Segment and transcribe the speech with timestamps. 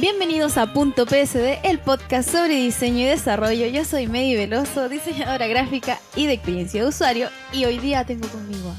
[0.00, 3.66] Bienvenidos a Punto PSD, el podcast sobre diseño y desarrollo.
[3.66, 8.26] Yo soy Medi Veloso, diseñadora gráfica y de experiencia de usuario, y hoy día tengo
[8.28, 8.74] conmigo.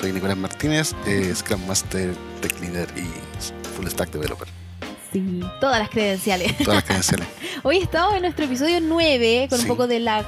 [0.00, 3.02] Soy Nicolás Martínez, eh, Scrum Master, Tech Leader y
[3.76, 4.48] Full Stack Developer.
[5.12, 6.56] Sí, todas las credenciales.
[6.58, 7.28] Todas las credenciales.
[7.62, 9.64] hoy estamos en nuestro episodio 9 con Sí.
[9.64, 10.24] un poco de lag.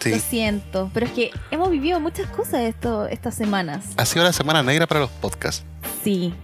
[0.00, 0.10] Sí.
[0.10, 3.86] Lo siento, pero es que hemos vivido muchas cosas esto, estas semanas.
[3.96, 5.64] Ha sido la semana negra para los podcasts.
[6.02, 6.34] Sí,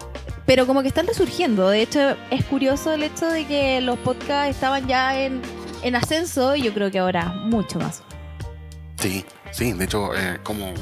[0.46, 1.68] pero como que están resurgiendo.
[1.68, 5.40] De hecho, es curioso el hecho de que los podcasts estaban ya en,
[5.82, 8.02] en ascenso y yo creo que ahora mucho más.
[8.98, 10.72] Sí, sí, de hecho, eh, como.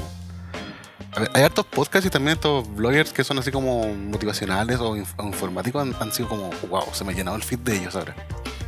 [1.17, 5.13] ver, hay hartos podcasts y también estos bloggers que son así como motivacionales o, inf-
[5.17, 7.95] o informáticos han, han sido como, wow, se me ha llenado el feed de ellos
[7.95, 8.15] ahora.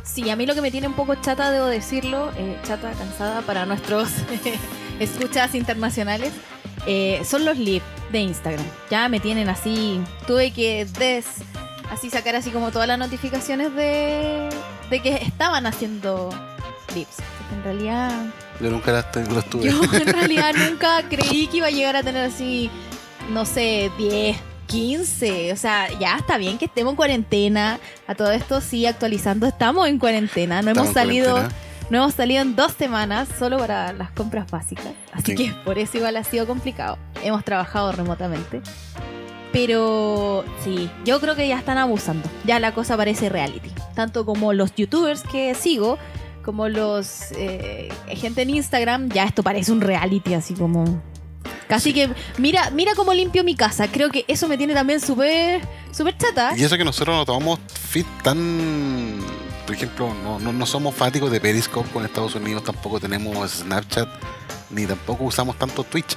[0.04, 3.40] Sí, a mí lo que me tiene un poco chata, debo decirlo, eh, chata, cansada
[3.42, 4.08] para nuestros
[5.00, 6.32] escuchas internacionales,
[6.86, 8.64] eh, son los live de Instagram.
[8.90, 11.26] Ya me tienen así, tuve que des,
[11.90, 14.48] así sacar así como todas las notificaciones de,
[14.90, 16.30] de que estaban haciendo
[16.94, 17.16] lives.
[17.16, 18.26] Porque En realidad,
[18.60, 19.10] Yo nunca las
[19.50, 19.64] tuve.
[19.64, 22.70] yo en realidad nunca creí que iba a llegar a tener así,
[23.30, 25.52] no sé, 10, 15.
[25.52, 27.78] O sea, ya está bien que estemos en cuarentena.
[28.06, 30.62] A todo esto sí, actualizando, estamos en cuarentena.
[30.62, 31.62] No Estamos hemos salido, cuarentena.
[31.92, 34.86] No hemos salido en dos semanas solo para las compras básicas.
[35.12, 35.36] Así Sí.
[35.36, 36.98] que por eso igual ha sido complicado.
[37.22, 38.62] Hemos trabajado remotamente.
[39.52, 42.28] Pero sí, yo creo que ya están abusando.
[42.46, 43.70] Ya la cosa parece reality.
[43.94, 45.98] Tanto como los youtubers que sigo,
[46.42, 51.02] como los eh, gente en Instagram, ya esto parece un reality, así como.
[51.68, 52.08] Casi que.
[52.38, 53.88] Mira, mira cómo limpio mi casa.
[53.88, 55.60] Creo que eso me tiene también súper.
[55.90, 56.52] súper chata.
[56.56, 57.58] Y eso que nosotros no tomamos
[57.90, 59.18] feed tan.
[59.66, 64.08] Por ejemplo, no, no, no somos fanáticos de Periscope con Estados Unidos, tampoco tenemos Snapchat,
[64.70, 66.16] ni tampoco usamos tanto Twitch.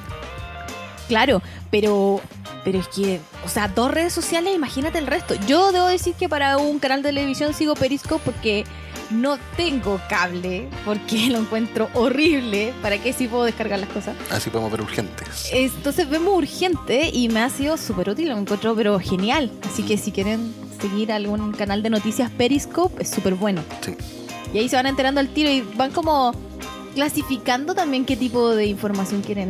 [1.08, 2.22] Claro, pero.
[2.64, 5.36] Pero es que, o sea, dos redes sociales, imagínate el resto.
[5.48, 8.64] Yo debo decir que para un canal de televisión sigo Periscope porque
[9.12, 12.74] no tengo cable, porque lo encuentro horrible.
[12.82, 14.16] ¿Para qué si puedo descargar las cosas?
[14.32, 15.50] Así podemos ver urgentes.
[15.52, 19.52] Entonces vemos urgente y me ha sido súper útil, lo encuentro pero genial.
[19.64, 23.64] Así que si quieren seguir algún canal de noticias Periscope, es súper bueno.
[23.82, 23.96] Sí.
[24.54, 26.34] Y ahí se van enterando al tiro y van como
[26.94, 29.50] clasificando también qué tipo de información quieren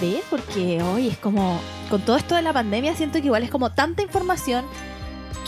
[0.00, 1.60] ver, porque hoy es como,
[1.90, 4.64] con todo esto de la pandemia, siento que igual es como tanta información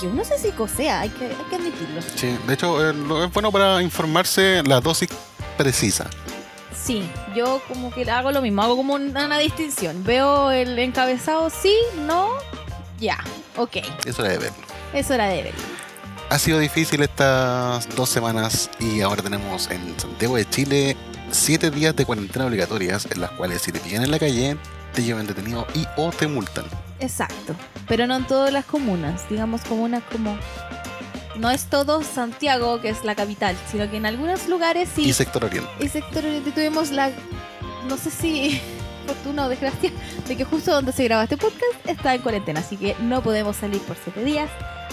[0.00, 2.00] que uno se psicosea, hay que, hay que admitirlo.
[2.16, 5.08] Sí, de hecho, eh, lo- es bueno para informarse la dosis
[5.56, 6.08] precisa.
[6.82, 10.02] Sí, yo como que hago lo mismo, hago como una, una distinción.
[10.02, 11.74] Veo el encabezado, sí,
[12.06, 12.28] no,
[12.98, 13.18] ya,
[13.56, 13.76] ok,
[14.06, 14.69] Eso era de verlo.
[14.92, 15.60] Es hora de verlo.
[16.30, 20.96] Ha sido difícil estas dos semanas y ahora tenemos en Santiago de Chile
[21.32, 24.56] siete días de cuarentena obligatorias en las cuales si te pillan en la calle
[24.94, 26.64] te llevan detenido y o te multan.
[27.00, 27.54] Exacto,
[27.88, 30.38] pero no en todas las comunas, digamos comunas como...
[31.36, 35.08] No es todo Santiago, que es la capital, sino que en algunos lugares sí...
[35.08, 35.70] Y sector oriente.
[35.80, 37.10] y sector oriente tuvimos la...
[37.88, 38.60] No sé si
[39.06, 39.90] fortuna o desgracia,
[40.28, 43.56] de que justo donde se graba este podcast está en cuarentena, así que no podemos
[43.56, 44.50] salir por siete días,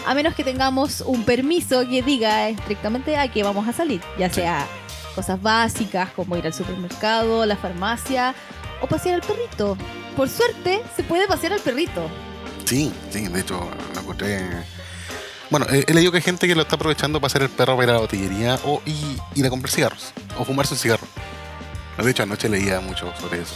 [0.07, 4.29] a menos que tengamos un permiso que diga estrictamente a qué vamos a salir, ya
[4.29, 4.65] sea
[5.13, 8.33] cosas básicas como ir al supermercado, la farmacia
[8.81, 9.77] o pasear al perrito.
[10.15, 12.09] Por suerte, se puede pasear al perrito.
[12.63, 14.47] Sí, sí, de hecho lo encontré.
[15.49, 17.75] Bueno, eh, he leído que hay gente que lo está aprovechando para hacer el perro
[17.75, 21.07] para ir a la botillería o y, ir a comprar cigarros o fumarse un cigarro.
[22.01, 23.55] De hecho, anoche leía mucho sobre eso.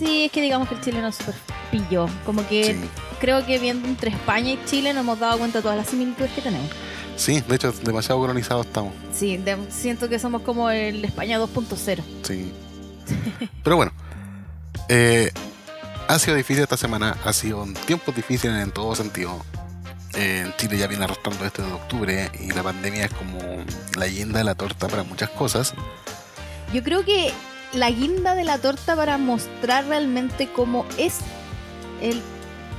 [0.00, 1.34] Sí, es que digamos que el chileno es súper
[1.70, 2.06] pillo.
[2.24, 2.80] Como que Sí,
[3.20, 6.32] creo que viendo entre España y Chile nos hemos dado cuenta de todas las similitudes
[6.32, 6.70] que tenemos.
[7.16, 8.94] sí, de hecho, demasiado colonizados estamos.
[9.12, 12.02] Sí, de- siento que somos como el España 2.0.
[12.22, 12.50] Sí.
[13.62, 13.92] Pero bueno,
[14.88, 15.30] eh,
[16.08, 19.44] ha sido difícil esta semana, ha sido un tiempo difícil en todo sentido.
[20.14, 23.38] Eh, en Chile ya viene arrastrando esto de octubre y la pandemia es como
[23.96, 25.74] la guinda de la torta para muchas cosas.
[26.72, 27.32] Yo creo que
[27.72, 31.18] la guinda de la torta para mostrar realmente cómo es
[32.02, 32.20] el,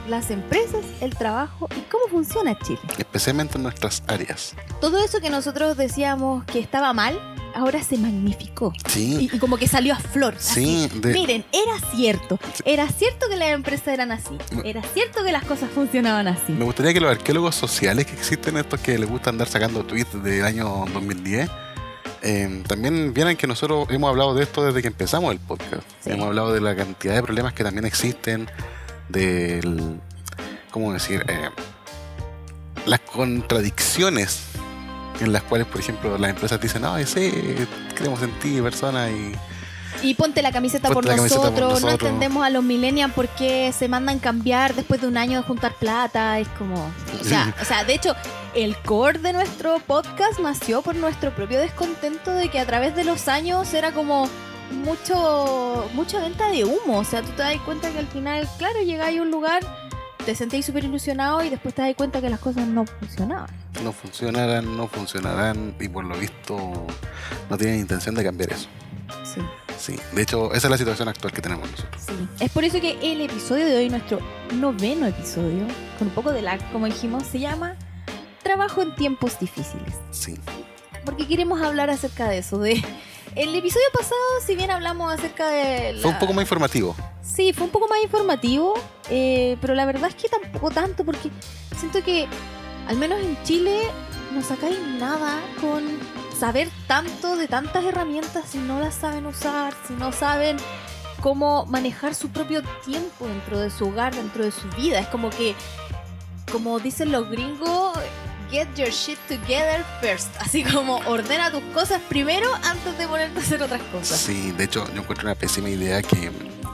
[0.09, 2.79] las empresas, el trabajo y cómo funciona Chile.
[2.97, 4.53] especialmente en nuestras áreas.
[4.81, 7.19] Todo eso que nosotros decíamos que estaba mal,
[7.53, 8.73] ahora se magnificó.
[8.87, 10.35] Sí, Y, y como que salió a flor.
[10.39, 12.39] sí, de- Miren, era cierto.
[12.65, 14.37] Era cierto que las empresas eran así.
[14.65, 16.51] Era cierto que las cosas funcionaban así.
[16.53, 20.21] me gustaría que los arqueólogos sociales que existen, estos que les gusta andar sacando tweets
[20.23, 21.49] del año 2010,
[22.21, 25.83] eh, también vieran que nosotros hemos hablado de esto desde que empezamos el podcast.
[26.01, 26.11] Sí.
[26.11, 28.49] Hemos hablado de la cantidad de problemas que también existen,
[29.09, 29.99] del,
[30.71, 31.25] ¿cómo decir?
[31.27, 31.49] Eh,
[32.85, 34.43] las contradicciones
[35.19, 37.31] en las cuales, por ejemplo, las empresas dicen, no, sí,
[37.95, 39.33] creemos en ti, persona, y,
[40.01, 41.81] Y ponte la camiseta, Ponte por, la camiseta por nosotros.
[41.83, 45.43] No entendemos a los millennials por qué se mandan cambiar después de un año de
[45.43, 46.39] juntar plata.
[46.39, 46.91] Es como.
[47.19, 48.15] O sea, o sea, de hecho,
[48.55, 53.03] el core de nuestro podcast nació por nuestro propio descontento de que a través de
[53.03, 54.27] los años era como
[54.71, 56.99] mucho mucha venta de humo.
[56.99, 59.61] O sea, tú te das cuenta que al final, claro, llegáis a un lugar,
[60.25, 63.49] te sentéis súper ilusionado y después te das cuenta que las cosas no funcionaban.
[63.83, 66.87] No funcionarán, no funcionarán y por lo visto
[67.49, 68.67] no tienen intención de cambiar eso.
[69.23, 69.41] Sí.
[69.81, 72.03] Sí, de hecho, esa es la situación actual que tenemos nosotros.
[72.05, 74.19] Sí, es por eso que el episodio de hoy, nuestro
[74.53, 75.65] noveno episodio,
[75.97, 77.75] con un poco de lag, como dijimos, se llama
[78.43, 79.95] Trabajo en tiempos difíciles.
[80.11, 80.35] Sí,
[81.05, 82.59] Porque queremos hablar acerca de eso.
[82.59, 82.73] De
[83.35, 85.93] el episodio pasado, si bien hablamos acerca de.
[85.93, 86.95] la- fue un poco más informativo.
[87.23, 88.73] Sí, fue un poco más informativo,
[89.09, 91.29] eh, pero la verdad es que tampoco tanto, porque
[91.79, 92.27] siento que,
[92.87, 93.79] al menos en Chile,
[94.33, 95.83] no sacáis nada con
[96.41, 100.57] saber tanto de tantas herramientas si no las saben usar, si no saben
[101.19, 104.97] cómo manejar su propio tiempo dentro de su hogar, dentro de su vida.
[104.97, 105.53] Es como que,
[106.51, 107.95] como dicen los gringos,
[108.49, 110.29] get your shit together first.
[110.39, 114.19] Así como ordena tus cosas primero antes de ponerte a hacer otras cosas.
[114.19, 116.31] Sí, de hecho, yo encuentro una pésima idea que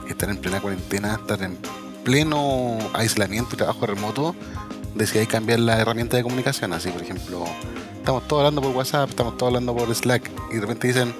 [0.08, 1.58] estar en plena cuarentena, estar en
[2.04, 4.34] pleno aislamiento y trabajo remoto,
[4.94, 6.72] decidáis cambiar la herramienta de comunicación.
[6.72, 7.44] Así, por ejemplo,
[8.08, 11.14] estamos todos hablando por WhatsApp, estamos todos hablando por Slack, y de repente dicen,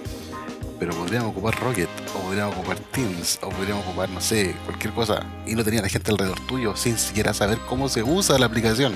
[0.81, 1.87] pero podríamos ocupar Rocket,
[2.17, 5.91] o podríamos ocupar Teams, o podríamos ocupar, no sé, cualquier cosa, y no tenía la
[5.91, 8.95] gente alrededor tuyo sin siquiera saber cómo se usa la aplicación.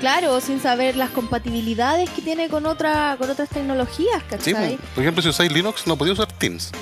[0.00, 4.76] Claro, sin saber las compatibilidades que tiene con otra con otras tecnologías, Sí, ¿cachai?
[4.76, 6.72] pues, por ejemplo, si usáis Linux, no podía usar Teams.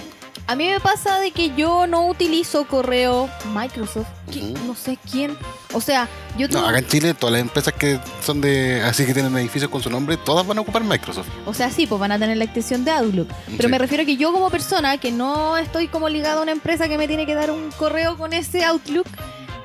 [0.48, 4.06] A mí me pasa de que yo no utilizo correo Microsoft.
[4.28, 4.54] Ujú.
[4.64, 5.37] No sé quién.
[5.72, 6.08] O sea,
[6.38, 9.37] yo No, tuve- acá en Chile, todas las empresas que son de así que tienen
[9.38, 11.26] edificios con su nombre, todas van a ocupar Microsoft.
[11.46, 13.28] O sea, sí, pues van a tener la extensión de Outlook.
[13.56, 13.69] Pero Sí.
[13.69, 16.88] me refiero a que yo como persona que no estoy como ligado a una empresa
[16.88, 19.06] que me tiene que dar un correo con ese Outlook,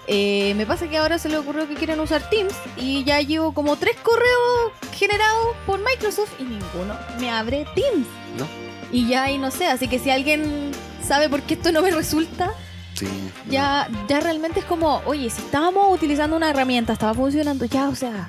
[0.07, 3.54] eh, me pasa que ahora se le ocurrió que quieren usar Teams y ya llevo
[3.54, 8.07] como tres correos generados por Microsoft y ninguno me abre Teams.
[8.38, 8.71] ¿No?
[8.92, 10.72] Y ya ahí no sé, así que si alguien
[11.06, 12.52] sabe por qué esto no me resulta,
[12.94, 13.08] Sí.
[13.50, 17.96] ya, ya realmente es como, oye, si estábamos utilizando una herramienta, estaba funcionando ya, o
[17.96, 18.28] sea,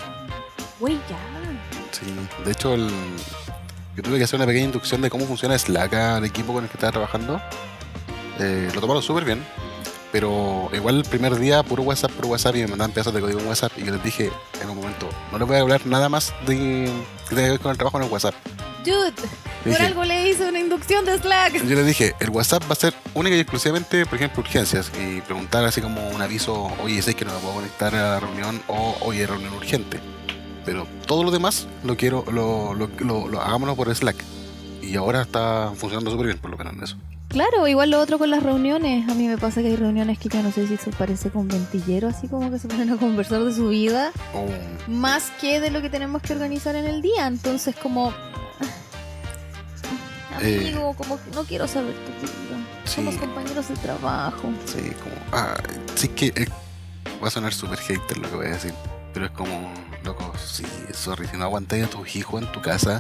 [0.79, 1.19] güey, ya.
[1.91, 2.07] Sí.
[2.45, 2.91] De hecho, el-
[3.97, 6.71] yo tuve que hacer una pequeña inducción de cómo funciona Slack al equipo con el
[6.71, 7.41] que estaba trabajando.
[8.39, 9.45] Eh, lo tomaron súper bien.
[10.13, 13.41] Pero igual el primer día, puro WhatsApp, puro WhatsApp, y me mandaban pedazos de código
[13.41, 13.73] en WhatsApp.
[13.79, 14.31] Y yo les dije
[14.63, 17.61] en un momento, no les voy a hablar nada más de que tenga que ver
[17.61, 18.35] con el trabajo en el WhatsApp.
[18.85, 21.65] Dude, por Dije- algo le hice una inducción de Slack.
[21.65, 24.91] Yo les dije, el WhatsApp va a ser única y exclusivamente, por ejemplo, urgencias.
[25.01, 28.21] Y preguntar así como un aviso, oye, sé que no me puedo conectar a la
[28.21, 30.01] reunión o oye, reunión urgente.
[30.65, 34.17] Pero todo lo demás lo quiero, lo, lo, lo- lo- hagámoslo por Slack.
[34.83, 36.97] Y ahora está funcionando súper bien, por lo menos en eso.
[37.29, 39.09] Claro, igual lo otro con las reuniones.
[39.09, 41.49] A mí me pasa que hay reuniones que yo no sé si se parece con
[41.49, 44.45] ventillero, así como que se ponen a conversar de su vida, Oh,
[44.91, 47.27] más que de lo que tenemos que organizar en el día.
[47.29, 48.13] Entonces, como.
[50.43, 50.75] Eh.
[50.97, 52.59] Como que no quiero saber tu vida.
[52.85, 52.95] Sí.
[52.97, 54.51] Somos compañeros de trabajo.
[54.67, 55.15] sí, como.
[55.33, 55.57] Ah,
[55.95, 56.49] sí que eh,
[57.23, 58.75] va a sonar súper hater lo que voy a decir.
[59.15, 59.71] Pero es como,
[60.05, 62.99] loco, sí, sorry, si no aguantáis a tus hijos en tu casa,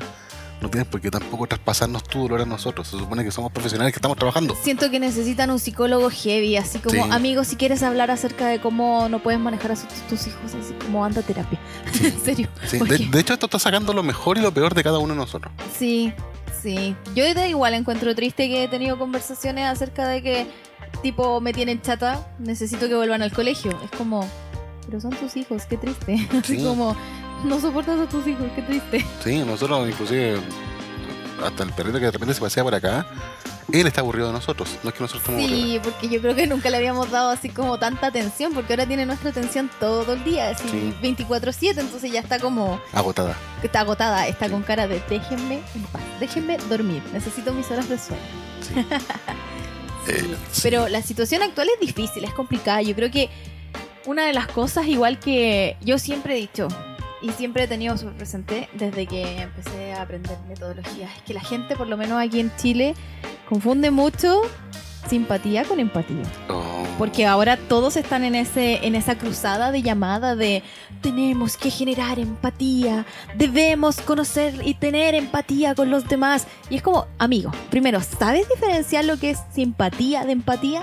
[0.61, 2.87] no tienes por qué tampoco traspasarnos tu dolor a nosotros.
[2.87, 4.55] Se supone que somos profesionales que estamos trabajando.
[4.63, 7.11] Siento que necesitan un psicólogo heavy, así como, Sí.
[7.11, 10.75] amigo, si quieres hablar acerca de cómo no puedes manejar a sus- tus hijos, así
[10.85, 11.59] como anda a terapia.
[12.05, 12.49] en serio.
[12.67, 14.99] Sí, ¿Por de, de hecho, esto está sacando lo mejor y lo peor de cada
[14.99, 15.51] uno de nosotros.
[15.79, 16.13] Sí,
[16.63, 16.97] sí.
[17.15, 20.47] Yo igual encuentro triste que he tenido conversaciones acerca de que,
[21.03, 23.79] tipo, me tienen chata, necesito que vuelvan al colegio.
[23.85, 24.27] Es como,
[24.87, 26.29] pero son tus hijos, qué triste.
[26.39, 26.65] Así Sí.
[26.65, 26.97] como,
[27.45, 29.05] no soportas a tus hijos, qué triste.
[29.23, 30.37] Sí, nosotros inclusive,
[31.45, 33.07] hasta el perrito que de repente se pasea por acá,
[33.71, 34.77] él está aburrido de nosotros.
[34.83, 35.71] No es que nosotros estemos aburridos.
[35.71, 38.87] Sí, porque yo creo que nunca le habíamos dado así como tanta atención, porque ahora
[38.87, 40.95] tiene nuestra atención todo el día, así Sí.
[41.01, 43.37] 24/7, entonces ya está como, Agotada.
[43.63, 44.53] está agotada, está Sí.
[44.53, 48.23] con cara de déjenme en paz, déjenme dormir, necesito mis horas de sueño.
[48.63, 48.75] Sí.
[50.09, 50.37] Eh.
[50.65, 52.83] Pero la situación actual es difícil, es complicada.
[52.83, 53.31] Yo creo que
[54.05, 56.67] una de las cosas, igual que yo siempre he dicho
[57.23, 61.41] y siempre he tenido súper presente desde que empecé a aprender metodologías, es que la
[61.41, 62.95] gente, por lo menos aquí en Chile,
[63.49, 64.43] confunde mucho
[65.09, 66.23] simpatía con empatía.
[66.49, 70.63] Oh, Porque ahora todos están en, ese, en esa cruzada de llamada de
[71.01, 73.05] tenemos que generar empatía,
[73.37, 76.47] debemos conocer y tener empatía con los demás.
[76.71, 80.83] Y es como, amigo, primero, ¿sabes diferenciar lo que es simpatía de empatía?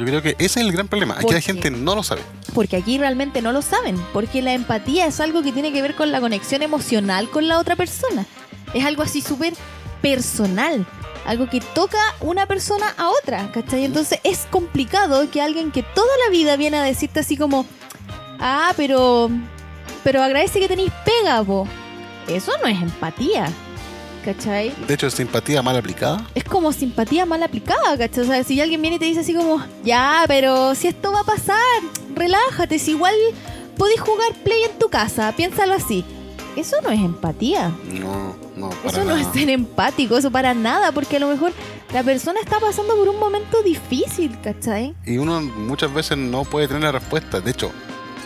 [0.00, 1.12] Yo creo que ese es el gran problema.
[1.12, 2.22] Aquí ¿Por la gente no lo sabe.
[2.54, 5.94] Porque aquí realmente no lo saben, porque la empatía es algo que tiene que ver
[5.94, 8.24] con la conexión emocional con la otra persona.
[8.72, 9.52] Es algo así súper
[10.00, 10.86] personal.
[11.26, 13.84] algo que toca una persona a otra, ¿cachai?
[13.84, 17.66] Entonces es complicado que alguien que toda la vida viene a decirte así como,
[18.38, 19.28] ah, pero,
[20.02, 21.68] pero agradece que tenéis pega, po.
[22.26, 23.52] Eso no es empatía.
[24.24, 24.74] ¿Cachai?
[24.86, 26.26] De hecho, es simpatía mal aplicada.
[26.34, 28.24] Es como simpatía mal aplicada, ¿cachai?
[28.24, 31.20] O sea, si alguien viene y te dice así como, ya, pero si esto va
[31.20, 31.56] a pasar,
[32.14, 33.14] relájate, si igual
[33.76, 36.04] podés jugar play en tu casa, piénsalo así.
[36.56, 37.72] Eso no es empatía.
[37.92, 41.52] No, no, para Eso no es ser empático, eso para nada, porque a lo mejor
[41.92, 44.94] la persona está pasando por un momento difícil, ¿cachai?
[45.06, 47.40] Y uno muchas veces no puede tener la respuesta.
[47.40, 47.70] De hecho,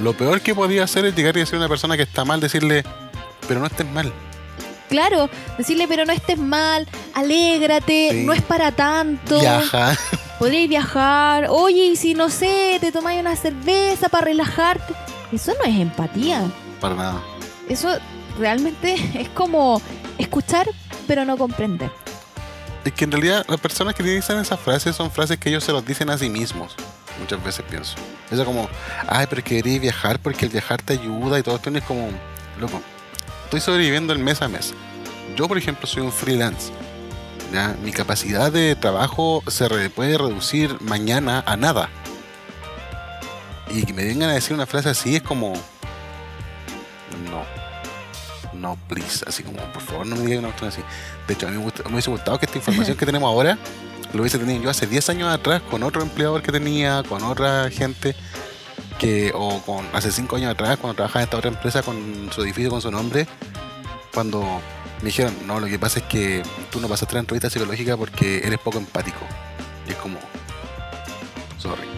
[0.00, 2.40] lo peor que podía hacer es llegar y decir a una persona que está mal,
[2.40, 2.82] decirle,
[3.46, 4.12] pero no estés mal.
[4.94, 8.22] Claro, decirle, pero no estés mal, alégrate, Sí.
[8.24, 9.40] no es para tanto.
[9.40, 9.96] Viaja.
[10.38, 14.94] Podríais viajar, oye, y si no sé, te tomáis una cerveza para relajarte.
[15.32, 16.42] Eso no es empatía.
[16.80, 17.20] para nada.
[17.68, 17.88] Eso
[18.38, 19.82] realmente es como
[20.16, 20.68] escuchar,
[21.08, 21.90] pero no comprender.
[22.84, 25.72] Es que en realidad las personas que dicen esas frases son frases que ellos se
[25.72, 26.76] los dicen a sí mismos.
[27.18, 27.96] Muchas veces pienso.
[28.30, 28.68] Eso como,
[29.08, 31.70] ay, pero es que deberías viajar porque el viajar te ayuda y todo esto.
[31.70, 32.08] Es como,
[32.60, 32.80] loco,
[33.44, 34.74] estoy sobreviviendo el mes a mes.
[35.36, 36.72] Yo, por ejemplo, soy un freelance.
[37.52, 37.76] ¿ya?
[37.82, 41.88] Mi capacidad de trabajo se re- puede reducir mañana a nada.
[43.70, 45.54] Y que me vengan a decir una frase así es como,
[47.30, 47.44] no.
[48.52, 49.24] No, please.
[49.26, 50.82] Así como, por favor, no me digan una cuestión así.
[51.26, 53.58] De hecho, a mí me, gusta- me hubiese gustado que esta información que tenemos ahora
[54.12, 57.68] lo hubiese tenido yo hace 10 años atrás con otro empleador que tenía, con otra
[57.70, 58.14] gente,
[58.98, 62.42] que o con hace 5 años atrás, cuando trabajaba en esta otra empresa con su
[62.42, 63.26] edificio, con su nombre,
[64.12, 64.60] cuando
[65.00, 68.38] me dijeron, no, lo que pasa es que tú no pasaste la entrevista psicológica porque
[68.38, 69.20] eres poco empático.
[69.86, 70.18] Y es como,
[71.58, 71.88] sorry,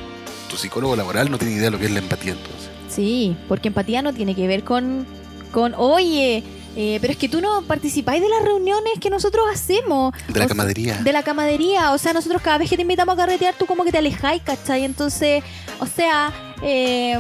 [0.49, 2.71] tu psicólogo laboral no tiene idea de lo que es la empatía entonces.
[2.89, 5.07] Sí, porque empatía no tiene que ver con,
[5.53, 6.43] con oye,
[6.77, 10.15] eh, pero es que tú no participáis de las reuniones que nosotros hacemos.
[10.29, 10.99] De la camadería.
[10.99, 13.83] De la camadería, o sea, nosotros cada vez que te invitamos a carretear, tú como
[13.85, 14.85] que te alejáis, ¿cachai?
[14.85, 15.43] Entonces,
[15.81, 17.19] o sea, eh,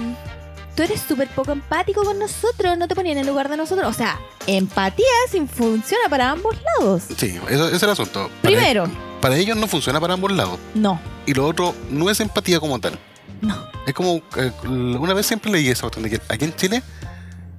[0.76, 3.88] tú eres súper poco empático con nosotros, no te ponías en el lugar de nosotros.
[3.88, 7.04] O sea, empatía sí funciona para ambos lados.
[7.16, 8.28] Sí, eso, ese es el asunto.
[8.28, 8.84] Para- Primero,
[9.20, 10.58] para ellos no funciona para ambos lados.
[10.74, 12.98] no, Y lo otro no es empatía como tal.
[13.40, 13.74] no.
[13.86, 16.82] Es como, eh, una vez siempre leí que aquí en Chile,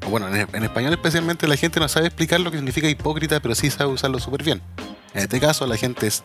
[0.10, 3.56] bueno, en, en español especialmente, la gente no sabe explicar lo que significa hipócrita, pero
[3.56, 4.62] sí sabe usarlo súper bien.
[5.14, 6.24] En este caso, la gente es-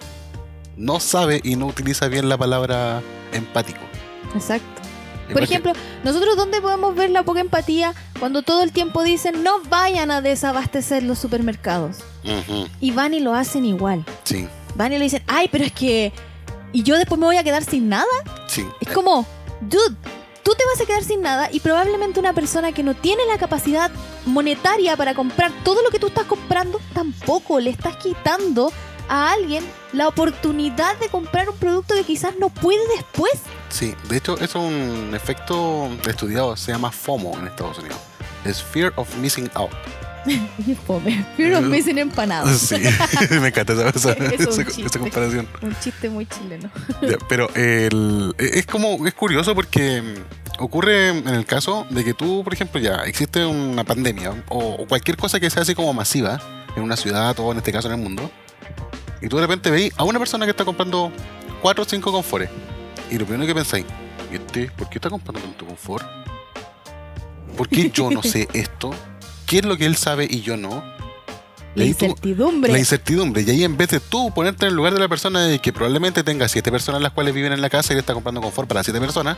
[0.77, 3.81] no sabe y no utiliza bien la palabra empático.
[4.35, 4.67] Exacto.
[5.33, 5.73] Por ejemplo,
[6.05, 10.21] nosotros dónde podemos ver la poca empatía cuando todo el tiempo dicen no vayan a
[10.21, 11.99] desabastecer los supermercados.
[12.81, 14.05] Y van y lo hacen igual.
[14.25, 16.13] sí, Van y le dicen, ay, pero es que...
[16.73, 18.07] ¿Y yo después me voy a quedar sin nada?
[18.47, 18.65] sí.
[18.81, 19.27] Es como,
[19.61, 19.97] dude,
[20.43, 23.39] tú te vas a quedar sin nada y probablemente una persona que no tiene la
[23.39, 23.91] capacidad
[24.27, 28.73] monetaria para comprar todo lo que tú estás comprando, tampoco le estás quitando
[29.09, 33.33] a alguien la oportunidad de comprar un producto que quizás no puede después.
[33.69, 37.99] Sí, de hecho, es un efecto estudiado, se llama FOMO en Estados Unidos.
[38.45, 39.71] Es Fear of Missing Out.
[40.87, 41.25] Fome.
[41.37, 42.59] Fear of missing empanadas.
[42.69, 42.77] Sí,
[43.41, 44.99] me encanta esa, chiste.
[44.99, 45.49] comparación.
[45.63, 46.71] Un chiste muy chileno.
[47.03, 52.15] Ya, pero el- es como, es curioso porque mm, ocurre en el caso de que
[52.15, 55.93] tú, por ejemplo, ya existe una pandemia o, o cualquier cosa que sea así como
[55.93, 56.41] masiva
[56.77, 58.31] en una ciudad o en este caso en el mundo,
[59.21, 61.13] y tú de repente veis a una persona que está comprando
[61.63, 62.49] 4 o 5 confores,
[63.11, 63.85] y lo primero que pensáis,
[64.33, 66.05] ¿y este, ¿por qué está comprando tanto confort?
[67.57, 68.95] ¿Por qué yo no sé esto?
[69.53, 70.83] ¿Qué es lo que él sabe y yo no?
[71.75, 72.73] La ahí tú- incertidumbre.
[72.73, 73.43] la incertidumbre.
[73.43, 75.75] Y ahí en vez de tú ponerte en el lugar de la persona de que
[75.75, 78.67] probablemente tenga siete personas las cuales viven en la casa y le está comprando confort
[78.67, 79.37] para siete personas,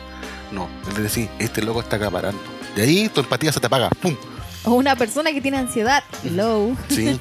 [0.52, 0.68] no.
[0.88, 2.40] Es decir, este loco está acaparando.
[2.76, 3.88] Y ahí tu empatía se te apaga.
[4.00, 4.14] ¡Pum!
[4.62, 6.04] O una persona que tiene ansiedad.
[6.22, 6.76] Hello.
[6.88, 7.18] Sí.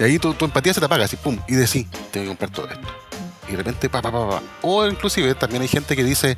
[0.00, 1.38] Y ahí tu, tu empatía se te apaga así, ¡pum!
[1.46, 2.88] Y decís, tengo que comprar todo esto.
[3.46, 4.42] Y de repente, pa, pa, pa, pa.
[4.62, 6.36] O inclusive también hay gente que dice,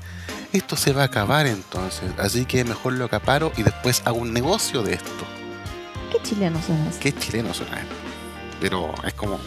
[0.52, 4.34] esto se va a acabar entonces, así que mejor lo acaparo y después hago un
[4.34, 5.25] negocio de esto.
[6.14, 6.97] ¿Qué chileno son esos?
[7.00, 7.94] Qué chileno suena esto.
[8.61, 9.38] Pero es como,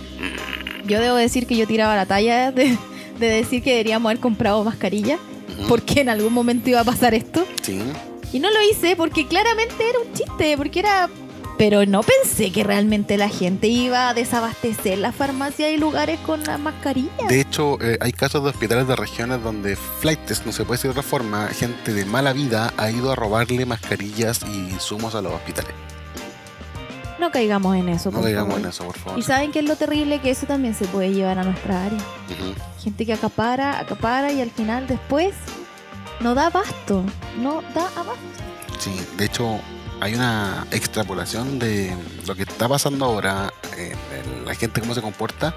[0.86, 2.77] Yo debo decir que yo tiraba la talla de,
[3.19, 5.17] de decir que deberíamos haber comprado mascarilla
[5.67, 7.45] porque en algún momento iba a pasar esto.
[7.62, 7.81] sí.
[8.33, 11.09] Y no lo hice porque claramente era un chiste, porque era...
[11.57, 16.43] Pero no pensé que realmente la gente iba a desabastecer las farmacias y lugares con
[16.43, 17.29] las mascarillas.
[17.29, 20.89] De hecho, eh, hay casos de hospitales de regiones donde flights, no se puede decir
[20.89, 25.21] de otra forma, gente de mala vida ha ido a robarle mascarillas y insumos a
[25.21, 25.71] los hospitales.
[27.19, 28.59] No caigamos en eso, No por favor.
[28.59, 29.19] en eso, por favor.
[29.19, 32.00] Y saben que es lo terrible que eso también se puede llevar a nuestra área.
[32.83, 35.33] Gente que acapara, acapara y al final después
[36.19, 37.03] no da abasto.
[37.41, 38.21] No da abasto.
[38.79, 39.59] Sí, de hecho,
[40.00, 41.95] hay una extrapolación de
[42.27, 45.53] lo que está pasando ahora, en la gente cómo se comporta,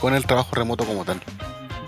[0.00, 1.20] con el trabajo remoto como tal.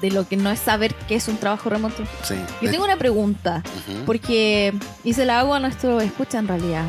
[0.02, 2.02] De lo que no es saber qué es un trabajo remoto.
[2.24, 2.34] Sí.
[2.60, 3.62] Yo tengo una pregunta,
[4.04, 6.84] porque, y se la hago a nuestro escucha en realidad.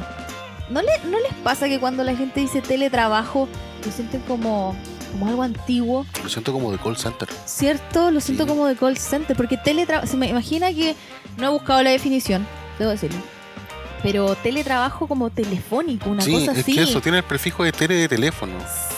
[0.74, 3.48] ¿No, le, ¿No les pasa que cuando la gente dice teletrabajo,
[3.86, 4.76] lo sienten como,
[5.12, 6.06] como algo antiguo?
[6.24, 7.30] Lo siento como de call center.
[7.46, 8.10] ¿Cierto?
[8.12, 8.50] Lo siento Sí.
[8.50, 10.96] como de call center, porque teletrabajo, se me imagina que
[11.38, 12.46] no he buscado la definición,
[12.80, 13.20] debo decirlo.
[14.02, 16.76] Pero teletrabajo como telefónico, una sí, cosa es así.
[16.76, 18.52] que eso tiene el prefijo de tele de teléfono.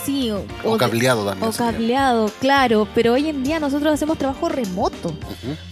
[0.04, 1.48] Sí, o, O, de- cableado también.
[1.48, 1.72] o sería.
[1.74, 5.16] cableado, claro, pero hoy en día nosotros hacemos trabajo remoto,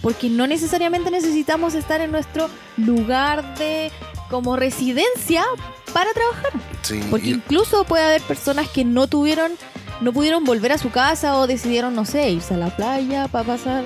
[0.02, 3.90] porque no necesariamente necesitamos estar en nuestro lugar de
[4.30, 5.44] como residencia
[5.92, 6.52] para trabajar,
[6.82, 9.52] Sí, porque y- incluso puede haber personas que no tuvieron,
[10.00, 13.44] no pudieron volver a su casa o decidieron, no sé, irse a la playa para
[13.44, 13.84] pasar,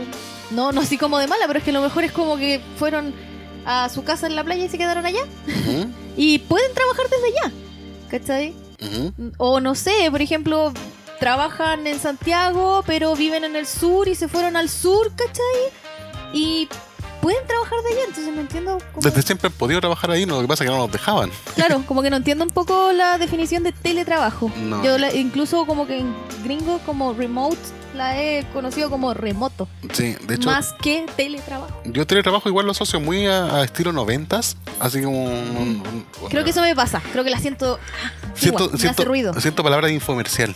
[0.50, 3.12] no, no así como de mala, pero es que lo mejor es como que fueron
[3.66, 5.20] a su casa en la playa y se quedaron allá
[6.16, 7.52] y pueden trabajar desde allá,
[8.10, 8.54] ¿cachai?
[8.80, 9.12] ujú.
[9.36, 10.72] O no sé, por ejemplo,
[11.20, 16.32] trabajan en Santiago, pero viven en el sur y se fueron al sur, ¿cachai?
[16.32, 16.68] Y
[17.28, 18.78] pueden trabajar de allá, entonces no entiendo.
[18.94, 20.90] cómo- Desde siempre han podido trabajar ahí, no, lo que pasa es que no nos
[20.92, 21.30] dejaban.
[21.56, 24.50] Claro, como que no entiendo un poco la definición de teletrabajo.
[24.56, 24.82] No.
[24.82, 27.58] Yo la- incluso como que en gringo como remote
[27.94, 31.72] la he conocido como remoto, Sí, de hecho, más que teletrabajo.
[31.84, 35.24] yo teletrabajo igual lo asocio muy a, a estilo noventas, así como...
[35.24, 35.82] un-
[36.22, 37.78] un- Creo que eso me pasa, creo que la siento
[38.34, 39.40] siento, antigua, me siento, hace ruido.
[39.40, 40.54] siento palabra de infomercial.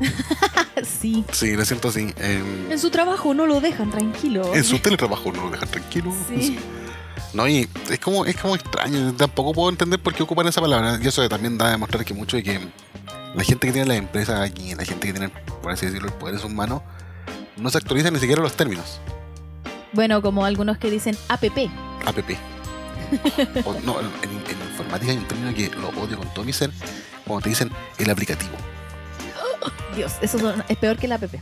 [1.00, 1.24] sí.
[1.32, 2.12] Sí, la siento así.
[2.18, 4.54] em, En su trabajo no lo dejan tranquilo.
[4.54, 6.12] en su teletrabajo no lo dejan tranquilo.
[6.28, 6.58] Sí.
[7.34, 9.12] No, y es como, es como extraño.
[9.14, 10.98] Tampoco puedo entender por qué ocupan esa palabra.
[11.02, 12.60] Y eso también da a demostrar que mucho de que
[13.34, 15.28] la gente que tiene las empresas aquí, la gente que tiene,
[15.62, 16.80] por así decirlo, el poder en sus manos,
[17.56, 19.00] no se actualizan ni siquiera los términos.
[19.92, 21.68] Bueno, como algunos que dicen APP.
[22.06, 22.30] APP.
[23.64, 26.70] O, no, en, en informática hay un término que lo odio con todo mi ser,
[27.26, 28.52] cuando te dicen el aplicativo.
[29.96, 31.34] Dios, eso son- es peor que el APP.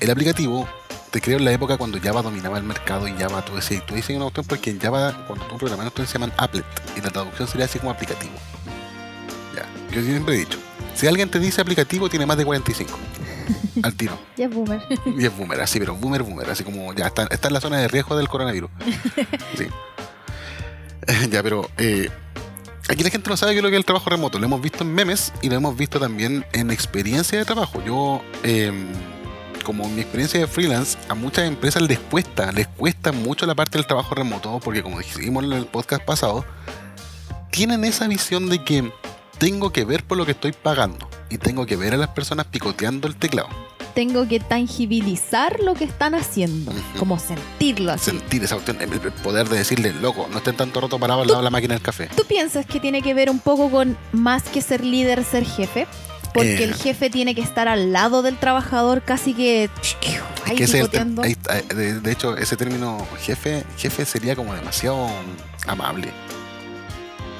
[0.00, 0.68] El aplicativo
[1.10, 3.94] te creo en la época cuando Java dominaba el mercado y Java tú decías, tú
[3.94, 6.64] dices una cuestión porque en Java cuando tú programas tú se llaman applet
[6.96, 8.32] y la traducción sería así como aplicativo.
[9.54, 10.58] Ya, yo siempre he dicho,
[10.94, 12.98] si alguien te dice aplicativo tiene más de 45
[13.82, 14.18] al tiro.
[14.36, 14.82] Ya es boomer.
[15.16, 17.78] Y es boomer, así, pero boomer, boomer, así como ya está, está en la zona
[17.78, 18.70] de riesgo del coronavirus.
[19.56, 19.68] Sí.
[21.30, 22.08] ya, pero eh,
[22.88, 24.38] aquí la gente no sabe qué es lo que es el trabajo remoto.
[24.38, 27.82] Lo hemos visto en memes y lo hemos visto también en experiencia de trabajo.
[27.84, 28.72] Yo, eh,
[29.64, 33.78] como mi experiencia de freelance, a muchas empresas les cuesta, les cuesta mucho la parte
[33.78, 36.44] del trabajo remoto, porque como dijimos en el podcast pasado,
[37.50, 38.92] tienen esa visión de que
[39.38, 42.46] tengo que ver por lo que estoy pagando y tengo que ver a las personas
[42.46, 43.48] picoteando el teclado.
[43.94, 48.06] Tengo que tangibilizar lo que están haciendo, como sentirlo así.
[48.10, 51.38] sentir esa cuestión, el poder de decirle, loco, no estén tanto rato parados al lado
[51.40, 52.08] de la máquina del café.
[52.16, 55.86] ¿Tú piensas que tiene que ver un poco con más que ser líder, ser jefe?
[56.32, 56.64] Porque Eh.
[56.64, 59.70] el jefe tiene que estar al lado del trabajador, casi que
[60.44, 60.90] ahí Que el
[61.22, 61.36] ahí
[61.70, 65.08] eh, de, hecho, ese término jefe, jefe sería como demasiado
[65.68, 66.08] amable.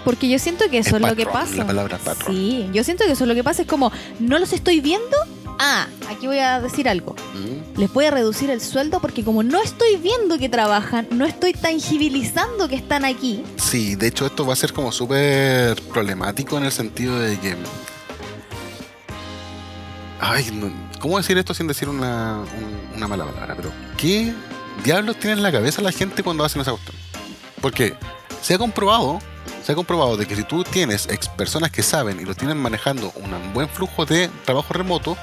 [0.04, 1.56] Porque yo siento que eso Es es, lo que pasa.
[1.56, 2.32] la palabra patrón.
[2.36, 3.62] Sí, yo siento que eso es lo que pasa.
[3.62, 3.90] Es como,
[4.20, 5.16] no los estoy viendo.
[5.58, 7.14] Ah, aquí voy a decir algo.
[7.34, 11.24] Mm, Les voy a reducir el sueldo porque como no estoy viendo que trabajan, no
[11.24, 13.42] estoy tangibilizando que están aquí.
[13.56, 17.56] Sí, de hecho esto va a ser como súper problemático en el sentido de que...
[20.20, 23.54] Ay, no- ¿cómo decir esto sin decir una, un- una mala palabra?
[23.56, 24.32] Pero, ¿qué
[24.84, 26.96] diablos tiene en la cabeza la gente cuando hacen esa cuestión?
[27.60, 27.94] Porque
[28.42, 29.18] se ha comprobado,
[29.62, 32.58] se ha comprobado de que si tú tienes ex personas que saben y lo tienen
[32.58, 35.16] manejando un buen flujo de trabajo remoto,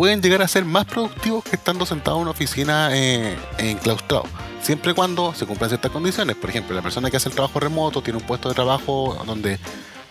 [0.00, 4.24] pueden llegar a ser más productivos que estando sentados en una oficina eh, enclaustrado.
[4.62, 6.36] Siempre y cuando se cumplan ciertas condiciones.
[6.36, 9.58] Por ejemplo, la persona que hace el trabajo remoto tiene un puesto de trabajo donde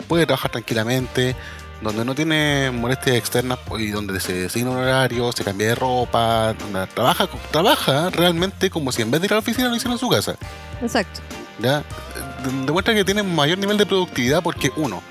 [0.08, 1.36] puede trabajar tranquilamente,
[1.82, 6.54] donde no tiene molestias externas y donde se designa un horario, se cambia de ropa,
[6.94, 10.00] trabaja, trabaja realmente como si en vez de ir a la oficina lo hiciera en
[10.00, 10.36] su casa.
[10.84, 11.22] Exacto.
[11.60, 11.80] ¿ya?
[12.44, 15.02] De- Demuestra que tiene un mayor nivel de productividad porque uno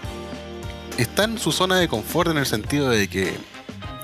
[0.97, 3.37] está en su zona de confort en el sentido de que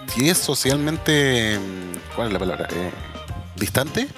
[0.08, 1.58] si es socialmente
[2.14, 2.68] ¿cuál es la palabra?
[2.70, 2.90] Eh,
[3.56, 4.08] distante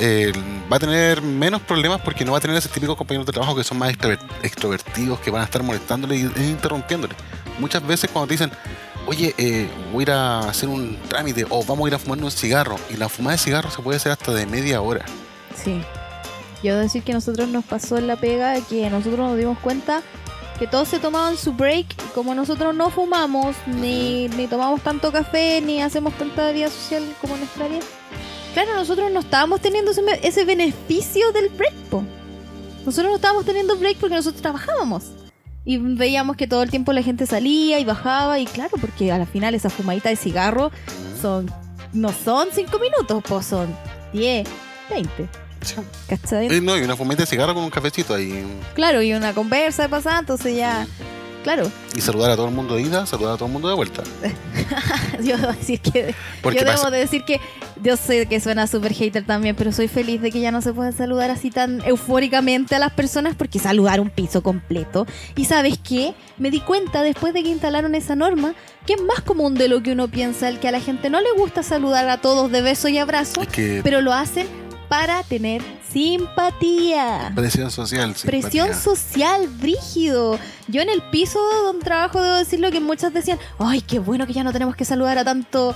[0.00, 0.32] eh,
[0.72, 3.56] va a tener menos problemas porque no va a tener esos típicos compañeros de trabajo
[3.56, 7.14] que son más extrover- extrovertidos que van a estar molestándole e interrumpiéndole
[7.58, 8.50] muchas veces cuando te dicen
[9.06, 12.22] oye eh, voy a ir a hacer un trámite o vamos a ir a fumar
[12.22, 15.04] un cigarro y la fumada de cigarro se puede hacer hasta de media hora
[15.64, 15.82] Sí.
[16.62, 20.02] Yo decir que a nosotros nos pasó en la pega que nosotros nos dimos cuenta
[20.58, 25.12] que todos se tomaban su break y como nosotros no fumamos, ni, ni tomamos tanto
[25.12, 27.84] café, ni hacemos tanta vida social como nuestra vida.
[28.54, 32.02] Claro, nosotros no estábamos teniendo ese, ese beneficio del break, po.
[32.84, 35.12] Nosotros no estábamos teniendo break porque nosotros trabajábamos.
[35.64, 39.18] Y veíamos que todo el tiempo la gente salía y bajaba, y claro, porque a
[39.18, 40.72] la final esa fumadita de cigarro
[41.20, 41.52] son
[41.92, 43.74] no son 5 minutos, pues son
[44.12, 44.48] 10,
[44.90, 45.28] 20.
[45.60, 45.74] Sí.
[46.08, 46.46] ¿Cachai?
[46.54, 48.44] Eh, no, y una fumita de cigarro con un cafecito ahí.
[48.74, 50.86] Claro, y una conversa de pasada, entonces ya.
[51.44, 53.74] Claro, Y saludar a todo el mundo de ida, saludar a todo el mundo de
[53.74, 54.02] vuelta.
[55.22, 56.14] yo debo decir que.
[56.42, 57.40] Porque yo debo pasa- decir que.
[57.80, 60.72] Yo sé que suena súper hater también, pero soy feliz de que ya no se
[60.72, 65.06] pueda saludar así tan eufóricamente a las personas, porque saludar un piso completo.
[65.36, 66.12] Y sabes qué?
[66.38, 69.80] Me di cuenta después de que instalaron esa norma que es más común de lo
[69.82, 72.62] que uno piensa, el que a la gente no le gusta saludar a todos de
[72.62, 74.46] beso y abrazo, Es que pero lo hacen
[74.88, 77.32] para tener simpatía.
[77.34, 80.38] presión social, Presión social, brígido.
[80.68, 84.32] Yo en el piso donde trabajo debo decirlo que muchas decían, ay, qué bueno que
[84.32, 85.74] ya no tenemos que saludar a tanto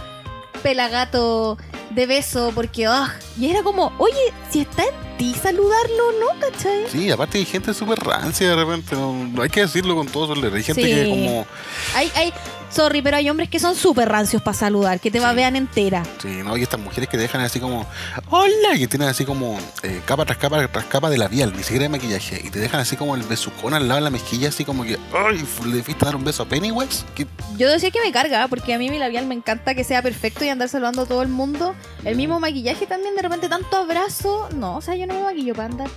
[0.63, 1.59] pelagato
[1.91, 6.41] de beso, porque, ah, y era como, oye, si está en ti saludarlo, ¿no?
[6.41, 6.85] ¿Cachai?
[6.91, 10.35] Sí, aparte hay gente súper rancia de repente, no, no hay que decirlo con todo
[10.35, 10.43] su.
[10.45, 10.91] Hay gente Sí.
[10.91, 11.47] que como,
[11.95, 12.33] Hay, hay,
[12.71, 15.25] sorry, pero hay hombres que son súper rancios para saludar, que te Sí.
[15.25, 16.03] babean entera.
[16.21, 17.87] sí, no, y estas mujeres que dejan así como,
[18.31, 21.63] hola, y que tienen así como eh, capa tras capa tras capa de labial, ni
[21.63, 24.49] siquiera de maquillaje, y te dejan así como el besucón al lado de la mejilla,
[24.49, 27.05] así como que, ay, le fuiste a dar un beso a Pennywise.
[27.15, 30.03] Que, Yo decía que me carga, porque a mí mi labial me encanta que sea
[30.03, 31.75] perfecto y andar saludando a todo el mundo.
[32.05, 34.49] El mismo maquillaje también, de repente tanto abrazo.
[34.57, 35.89] No, o sea, yo no maquillo para andar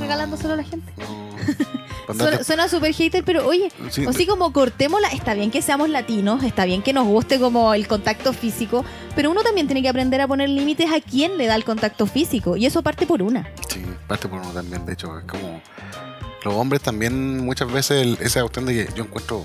[0.00, 0.92] regalándoselo a la gente.
[0.98, 5.88] no, Suena, suena súper hater, pero oye, sí, así como cortémosla, está bien que seamos
[5.88, 8.84] latinos, está bien que nos guste como el contacto físico,
[9.16, 12.06] pero uno también tiene que aprender a poner límites a quién le da el contacto
[12.06, 13.48] físico, y eso parte por una.
[13.68, 15.60] Sí, parte por uno también, de hecho, es como
[16.44, 19.42] los hombres también muchas veces el- esa cuestión de que yo encuentro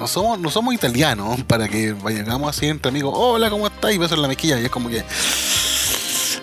[0.00, 3.92] no somos no somos italianos para que vayamos así entre amigos, hola, ¿cómo estás?
[3.92, 5.04] Y beso en la mejilla y es como que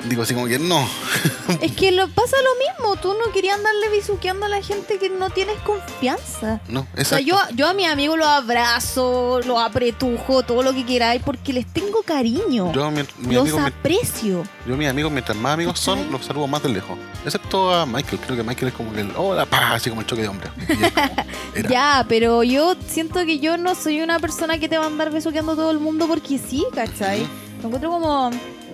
[0.08, 0.88] digo así como que no,
[1.62, 5.10] es que lo pasa lo mismo, tú no querías andarle bisuqueando a la gente que
[5.10, 6.62] no tienes confianza.
[6.68, 7.26] no, O sea, exacto.
[7.26, 11.66] yo, yo a mis amigos los abrazo, los apretujo, todo lo que queráis, porque les
[11.68, 12.72] tengo cariño.
[12.74, 14.44] Yo, mi, mi los amigo, mi- aprecio.
[14.68, 16.98] yo mis amigos, mientras más amigos son, los saludo más de lejos.
[17.24, 20.08] Excepto a Michael, creo que Michael es como que el hola, pa, así como el
[20.08, 20.52] choque de hombres.
[21.56, 21.70] Era.
[21.70, 25.12] Ya, pero yo siento que yo no soy una persona que te va a andar
[25.12, 27.26] besuqueando a todo el mundo porque sí, ¿cachai?
[27.62, 28.30] Lo encuentro como,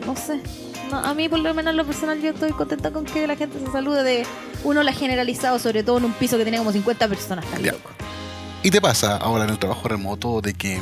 [0.05, 0.41] no sé.
[0.91, 3.35] No, a mí, por lo menos en lo personal, yo estoy contenta con que la
[3.35, 4.25] gente se salude de
[4.63, 7.45] uno la generalizado, sobre todo en un piso que tenía como 50 personas.
[7.45, 7.73] tan Ya.
[8.63, 10.79] ¿Y te pasa ahora en el trabajo remoto de que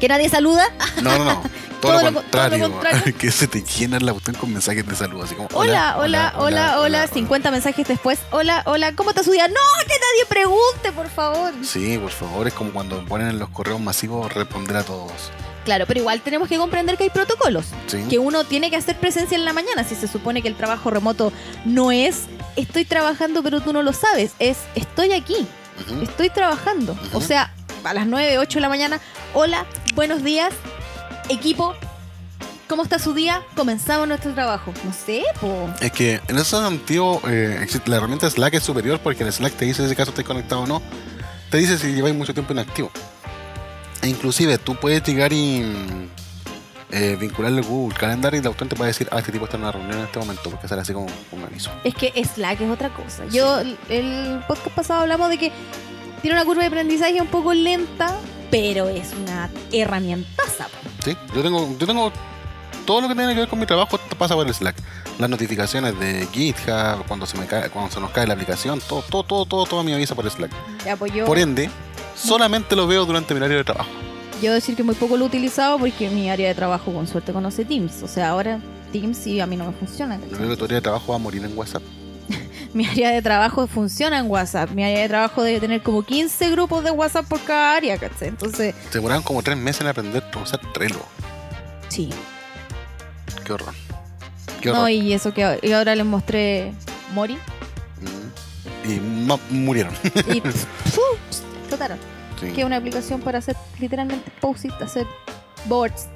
[0.00, 0.64] ¿Que nadie saluda?
[1.02, 1.42] No, no, no.
[1.80, 2.58] Todo, Todo lo contrario.
[2.58, 3.16] todo lo contrario.
[3.18, 5.22] que se te llena la botón con mensajes de salud.
[5.22, 8.18] Así como, Hola, hola, hola, hola, 50 mensajes después.
[8.32, 9.48] Hola, hola, ¿cómo está su día?
[9.48, 9.54] No,
[9.86, 11.52] que nadie pregunte, por favor.
[11.62, 15.10] Sí, por favor, es como cuando ponen en los correos masivos responder a todos.
[15.70, 17.66] Claro, pero igual tenemos que comprender que hay protocolos.
[17.86, 18.02] Sí.
[18.10, 19.84] que uno tiene que hacer presencia en la mañana.
[19.84, 21.32] Si se supone que el trabajo remoto
[21.64, 22.22] no es
[22.56, 25.46] estoy trabajando pero tú no lo sabes, es estoy aquí,
[26.02, 26.98] estoy trabajando.
[27.12, 27.54] O sea,
[27.84, 29.00] a las 9, 8 de la mañana,
[29.32, 30.52] hola, buenos días,
[31.28, 31.76] equipo,
[32.68, 33.40] ¿cómo está su día?
[33.54, 34.74] Comenzamos nuestro trabajo.
[34.84, 35.72] No sé, po.
[35.80, 39.66] Es que en ese sentido, eh, la herramienta Slack es superior porque en Slack te
[39.66, 40.82] dice si acaso estás conectado o no.
[41.48, 42.90] Te dice si lleváis mucho tiempo inactivo.
[44.02, 45.62] E inclusive tú puedes llegar y
[46.90, 49.62] eh, vincularle Google Calendar y la autor te puede decir, ah, este tipo está en
[49.62, 51.70] una reunión en este momento, porque sale así como un aviso.
[51.84, 53.24] Es que Slack es otra cosa.
[53.26, 55.52] Yo, el podcast pasado hablamos de que
[56.22, 58.16] tiene una curva de aprendizaje un poco lenta,
[58.50, 60.68] pero es una herramientaza.
[61.04, 62.12] Sí, yo tengo, yo tengo
[62.84, 64.76] todo lo que tiene que ver con mi trabajo pasa por el Slack.
[65.18, 69.02] Las notificaciones de GitHub, cuando se me cae, cuando se nos cae la aplicación, todo,
[69.02, 70.50] todo, todo, todo, todo me avisa por Slack.
[70.84, 71.24] Ya, pues yo...
[71.24, 71.70] Por ende,
[72.22, 73.90] solamente lo veo durante mi horario de trabajo.
[74.42, 77.32] Yo decir que muy poco lo he utilizado porque mi área de trabajo con suerte
[77.32, 78.02] conoce Teams.
[78.02, 78.60] O sea, ahora
[78.92, 80.18] Teams sí a mí no me funciona.
[80.30, 81.82] Yo creo que tu área de trabajo va a morir en WhatsApp.
[82.74, 84.70] Mi área de trabajo funciona en WhatsApp.
[84.70, 88.28] Mi área de trabajo debe tener como 15 grupos de WhatsApp por cada área, ¿cachai?
[88.28, 91.00] Entonces, Se demoraron como tres meses en aprender a usar Trello.
[91.88, 92.08] sí.
[93.44, 93.74] Qué horror.
[94.60, 94.90] Qué No, horror.
[94.90, 96.72] y eso que y ahora les mostré
[97.14, 97.36] Mori
[98.00, 98.90] Mm.
[98.90, 99.92] Y murieron.
[100.32, 100.40] y
[101.70, 101.98] explotaron.
[102.40, 102.52] Sí.
[102.52, 105.06] Que es una aplicación para hacer literalmente post hacer
[105.66, 106.06] boards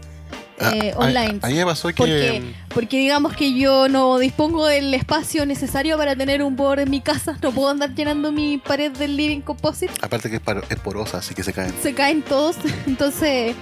[0.60, 1.40] Ah, eh, a- online.
[1.42, 1.94] A, mí me pasó que.
[1.94, 6.90] Porque, porque digamos que yo no dispongo del espacio necesario para tener un board en
[6.90, 7.36] mi casa.
[7.42, 9.92] No puedo andar llenando mi pared del living composite.
[10.00, 11.74] Aparte que es, es porosa, así que se caen.
[11.82, 12.54] Se caen todos.
[12.86, 13.54] Entonces,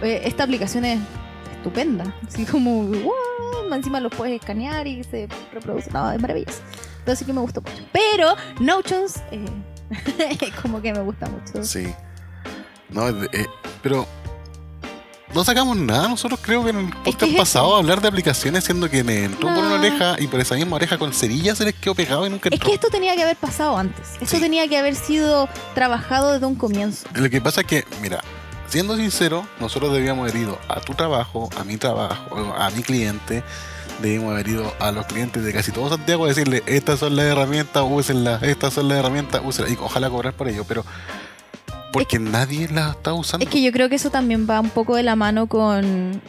[0.00, 1.00] eh, esta aplicación es
[1.56, 2.14] estupenda.
[2.26, 5.90] Así como, wow, encima los puedes escanear y se reproduce.
[5.90, 6.60] No, es maravilloso.
[7.00, 7.82] Entonces sí que me gustó mucho.
[7.92, 9.44] Pero Notions, eh,
[10.62, 11.64] como que me gusta mucho.
[11.64, 11.92] Sí.
[12.90, 13.46] No, eh, eh,
[13.82, 14.06] pero.
[15.34, 18.08] No sacamos nada, nosotros creo que en el podcast que es pasado a hablar de
[18.08, 21.58] aplicaciones, siendo que me entró por una oreja y por esa misma oreja con cerillas
[21.58, 22.66] se les quedó pegado y nunca Es entró.
[22.70, 24.12] que esto tenía que haber pasado antes.
[24.22, 24.40] Esto Sí.
[24.40, 27.06] tenía que haber sido trabajado desde un comienzo.
[27.12, 28.22] Lo que pasa es que, mira,
[28.68, 33.44] siendo sincero, nosotros debíamos haber ido a tu trabajo, a mi trabajo, a mi cliente,
[34.00, 37.26] debíamos haber ido a los clientes de casi todo Santiago a decirle, estas son las
[37.26, 40.84] herramientas, úsenlas, estas son las herramientas, úsenlas, y ojalá cobrar por ello, pero
[41.92, 43.44] porque nadie las está usando.
[43.44, 46.20] Es que yo creo que eso también va un poco de la mano con,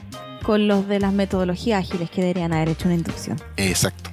[0.43, 3.39] con los de las metodologías ágiles que deberían haber hecho una inducción.
[3.57, 4.09] Exacto.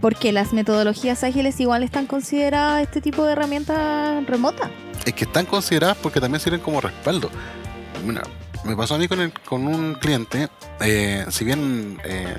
[0.00, 4.70] Porque las metodologías ágiles igual están consideradas este tipo de herramientas remotas.
[5.04, 7.30] Es que están consideradas porque también sirven como respaldo.
[8.04, 8.22] Mira,
[8.64, 10.48] me pasó a mí con, con un cliente,
[10.80, 12.36] eh, si bien eh,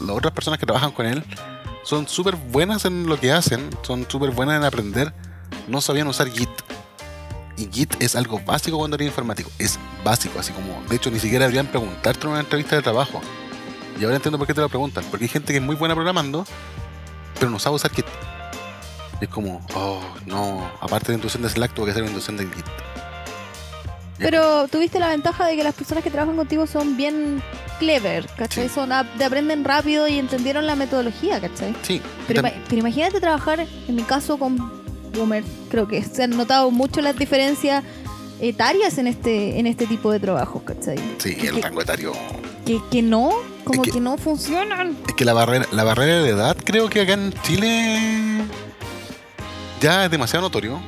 [0.00, 1.24] las otras personas que trabajan con él
[1.84, 5.12] son súper buenas en lo que hacen, son súper buenas en aprender,
[5.68, 6.50] no sabían usar Git.
[7.56, 9.50] Y Git es algo básico cuando eres informático.
[9.58, 13.20] Es básico, así como, de hecho, ni siquiera deberían preguntarte en una entrevista de trabajo.
[13.98, 15.04] Y ahora entiendo por qué te lo preguntan.
[15.10, 16.44] Porque hay gente que es muy buena programando,
[17.38, 18.06] pero no sabe usar Git.
[19.20, 22.44] Es como, oh, no, aparte de inducción de Slack, tuve que hacer una inducción de
[22.44, 22.66] Git.
[24.18, 27.42] Pero tuviste la ventaja de que las personas que trabajan contigo son bien
[27.78, 28.68] clever, ¿cachai?
[28.68, 31.74] Son, te aprenden rápido y entendieron la metodología, ¿cachai?
[31.82, 32.00] Sí.
[32.26, 34.56] Pero, pero imagínate trabajar, en mi caso, con
[35.12, 35.44] Boomer.
[35.70, 37.84] Creo que se han notado mucho las diferencias
[38.40, 40.98] etarias en este en este tipo de trabajos, ¿cachai?
[41.18, 42.12] Sí, el rango etario.
[42.64, 43.30] Que, que no,
[43.64, 44.96] como que, no funcionan.
[45.06, 48.44] Es que la barrera, la barrera de edad creo que acá en Chile
[49.80, 50.80] ya es demasiado notorio.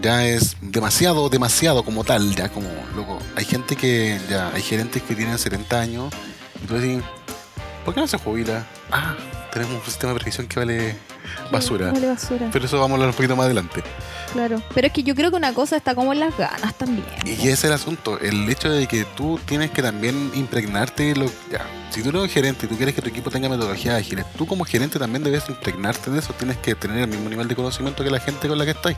[0.00, 3.18] Ya es demasiado, demasiado como tal, ya como, loco.
[3.36, 6.14] Hay gente que, ya, hay gerentes que tienen 70 años.
[6.62, 7.02] Y tú decís,
[7.84, 8.66] ¿por qué no se jubila?
[8.90, 9.14] Ah,
[9.52, 10.96] tenemos un sistema de previsión que vale
[11.50, 11.92] basura.
[11.92, 12.48] Vale basura.
[12.52, 13.82] Pero eso vamos a hablar un poquito más adelante.
[14.32, 17.06] Claro, pero es que yo creo que una cosa está como en las ganas también.
[17.24, 21.26] Y ese es el asunto, el hecho de que tú tienes que también impregnarte lo
[21.50, 21.64] ya.
[21.90, 24.46] Si tú eres un gerente y tú quieres que tu equipo tenga metodologías ágiles, tú
[24.46, 28.02] como gerente también debes impregnarte de eso, tienes que tener el mismo nivel de conocimiento
[28.02, 28.96] que la gente con la que estás.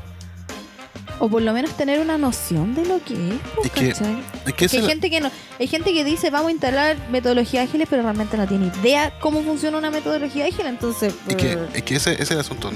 [1.18, 3.64] O por lo menos tener una noción de lo que es.
[3.64, 6.96] Es que, es que hay, gente que no, hay gente que dice vamos a instalar
[7.10, 11.14] metodologías ágiles, pero realmente no tiene idea cómo funciona una metodología ágil, entonces...
[11.28, 12.70] Es que, es que ese, ese es el asunto.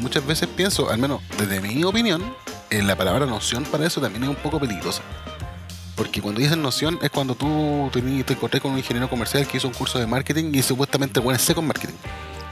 [0.00, 2.22] Muchas veces pienso, al menos desde mi opinión,
[2.70, 5.02] en la palabra noción para eso también es un poco peligrosa.
[5.96, 9.56] Porque cuando dicen noción es cuando tú te, te encontré con un ingeniero comercial que
[9.56, 11.96] hizo un curso de marketing y supuestamente bueno es con marketing.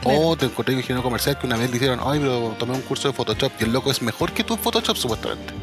[0.07, 2.73] O te encontré con un ingeniero comercial que una vez le dijeron, ay, pero tomé
[2.73, 5.53] un curso de Photoshop y el loco es mejor que tú en Photoshop, supuestamente.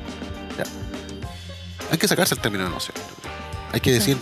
[0.57, 0.65] Ya.
[1.91, 2.97] Hay que sacarse el término de noción.
[3.73, 4.17] Hay que decir,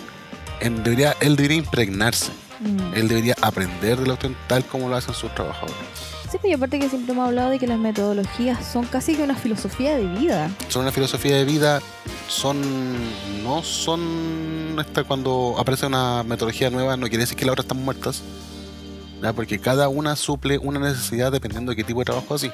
[0.61, 2.33] él debería, él debería impregnarse.
[2.61, 2.95] Mm.
[2.95, 5.77] Él debería aprender de la opción tal como lo hacen sus trabajadores.
[6.31, 9.35] Sí, pero aparte que siempre hemos hablado de que las metodologías son casi que una
[9.35, 10.51] filosofía de vida.
[10.69, 11.83] Son una filosofía de vida,
[12.27, 12.59] son
[13.43, 17.85] no son hasta cuando aparece una metodología nueva, no quiere decir que las otras están
[17.85, 18.23] muertas
[19.33, 22.51] porque cada una suple una necesidad dependiendo de qué tipo de trabajo así.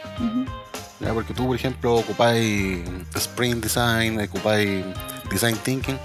[1.14, 2.80] Porque tú, por ejemplo, ocupáis
[3.14, 4.84] Spring Design, ocupáis
[5.30, 5.98] Design Thinking,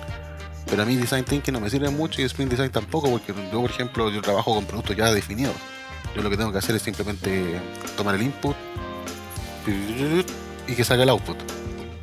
[0.67, 3.61] pero a mí Design Thinking no me sirve mucho y Spring Design tampoco, porque yo,
[3.61, 5.55] por ejemplo, yo trabajo con productos ya definidos.
[6.15, 7.59] Yo lo que tengo que hacer es simplemente
[7.97, 8.55] tomar el input
[10.67, 11.37] y que salga el output.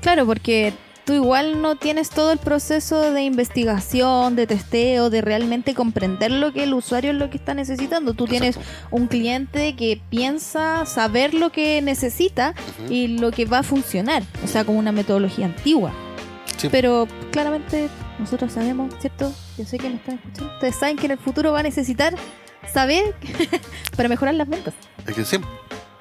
[0.02, 0.74] Claro, porque
[1.10, 6.52] tú igual no tienes todo el proceso de investigación, de testeo, de realmente comprender lo
[6.52, 8.14] que el usuario es lo que está necesitando.
[8.14, 8.56] Tú tienes
[8.92, 12.54] un cliente que piensa saber lo que necesita
[12.88, 15.92] y lo que va a funcionar, o sea, como una metodología antigua.
[16.70, 17.88] Pero claramente
[18.20, 19.32] nosotros sabemos, ¿cierto?
[19.58, 20.54] Yo sé que me están escuchando.
[20.54, 22.14] Ustedes saben que en el futuro va a necesitar
[22.72, 23.16] saber
[23.96, 24.74] para mejorar las ventas.
[25.08, 25.38] Es que sí,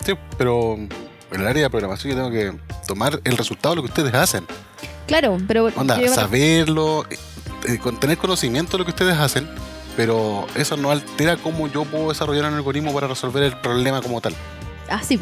[0.05, 3.81] sí, pero en el área de programación yo tengo que tomar el resultado de lo
[3.81, 4.45] que ustedes hacen.
[5.09, 5.65] Claro, pero...
[5.75, 9.49] Onda, saberlo, eh, tener conocimiento de lo que ustedes hacen,
[9.97, 14.21] pero eso no altera cómo yo puedo desarrollar un algoritmo para resolver el problema como
[14.21, 14.35] tal.
[14.87, 15.19] Ah, sí.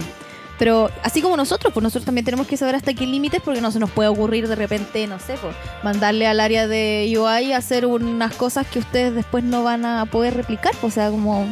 [0.59, 3.71] Pero así como nosotros, pues nosotros también tenemos que saber hasta qué límites, porque no
[3.71, 7.57] se nos puede ocurrir de repente, no sé, pues, mandarle al área de UI a
[7.57, 11.47] hacer unas cosas que ustedes después no van a poder replicar, pues, o sea, como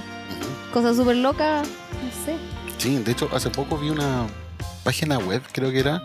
[0.74, 1.65] cosas súper locas,
[2.04, 2.36] no sé.
[2.80, 4.28] Sí, de hecho, hace poco vi una
[4.84, 6.04] página web, creo que era,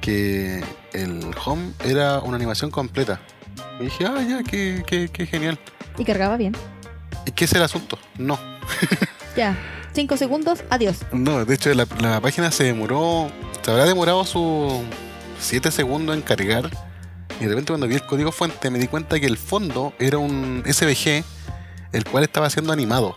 [0.00, 3.20] que el home era una animación completa.
[3.78, 4.82] Y dije, ah, ya, qué,
[5.12, 5.58] qué, genial.
[5.98, 6.54] ¿Y cargaba bien?
[7.26, 7.98] ¿Y qué es el asunto?
[8.18, 8.38] No.
[9.36, 9.56] ya,
[9.92, 10.98] cinco segundos, adiós.
[11.12, 13.30] No, de hecho la, la página se demoró,
[13.62, 14.72] se habrá demorado sus
[15.38, 16.70] siete segundos en cargar.
[17.40, 20.18] Y de repente cuando vi el código fuente me di cuenta que el fondo era
[20.18, 21.24] un SVG,
[21.92, 23.16] el cual estaba siendo animado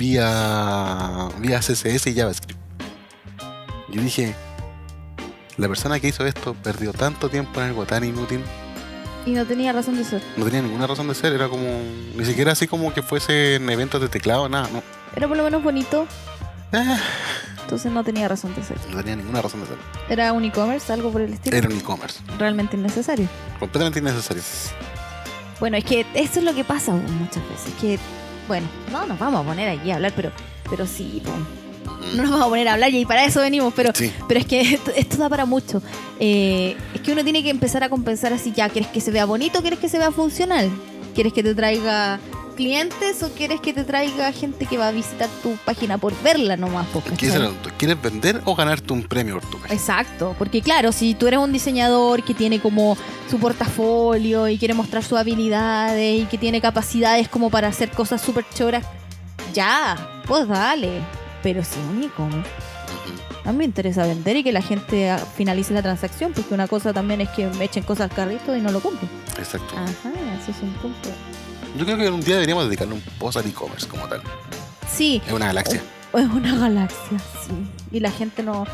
[0.00, 2.58] vía, vía CSS y JavaScript.
[3.90, 4.34] Yo dije,
[5.56, 8.40] la persona que hizo esto perdió tanto tiempo en algo tan inútil.
[9.26, 10.22] Y no tenía razón de ser.
[10.36, 11.66] No tenía ninguna razón de ser, era como.
[12.16, 14.82] Ni siquiera así como que fuese en eventos de teclado, nada, no.
[15.14, 16.06] Era por lo menos bonito.
[16.72, 16.98] Ah,
[17.62, 18.78] Entonces no tenía razón de ser.
[18.90, 19.76] No tenía ninguna razón de ser.
[20.08, 21.56] Era un e-commerce, algo por el estilo.
[21.56, 22.20] Era un e-commerce.
[22.38, 23.28] Realmente innecesario.
[23.58, 24.42] Completamente innecesario.
[25.58, 27.72] Bueno, es que eso es lo que pasa muchas veces.
[27.80, 27.98] Que,
[28.48, 30.30] bueno, no nos vamos a poner aquí a hablar, pero,
[30.70, 31.36] pero sí, pues,
[32.14, 33.92] no nos vamos a poner a hablar y para eso venimos, pero,
[34.28, 35.82] pero es que esto, da para mucho.
[36.18, 39.24] Eh, es que uno tiene que empezar a compensar así, ya, ¿quieres que se vea
[39.24, 39.60] bonito?
[39.60, 40.70] ¿Quieres que se vea funcional?
[41.14, 42.18] ¿Quieres que te traiga
[42.56, 46.56] clientes o quieres que te traiga gente que va a visitar tu página por verla
[46.56, 46.86] nomás?
[47.78, 49.74] ¿Quieres vender o ganarte un premio por tu página?
[49.74, 52.96] Exacto, porque claro, si tú eres un diseñador que tiene como
[53.30, 58.20] su portafolio y quiere mostrar sus habilidades y que tiene capacidades como para hacer cosas
[58.20, 58.84] súper choras,
[59.52, 62.50] ya, pues dale pero si un e-commerce.
[63.44, 66.92] A mí me interesa vender y que la gente finalice la transacción, porque una cosa
[66.92, 69.10] también es que me echen cosas al carrito y no lo compren.
[69.38, 69.74] Exacto.
[69.76, 71.08] Ajá, eso es un punto.
[71.78, 74.22] Yo creo que un día deberíamos dedicarle un post al e-commerce como tal.
[74.92, 75.22] Sí.
[75.26, 75.82] Es una galaxia.
[76.12, 77.52] Es una galaxia, sí.
[77.92, 78.66] Y la gente no,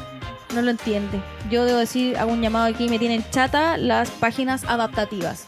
[0.55, 1.21] no lo entiende.
[1.51, 5.45] Yo debo decir, hago un llamado aquí, me tienen chata las páginas adaptativas.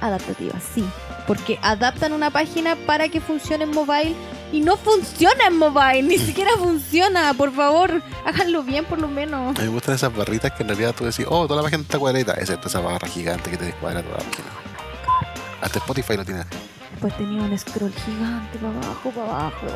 [0.00, 0.84] Adaptativas, sí.
[1.26, 4.14] Porque adaptan una página para que funcione en mobile
[4.56, 9.56] y no funciona en mobile, ni siquiera funciona, por favor, háganlo bien por lo menos.
[9.56, 11.82] A mí me gustan esas barritas que en realidad tú decís, oh, toda la página
[11.82, 14.48] está cuadradita, excepto esa barra gigante que te descuadra toda la página.
[15.60, 16.44] Hasta Spotify lo tiene
[17.00, 19.66] Pues tenía un scroll gigante para abajo, para abajo.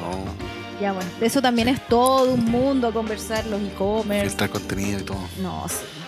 [0.00, 0.80] No.
[0.80, 4.30] Ya bueno, eso también es todo un mundo a conversar, los e-commerce.
[4.30, 5.18] Filtrar contenido y todo.
[5.42, 5.99] No, sí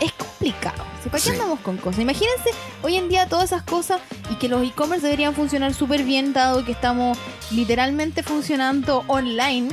[0.00, 0.84] es complicado.
[1.10, 2.00] ¿Para qué andamos con cosas?
[2.00, 2.50] Imagínense
[2.82, 6.64] hoy en día todas esas cosas y que los e-commerce deberían funcionar súper bien dado
[6.64, 7.18] que estamos
[7.50, 9.68] literalmente funcionando online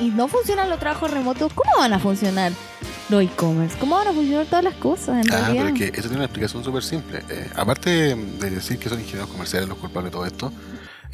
[0.00, 1.52] y, no funcionan los trabajos remotos.
[1.52, 2.52] ¿Cómo van a funcionar
[3.08, 3.76] los e-commerce?
[3.78, 5.24] ¿Cómo van a funcionar todas las cosas?
[5.24, 7.22] En ah, pero es que eso tiene una explicación súper simple.
[7.28, 10.52] Eh, aparte de decir que son ingenieros comerciales los culpables de todo esto,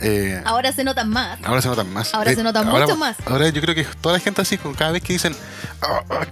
[0.01, 1.39] eh, ahora se notan más.
[1.43, 2.15] Ahora se notan más.
[2.15, 3.17] Ahora se notan mucho más.
[3.27, 5.35] Ahora yo creo que toda la gente así, con cada vez que dicen,
[5.83, 6.27] ah, ah,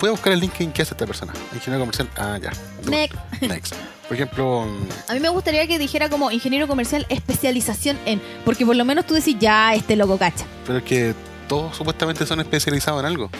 [0.00, 1.32] voy a buscar el link en qué hace esta persona.
[1.54, 2.08] Ingeniero comercial.
[2.16, 2.52] Ah, ya.
[2.88, 3.16] Next.
[3.40, 3.74] Next.
[4.08, 4.66] Por ejemplo.
[5.08, 8.20] A mí me gustaría que dijera como ingeniero comercial especialización en.
[8.44, 10.44] Porque por lo menos tú decís, ya, este loco cacha.
[10.66, 11.14] Pero es que
[11.48, 13.30] todos supuestamente son especializados en algo.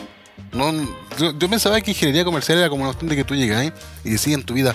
[0.52, 0.72] No,
[1.18, 3.72] yo, pensaba que ingeniería comercial era como una cuestión de que tú llegas
[4.04, 4.74] y decís en tu vida,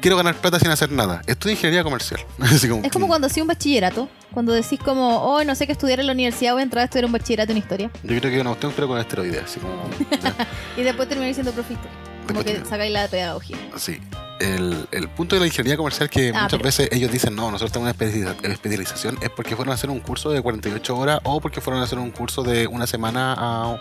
[0.00, 1.22] quiero ganar plata sin hacer nada.
[1.26, 2.20] Estudio ingeniería comercial.
[2.82, 4.08] es como cuando hacía un bachillerato.
[4.32, 6.84] Cuando decís como, oh, no sé qué estudiar en la universidad, voy a entrar a
[6.84, 7.90] estudiar un bachillerato en historia.
[8.02, 9.44] Yo creo que es una cuestión, pero con esteroides.
[9.44, 9.90] Así como,
[10.76, 11.82] y después termináis siendo profesor.
[12.26, 13.56] Como que sacáis la pedagogía.
[13.76, 13.98] Sí.
[14.38, 17.72] El, el, punto de la ingeniería comercial que ah, muchas veces ellos dicen, no, nosotros
[17.72, 17.94] tenemos
[18.42, 21.82] una especialización, es porque fueron a hacer un curso de 48 horas o porque fueron
[21.82, 23.76] a hacer un curso de una semana a...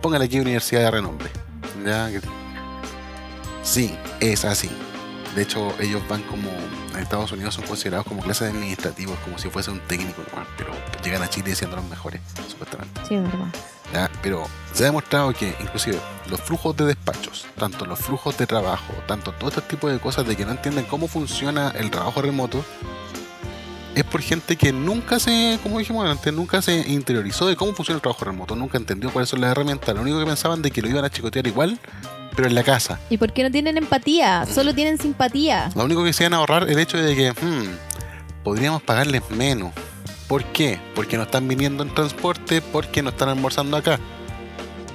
[0.00, 1.28] Póngale aquí universidad de renombre.
[1.84, 2.08] ¿Ya?
[3.62, 4.70] Sí, es así.
[5.34, 6.50] De hecho, ellos van como
[6.94, 10.22] en Estados Unidos son considerados como clases administrativos, como si fuese un técnico
[10.58, 13.00] pero llegan a Chile siendo los mejores, supuestamente.
[13.08, 14.10] Sí, es verdad.
[14.22, 18.92] Pero se ha demostrado que inclusive los flujos de despachos, tanto los flujos de trabajo,
[19.06, 22.64] tanto todo este tipo de cosas de que no entienden cómo funciona el trabajo remoto,
[23.94, 27.96] es por gente que nunca se, como dijimos antes, nunca se interiorizó de cómo funciona
[27.96, 30.80] el trabajo remoto, nunca entendió cuáles son las herramientas, lo único que pensaban de que
[30.80, 31.78] lo iban a chicotear igual
[32.34, 32.98] pero en la casa.
[33.10, 34.46] ¿Y por qué no tienen empatía?
[34.46, 35.70] Solo tienen simpatía.
[35.74, 39.72] Lo único que se van a ahorrar el hecho de que hmm, podríamos pagarles menos.
[40.28, 40.80] ¿Por qué?
[40.94, 43.98] Porque no están viniendo en transporte, porque no están almorzando acá.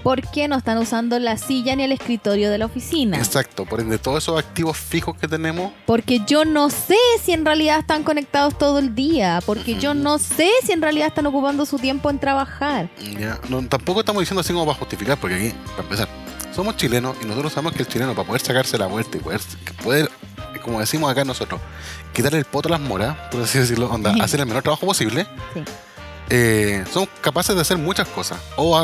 [0.02, 3.18] Porque no están usando la silla ni el escritorio de la oficina.
[3.18, 5.74] Exacto, por ende, todos esos activos fijos que tenemos.
[5.86, 9.42] Porque yo no sé si en realidad están conectados todo el día.
[9.46, 12.90] Porque yo no sé si en realidad están ocupando su tiempo en trabajar.
[13.20, 16.08] Ya, no, tampoco estamos diciendo así como para justificar, porque aquí, para empezar,
[16.58, 19.40] somos chilenos y nosotros sabemos que el chileno para poder sacarse la vuelta y poder,
[19.84, 20.10] poder
[20.64, 21.62] como decimos acá nosotros,
[22.14, 25.28] quitarle el poto a las moras, por así decirlo, onda, hacer el menor trabajo posible,
[26.32, 28.40] eh, somos capaces de hacer muchas cosas.
[28.56, 28.76] O,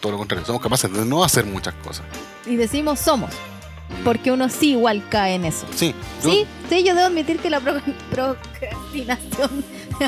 [0.00, 2.06] todo lo contrario, somos capaces de no hacer muchas cosas.
[2.46, 3.30] Y decimos somos.
[3.30, 4.04] Mm.
[4.04, 5.66] Porque uno sí igual cae en eso.
[5.76, 5.94] Sí.
[6.18, 7.60] sí, sí, yo debo admitir que la
[8.10, 9.64] procrastinación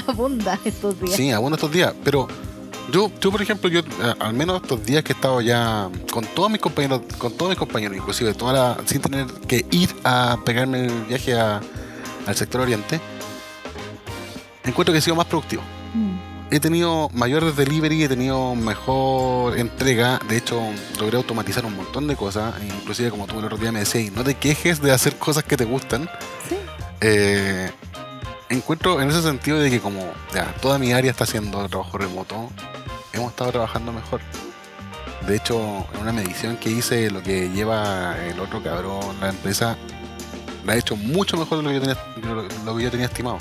[0.06, 1.16] abunda estos días.
[1.16, 1.92] Sí, abunda estos días.
[2.02, 2.28] Pero
[2.90, 6.24] yo, yo, por ejemplo, yo eh, al menos estos días que he estado ya con
[6.26, 10.38] todos mis compañeros, con todos mis compañeros, inclusive toda la, sin tener que ir a
[10.44, 11.62] pegarme el viaje al
[12.34, 13.00] sector oriente,
[14.64, 15.62] encuentro que he sido más productivo.
[15.94, 16.34] Mm.
[16.50, 20.20] He tenido mayores delivery, he tenido mejor entrega.
[20.28, 20.62] De hecho,
[21.00, 22.54] logré automatizar un montón de cosas.
[22.62, 25.56] Inclusive, como tú el otro día me decías, no te quejes de hacer cosas que
[25.56, 26.08] te gustan.
[26.48, 26.56] Sí.
[27.00, 27.70] Eh,
[28.54, 32.50] encuentro en ese sentido de que como ya toda mi área está haciendo trabajo remoto,
[33.12, 34.20] hemos estado trabajando mejor.
[35.26, 39.76] De hecho, en una medición que hice, lo que lleva el otro cabrón, la empresa,
[40.64, 43.38] la ha hecho mucho mejor de lo que yo tenía, lo que yo tenía estimado.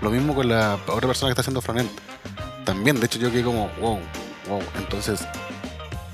[0.00, 1.90] Lo mismo con la otra persona que está haciendo frontend.
[2.64, 2.98] también.
[3.00, 3.98] De hecho, yo quedé como, wow,
[4.48, 4.62] wow.
[4.76, 5.26] Entonces,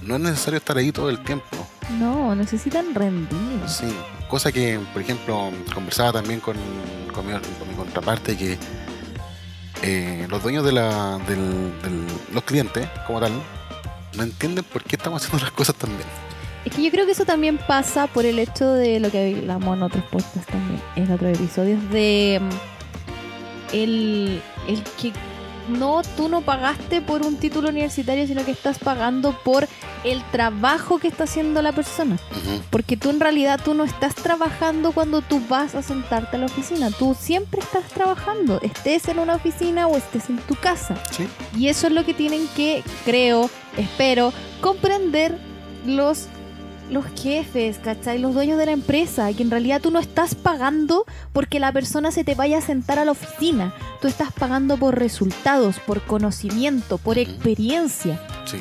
[0.02, 1.46] no es necesario estar ahí todo el tiempo.
[1.98, 3.60] No, necesitan rendir.
[3.66, 3.94] Sí,
[4.34, 7.24] cosa que, por ejemplo, conversaba también con, mi, con
[7.68, 8.58] mi contraparte que
[9.80, 11.72] eh, los dueños de la, del,
[12.32, 13.30] los clientes, como tal,
[14.16, 16.08] no entienden por qué estamos haciendo las cosas tan bien.
[16.64, 19.76] Es que yo creo que eso también pasa por el hecho de lo que hablamos
[19.76, 25.12] en otros podcasts también, en otros episodios, de mm, el, el que
[25.68, 29.66] no, tú no pagaste por un título universitario, sino que estás pagando por
[30.04, 32.18] el trabajo que está haciendo la persona.
[32.70, 36.46] Porque tú en realidad tú no estás trabajando cuando tú vas a sentarte a la
[36.46, 36.90] oficina.
[36.90, 40.96] Tú siempre estás trabajando, estés en una oficina o estés en tu casa.
[41.56, 45.38] Y eso es lo que tienen que, creo, espero, comprender
[45.86, 46.28] los
[46.94, 48.18] los jefes, ¿cachai?
[48.18, 52.10] Los dueños de la empresa, que en realidad tú no estás pagando porque la persona
[52.10, 53.74] se te vaya a sentar a la oficina.
[54.00, 58.20] Tú estás pagando por resultados, por conocimiento, por experiencia.
[58.46, 58.58] Sí.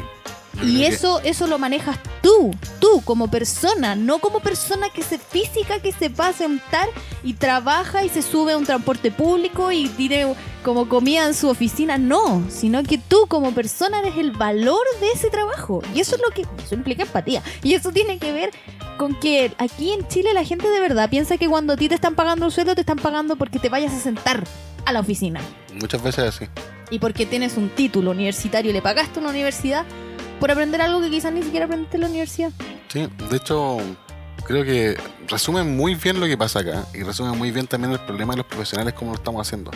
[0.62, 5.80] Y eso, eso lo manejas tú, tú como persona, no como persona que se física,
[5.80, 6.88] que se va a sentar
[7.24, 11.50] y trabaja y se sube a un transporte público y tiene como comida en su
[11.50, 15.82] oficina, no, sino que tú como persona eres el valor de ese trabajo.
[15.94, 17.42] Y eso es lo que, eso implica empatía.
[17.64, 18.52] Y eso tiene que ver
[18.98, 21.96] con que aquí en Chile la gente de verdad piensa que cuando a ti te
[21.96, 24.44] están pagando el sueldo, te están pagando porque te vayas a sentar
[24.86, 25.42] a la oficina.
[25.74, 26.46] Muchas veces así.
[26.90, 29.86] Y porque tienes un título universitario y le pagaste a una universidad
[30.44, 32.52] por aprender algo que quizás ni siquiera aprendiste en la universidad.
[32.90, 33.78] Sí, de hecho,
[34.46, 34.98] creo que
[35.30, 38.40] resume muy bien lo que pasa acá y resume muy bien también el problema de
[38.40, 39.72] los profesionales como lo estamos haciendo.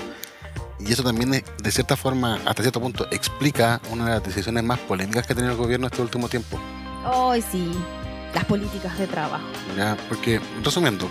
[0.82, 4.78] Y eso también, de cierta forma, hasta cierto punto, explica una de las decisiones más
[4.80, 6.60] polémicas que ha tenido el gobierno este último tiempo.
[7.06, 7.72] Ay, sí,
[8.36, 9.48] las políticas de trabajo.
[9.78, 11.08] Ya, porque, resumiendo,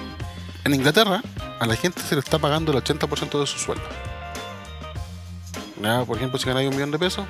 [0.66, 1.22] en Inglaterra
[1.60, 3.84] a la gente se le está pagando el 80% de su sueldo.
[5.82, 7.24] Ya, por ejemplo, si ganáis un millón de pesos,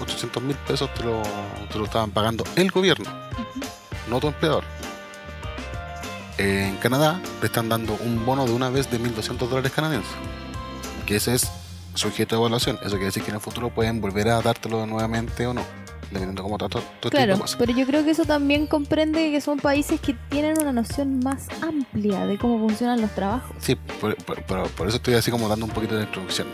[0.00, 1.22] 800 mil pesos te lo,
[1.70, 3.08] te lo, estaban pagando el gobierno,
[4.08, 4.64] no tu empleador.
[6.38, 10.12] En Canadá te están dando un bono de una vez de 1.200 dólares canadienses,
[11.06, 11.50] que ese es
[11.94, 12.76] sujeto de evaluación.
[12.80, 15.62] Eso quiere decir que en el futuro pueden volver a dártelo nuevamente o no,
[16.04, 20.00] dependiendo cómo trato todo Claro, pero yo creo que eso también comprende que son países
[20.00, 23.54] que tienen una noción más amplia de cómo funcionan los trabajos.
[23.58, 26.48] Sí, por, por eso estoy así como dando un poquito de introducción.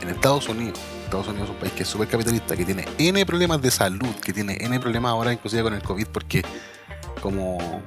[0.00, 3.24] En Estados Unidos Estados Unidos es un país que es súper capitalista, que tiene N
[3.24, 6.42] problemas de salud, que tiene N problemas ahora inclusive con el COVID, porque
[7.22, 7.82] como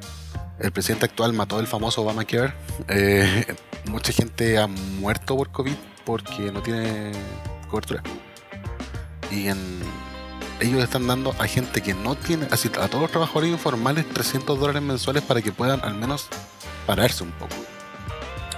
[0.58, 2.54] el presidente actual mató el famoso Obamacare,
[2.88, 3.46] eh,
[3.86, 7.12] mucha gente ha muerto por COVID porque no tiene
[7.70, 8.02] cobertura.
[9.32, 9.48] Y
[10.62, 14.60] ellos están dando a gente que no tiene, así a todos los trabajadores informales 300
[14.60, 16.28] dólares mensuales para que puedan al menos
[16.88, 17.56] pararse un poco.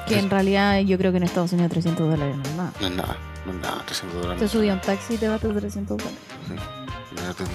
[0.07, 2.74] Que en realidad yo creo que en Estados Unidos 300 dólares no es nada.
[2.80, 3.30] No es nada.
[3.45, 4.39] No, 300 dólares.
[4.39, 6.19] Te subí un taxi y te vas a 300 dólares.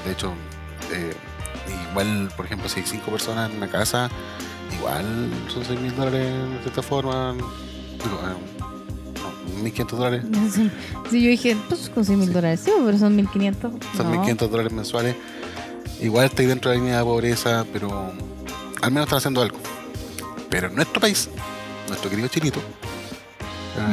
[0.04, 0.32] De hecho,
[0.92, 1.14] eh,
[1.90, 4.10] igual, por ejemplo, si hay 5 personas en una casa,
[4.76, 6.32] igual son 6 mil dólares
[6.62, 7.32] de esta forma.
[7.32, 10.24] Digo, eh, no, 1.500 dólares.
[10.52, 10.70] Sí.
[11.10, 13.72] sí, yo dije, pues con 6 mil dólares, sí, pero son 1.500.
[13.96, 15.16] Son 1.500 dólares mensuales.
[16.00, 18.12] Igual está ahí dentro de la línea de pobreza, pero
[18.82, 19.58] al menos están haciendo algo.
[20.50, 21.30] Pero en nuestro país,
[21.88, 22.60] nuestro querido Chilito,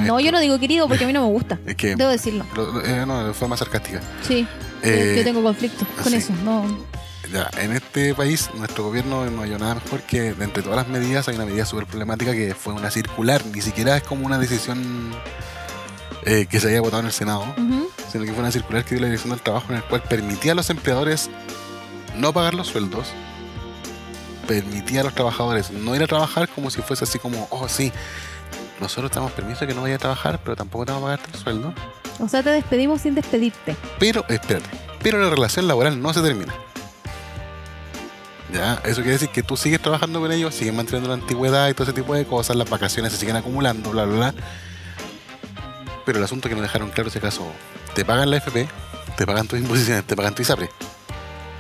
[0.06, 1.60] no, yo no digo querido porque a mí no me gusta.
[1.66, 2.46] Debo decirlo.
[2.86, 4.02] Eh, no, de forma sarcástica.
[4.28, 4.48] Sí.
[4.82, 6.34] Eh, yo tengo conflicto con eso.
[6.44, 6.66] No.
[7.32, 10.88] Ya, en este país, nuestro gobierno no hay nada mejor que, de entre todas las
[10.88, 13.44] medidas, hay una medida súper problemática que fue una circular.
[13.54, 15.12] Ni siquiera es como una decisión
[16.26, 17.46] eh, que se haya votado en el Senado,
[18.12, 20.52] sino que fue una circular que dio la dirección del trabajo en el cual permitía
[20.52, 21.30] a los empleadores
[22.18, 23.08] no pagar los sueldos
[24.48, 27.92] permitía a los trabajadores no ir a trabajar como si fuese así como, oh sí,
[28.84, 31.16] nosotros te damos permiso de que no vayas a trabajar, pero tampoco te vamos a
[31.16, 31.74] pagarte el sueldo.
[32.20, 33.76] O sea, te despedimos sin despedirte.
[33.98, 34.70] Pero, espérate,
[35.02, 36.54] pero la relación laboral no se termina.
[38.54, 41.74] Ya, eso quiere decir que tú sigues trabajando con ellos, sigues manteniendo la antigüedad y
[41.74, 44.34] todo ese tipo de cosas, las vacaciones se siguen acumulando, bla, bla, bla.
[46.06, 47.48] Pero el asunto que nos dejaron claro ese caso,
[47.96, 48.68] te pagan la FP,
[49.18, 50.70] te pagan tus imposiciones, te pagan tu ISAPRE.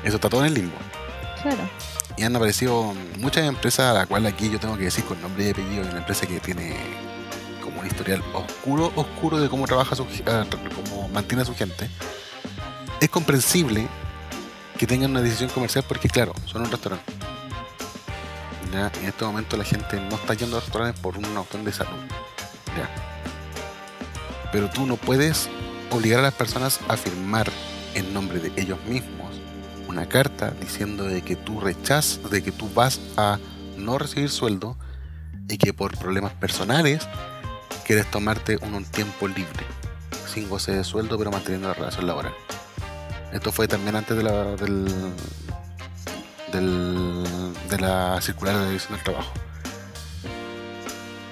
[0.03, 0.75] Eso está todo en el limbo.
[1.41, 1.67] Claro.
[2.15, 5.47] Y han aparecido muchas empresas, a la cual aquí yo tengo que decir con nombre
[5.47, 6.75] y apellido, una empresa que tiene
[8.33, 11.89] oscuro, oscuro de cómo trabaja su, ah, cómo mantiene a su gente.
[12.99, 13.87] Es comprensible
[14.77, 17.13] que tengan una decisión comercial porque claro, son un restaurante.
[18.73, 21.99] En este momento la gente no está yendo a restaurantes por una opción de salud.
[24.51, 25.47] Pero tú no puedes
[25.91, 27.51] obligar a las personas a firmar
[27.93, 29.39] en nombre de ellos mismos
[29.87, 33.37] una carta diciendo de que tú rechazas, de que tú vas a
[33.77, 34.75] no recibir sueldo
[35.47, 37.07] y que por problemas personales
[37.83, 39.65] quieres tomarte un, tiempo libre,
[40.27, 42.33] sin goce de sueldo pero manteniendo la relación laboral.
[43.31, 44.85] Esto fue también antes de la, del,
[46.51, 47.23] del,
[47.69, 49.31] de la circular de la división del trabajo.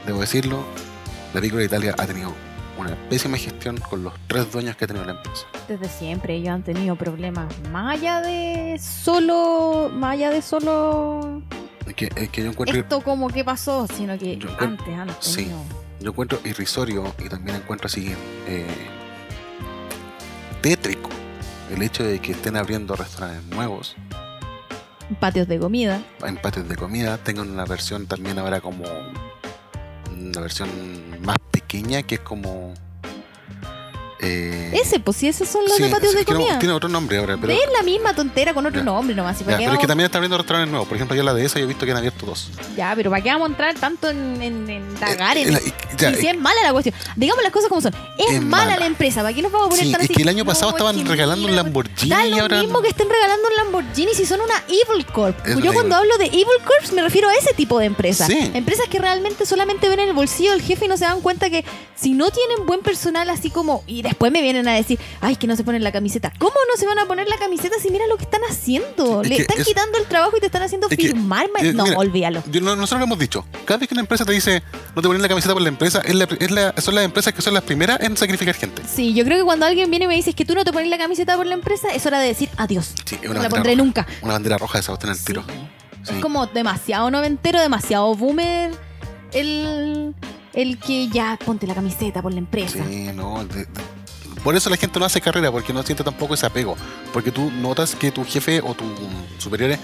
[0.05, 0.63] Debo decirlo,
[1.33, 2.33] la Piccola Italia ha tenido
[2.77, 5.45] una pésima gestión con los tres dueños que ha tenido la empresa.
[5.67, 7.53] Desde siempre ellos han tenido problemas.
[7.71, 9.89] Más allá de solo.
[9.93, 11.41] Más allá de solo.
[11.85, 12.79] Es que, es que yo encuentro.
[12.79, 15.51] Esto como que pasó, sino que Yo antes han sí.
[16.01, 18.13] Yo encuentro irrisorio y también encuentro así
[18.47, 18.65] eh,
[20.61, 21.09] tétrico
[21.71, 23.95] el hecho de que estén abriendo restaurantes nuevos,
[25.19, 26.03] patios de comida.
[26.25, 28.83] en patios de comida, tengan una versión también ahora como
[30.11, 30.69] una versión
[31.21, 32.73] más pequeña que es como
[34.22, 36.59] eh, Ese, pues sí, esos son los sí, de patios de comida.
[36.59, 38.86] tiene otro nombre ahora, pero, es la misma tontera con otro Ya.
[38.86, 39.38] nombre nomás.
[39.38, 40.88] ¿y ya, para qué pero es que también están abriendo restaurantes nuevos.
[40.88, 42.49] Por ejemplo, yo la de esa yo he visto que han abierto dos.
[42.78, 45.17] Ya, pero ¿para qué vamos a entrar tanto en, en, en Eh, en
[45.53, 45.67] la- eso?
[45.67, 46.95] y- ya, y si es mala la cuestión.
[47.15, 47.93] Digamos las cosas como son.
[48.17, 48.78] Es, Es mala, mala.
[48.80, 49.22] la empresa.
[49.22, 50.13] ¿Para qué nos vamos a poner Sí, tan es así?
[50.15, 53.09] que el año pasado No, estaban regalando un Lamborghini Da lo ahora mismo que estén
[53.09, 55.36] regalando un Lamborghini si son una Evil Corp.
[55.45, 58.28] Es Yo cuando Evil- hablo de Evil Corps me refiero a ese tipo de empresas.
[58.28, 58.51] Sí.
[58.53, 61.49] Empresas que realmente solamente ven en el bolsillo del jefe y no se dan cuenta
[61.49, 61.65] que
[61.95, 63.84] si no tienen buen personal así como...
[63.86, 66.32] Y después me vienen a decir, ay, que no se ponen la camiseta.
[66.38, 69.22] ¿Cómo no se van a poner la camiseta si mira lo que están haciendo?
[69.22, 71.47] Es Le que están es- quitando el trabajo y te están haciendo es que, firmar.
[71.53, 72.43] ma- eh, no, mira, olvídalo.
[72.51, 73.45] Yo- no- nosotros lo hemos dicho.
[73.66, 74.62] Cada vez que una empresa te dice
[74.95, 77.41] no te ponen la camiseta por la empresa, es la- la- son las empresas que
[77.41, 78.82] son las primeras en sacrificar gente.
[78.93, 80.89] Sí, yo creo que cuando alguien viene y me dice que tú no te pones
[80.89, 82.93] la camiseta por la empresa, es hora de decir adiós.
[83.05, 83.84] Sí, No la pondré roja.
[83.84, 84.07] nunca.
[84.22, 85.43] Una bandera roja de esa en el tiro.
[86.03, 86.14] Sí.
[86.16, 88.72] Es como demasiado noventero, demasiado boomer
[89.34, 90.16] el,
[90.53, 92.80] el que ya ponte la camiseta por la empresa.
[92.89, 93.43] Sí, no.
[93.45, 93.68] de- de-
[94.43, 96.75] por eso la gente no hace carrera, porque no siente tampoco ese apego.
[97.13, 98.87] Porque tú notas que tu jefe o tus
[99.37, 99.79] superiores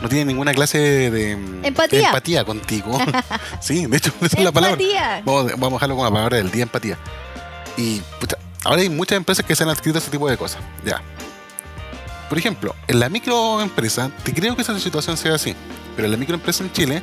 [0.00, 1.32] no tienen ninguna clase de, de
[1.62, 1.98] Empatía.
[1.98, 2.98] de empatía contigo.
[3.60, 4.78] sí, de hecho, esa es la palabra.
[5.24, 6.98] Vamos, vamos a dejarlo con la palabra del día, empatía.
[7.76, 10.60] Y pucha, ahora hay muchas empresas que se han adscrito a ese tipo de cosas.
[10.84, 11.02] Ya.
[12.28, 15.54] Por ejemplo, en la microempresa, te creo que esa situación sea así,
[15.96, 17.02] pero en la microempresa en Chile,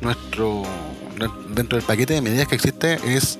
[0.00, 0.64] nuestro
[1.48, 3.38] dentro del paquete de medidas que existe es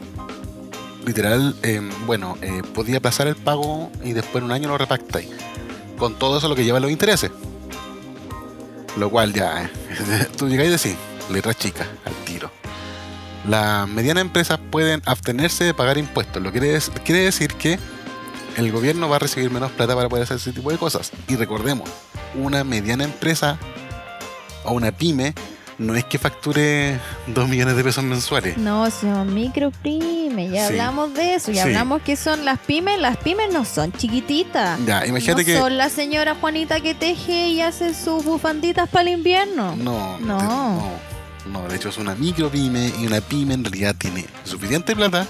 [1.06, 5.28] literal, eh, bueno, eh, podía aplazar el pago y después en un año lo repactáis.
[5.96, 7.30] Con todo eso lo que lleva los intereses.
[8.98, 9.70] Lo cual ya, eh,
[10.36, 10.96] tú llegáis y decís,
[11.30, 12.50] letra chica, al tiro.
[13.48, 16.42] Las medianas empresas pueden abstenerse de pagar impuestos.
[16.42, 17.78] Lo que quiere, decir que
[18.56, 21.12] el gobierno va a recibir menos plata para poder hacer ese tipo de cosas.
[21.28, 21.88] Y recordemos,
[22.34, 23.58] una mediana empresa
[24.64, 25.34] o una pyme
[25.78, 26.98] no es que facture
[27.28, 28.56] 2 millones de pesos mensuales.
[28.58, 29.32] No, son
[30.36, 30.72] micropymes, ya Sí.
[30.72, 31.68] hablamos de eso, ya Sí.
[31.68, 34.78] hablamos que son las pymes, las pymes no son chiquititas.
[34.86, 35.58] Ya, imagínate no que...
[35.58, 39.74] son la señora Juanita que teje y hace sus bufanditas para el invierno.
[39.76, 40.38] No, No.
[40.38, 40.82] no,
[41.46, 45.26] no, de hecho es una micro pyme y una pyme en realidad tiene suficiente plata.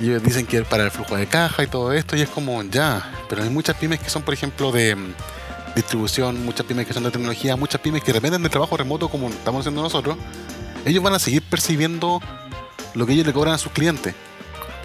[0.00, 2.28] Y ellos dicen que es para el flujo de caja y todo esto, y es
[2.28, 3.12] como ya.
[3.28, 5.14] Pero hay muchas pymes que son, por ejemplo, de mm,
[5.76, 9.28] distribución, muchas pymes que son de tecnología, muchas pymes que dependen del trabajo remoto como
[9.28, 10.16] estamos haciendo nosotros.
[10.84, 12.20] Ellos van a seguir percibiendo
[12.94, 14.14] lo que ellos le cobran a sus clientes,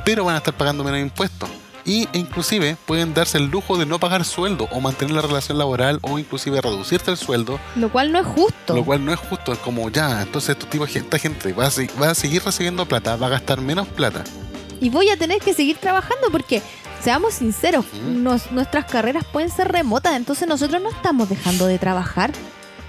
[0.05, 1.49] pero van a estar pagando menos impuestos.
[1.85, 5.57] Y e inclusive pueden darse el lujo de no pagar sueldo o mantener la relación
[5.57, 8.75] laboral o inclusive reducirse el sueldo Lo cual no es justo.
[8.75, 11.71] lo cual no es justo, es como ya, entonces estos tipos, esta gente va a,
[12.01, 14.23] va a seguir recibiendo plata, va a gastar menos plata.
[14.81, 16.61] Y voy a tener que seguir trabajando porque,
[17.01, 22.31] seamos sinceros, nos- nuestras carreras pueden ser remotas, entonces nosotros no estamos dejando de trabajar.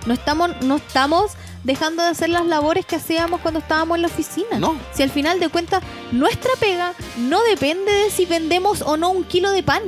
[0.06, 1.32] No estamos, no estamos
[1.64, 4.58] dejando de hacer las labores que hacíamos cuando estábamos en la oficina.
[4.58, 5.82] No, Si al final de cuentas
[6.12, 9.82] nuestra pega no depende de si vendemos o no un kilo de pan,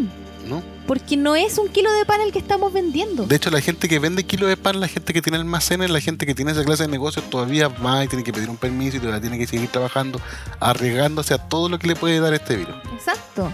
[0.47, 0.63] no.
[0.87, 3.25] porque no es un kilo de pan el que estamos vendiendo.
[3.25, 6.01] De hecho, la gente que vende kilos de pan, la gente que tiene almacenes, la
[6.01, 8.97] gente que tiene esa clase de negocios todavía va y tiene que pedir un permiso
[8.97, 10.21] y todavía tiene que seguir trabajando,
[10.61, 12.75] arriesgándose a todo lo que le puede dar este virus.
[12.95, 13.53] Exacto.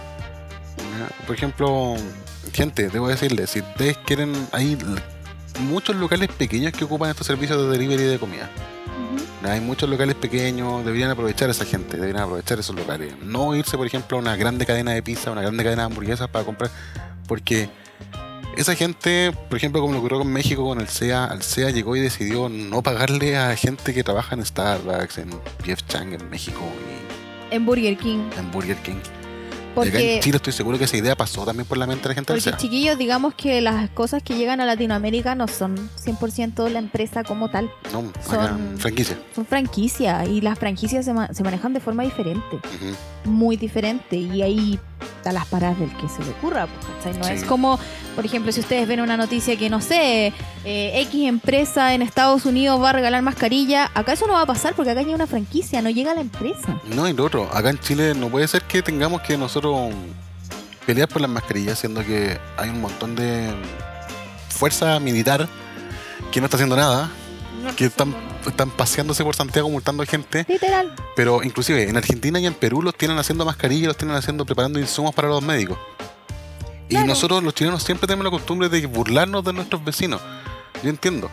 [1.27, 1.95] Por ejemplo,
[2.53, 5.03] gente, debo decirles, si ustedes quieren, l-
[5.61, 8.51] muchos locales pequeños que ocupan estos servicios de delivery de comida.
[9.45, 13.15] Hay muchos locales pequeños, deberían aprovechar a esa gente, deberían aprovechar esos locales.
[13.23, 16.29] No irse, por ejemplo, a una grande cadena de pizza, una grande cadena de hamburguesas
[16.29, 16.71] para comprar,
[17.27, 17.71] porque
[18.57, 21.95] esa gente, por ejemplo, como lo ocurrió con México, con el CEA, al CEA llegó
[21.95, 26.61] y decidió no pagarle a gente que trabaja en Starbucks, en PF Chang en México
[27.53, 28.29] En Burger King.
[28.35, 28.97] y en Burger King.
[29.83, 32.09] Acá Porque en Chile estoy seguro que esa idea pasó también por la mente de
[32.11, 36.69] la gente Porque chiquillos, digamos que las cosas que llegan a Latinoamérica no son 100%
[36.69, 39.19] la empresa como tal, No, son- franquicia.
[39.35, 42.59] son franquicias y las franquicias se, ma- se manejan de forma diferente,
[43.25, 44.79] muy diferente y ahí
[45.25, 47.19] a las paradas del que se le ocurra, pues, ¿cachai?
[47.19, 47.33] No Sí.
[47.33, 47.79] es como,
[48.15, 50.33] por ejemplo, si ustedes ven una noticia que no sé,
[50.65, 54.47] eh, X empresa en Estados Unidos va a regalar mascarilla, acá eso no va a
[54.47, 56.79] pasar porque acá llega una franquicia, no llega a la empresa.
[56.95, 59.91] No, y lo otro, acá en Chile no puede ser que tengamos que nosotros
[60.87, 63.51] pelear por las mascarillas, siendo que hay un montón de
[64.49, 65.49] fuerza militar
[66.33, 67.11] que no está haciendo nada,
[67.77, 68.15] que están,
[68.51, 70.45] están paseándose por Santiago multando gente.
[70.49, 70.95] Literal.
[71.17, 74.79] Pero inclusive en Argentina y en Perú los tienen haciendo mascarillas, los tienen haciendo preparando
[74.79, 75.79] insumos para los médicos.
[76.89, 80.21] Y nosotros los chilenos siempre tenemos la costumbre de burlarnos de nuestros vecinos.
[80.83, 81.31] Yo entiendo.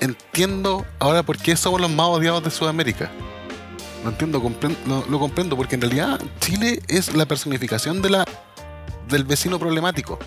[0.00, 3.10] Entiendo ahora por qué somos los más odiados de Sudamérica.
[4.02, 8.24] Lo entiendo, compren- lo, lo comprendo, porque en realidad Chile es la personificación de la
[9.08, 10.18] del vecino problemático.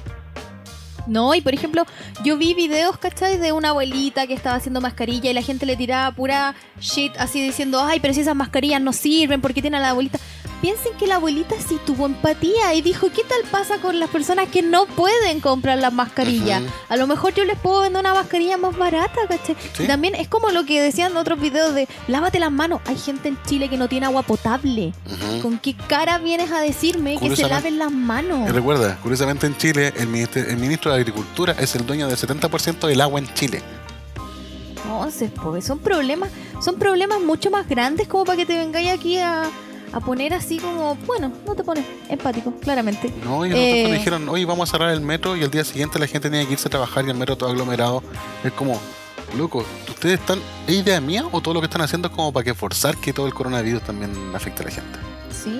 [1.07, 1.85] No, y por ejemplo,
[2.23, 3.37] yo vi videos, ¿cachai?
[3.37, 7.41] De una abuelita que estaba haciendo mascarilla y la gente le tiraba pura shit así
[7.41, 10.19] diciendo, ay, pero si esas mascarillas no sirven, ¿por qué tiene a la abuelita?
[10.61, 14.47] Piensen que la abuelita sí tuvo empatía y dijo, ¿qué tal pasa con las personas
[14.49, 16.63] que no pueden comprar las mascarillas?
[16.89, 19.55] A lo mejor yo les puedo vender una mascarilla más barata, ¿cachai?
[19.73, 19.85] Sí.
[19.85, 22.81] También es como lo que decían en otros videos de, lávate las manos.
[22.85, 24.93] Hay gente en Chile que no tiene agua potable.
[25.41, 28.49] ¿Con qué cara vienes a decirme que se laven las manos?
[28.49, 32.17] Y recuerda, curiosamente en Chile, el, ministro, el ministro de Agricultura es el dueño del
[32.17, 33.61] 70% del agua en Chile.
[34.75, 36.29] Entonces, pues son problemas,
[36.61, 39.43] son problemas mucho más grandes como para que te vengáis aquí a,
[39.91, 43.11] a poner así como, bueno, no te pones empático, claramente.
[43.23, 43.81] No, y Eh.
[43.81, 46.45] cuando dijeron, oye, vamos a cerrar el metro, y al día siguiente la gente tenía
[46.45, 48.03] que irse a trabajar y el metro todo aglomerado.
[48.43, 48.79] Es como,
[49.37, 52.43] loco, ¿ustedes están, es idea mía o todo lo que están haciendo es como para
[52.43, 54.99] que forzar que todo el coronavirus también afecte a la gente?
[55.31, 55.59] Sí.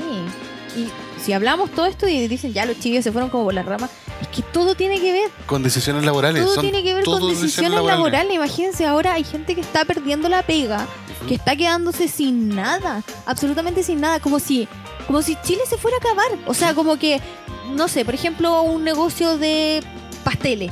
[0.78, 0.90] Y
[1.26, 3.90] si hablamos todo esto y dicen ya los chicos se fueron como por las ramas,
[4.22, 6.44] es que todo tiene que ver, Con decisiones laborales.
[6.44, 8.36] todo son tiene que ver con decisiones laborales.
[8.36, 10.86] Imagínense, ahora hay gente que está perdiendo la pega,
[11.28, 14.68] que está quedándose sin nada, absolutamente sin nada, como si,
[15.08, 16.28] como si Chile se fuera a acabar.
[16.46, 17.20] O sea, como que,
[17.74, 19.82] no sé, por ejemplo, un negocio de
[20.24, 20.72] pasteles.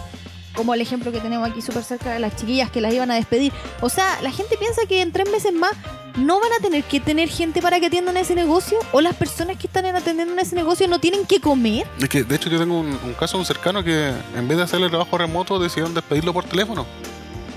[0.56, 3.16] Como el ejemplo que tenemos aquí súper cerca de las chiquillas que las iban a
[3.16, 3.52] despedir.
[3.82, 5.72] O sea, la gente piensa que en tres meses más
[6.16, 8.78] no van a tener que tener gente para que atiendan ese negocio.
[8.92, 11.88] O las personas que están en- atendiendo en ese negocio no tienen que comer.
[12.00, 14.90] Es que, de hecho, yo tengo un, un caso cercano que en vez de hacerle
[14.90, 16.86] trabajo remoto decidieron despedirlo por teléfono.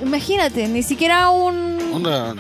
[0.03, 1.77] Imagínate, ni siquiera un...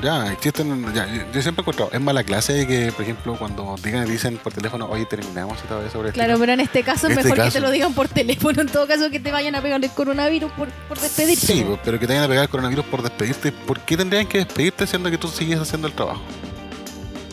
[0.02, 3.34] Ya, existen, ya, yo, yo siempre he encontrado, es mala clase de que, por ejemplo,
[3.38, 6.61] cuando digan, dicen por teléfono, oye, terminamos y todo eso sobre el Claro, pero en
[6.61, 8.61] este caso es Este mejor que te lo digan por teléfono.
[8.61, 11.46] En todo caso, que te vayan a pegar el coronavirus por, por despedirte.
[11.46, 13.52] Sí, pero que te vayan a pegar el coronavirus por despedirte.
[13.52, 16.20] ¿Por qué tendrían que despedirte siendo que tú sigues haciendo el trabajo?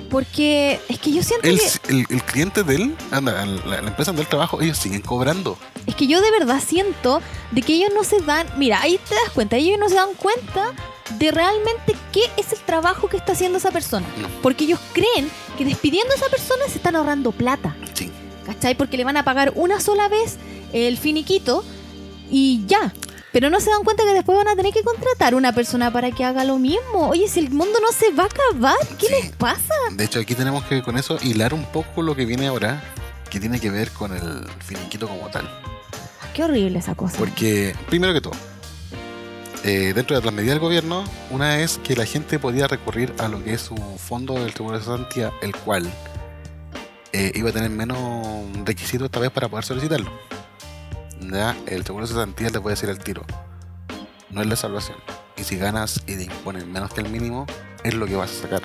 [0.09, 1.65] Porque es que yo siento El, que...
[1.89, 5.57] el, el cliente de él, anda, la, la empresa donde él trabajo, ellos siguen cobrando.
[5.85, 7.21] Es que yo de verdad siento
[7.51, 8.47] de que ellos no se dan...
[8.57, 9.57] Mira, ahí te das cuenta.
[9.57, 10.71] Ellos no se dan cuenta
[11.19, 14.07] de realmente qué es el trabajo que está haciendo esa persona.
[14.17, 14.27] No.
[14.41, 17.75] Porque ellos creen que despidiendo a esa persona se están ahorrando plata.
[17.93, 18.11] Sí.
[18.45, 18.75] ¿Cachai?
[18.75, 20.37] Porque le van a pagar una sola vez
[20.71, 21.63] el finiquito
[22.31, 22.93] y ya.
[23.31, 26.11] Pero no se dan cuenta que después van a tener que contratar una persona para
[26.11, 27.09] que haga lo mismo.
[27.09, 29.11] Oye, si el mundo no se va a acabar, ¿qué Sí.
[29.13, 29.73] les pasa?
[29.91, 32.83] De hecho, aquí tenemos que con eso hilar un poco lo que viene ahora,
[33.31, 35.49] que tiene que ver con el finiquito como tal.
[36.33, 37.17] Qué horrible esa cosa.
[37.17, 38.33] Porque, primero que todo,
[39.63, 43.27] eh, dentro de las medidas del gobierno, una es que la gente podía recurrir a
[43.27, 45.89] lo que es su fondo del seguro de cesantía, el cual
[47.13, 50.11] eh, iba a tener menos requisitos esta vez para poder solicitarlo.
[51.21, 53.23] Ya, el seguro de cesantía les voy a decir al tiro.
[54.31, 54.97] No es la salvación.
[55.37, 57.45] Y si ganas y te imponen menos que el mínimo,
[57.83, 58.61] es lo que vas a sacar.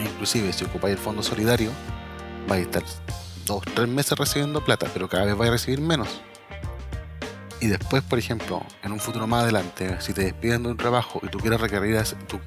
[0.00, 1.70] Inclusive si ocupáis el fondo solidario,
[2.48, 2.82] vais a estar
[3.46, 6.08] dos, tres meses recibiendo plata, pero cada vez vais a recibir menos.
[7.60, 11.20] Y después, por ejemplo, en un futuro más adelante, si te despiden de un trabajo
[11.22, 12.38] y tú quieres recurrir a ese, tú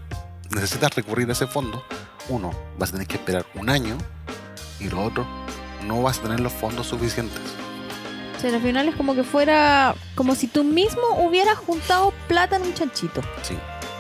[0.52, 1.84] necesitas recurrir a ese fondo,
[2.30, 3.98] uno, vas a tener que esperar un año
[4.80, 5.28] y lo otro,
[5.86, 7.42] no vas a tener los fondos suficientes.
[8.38, 12.56] O sea, al final es como que fuera como si tú mismo hubieras juntado plata
[12.56, 13.22] en un chanchito.
[13.44, 13.56] Sí.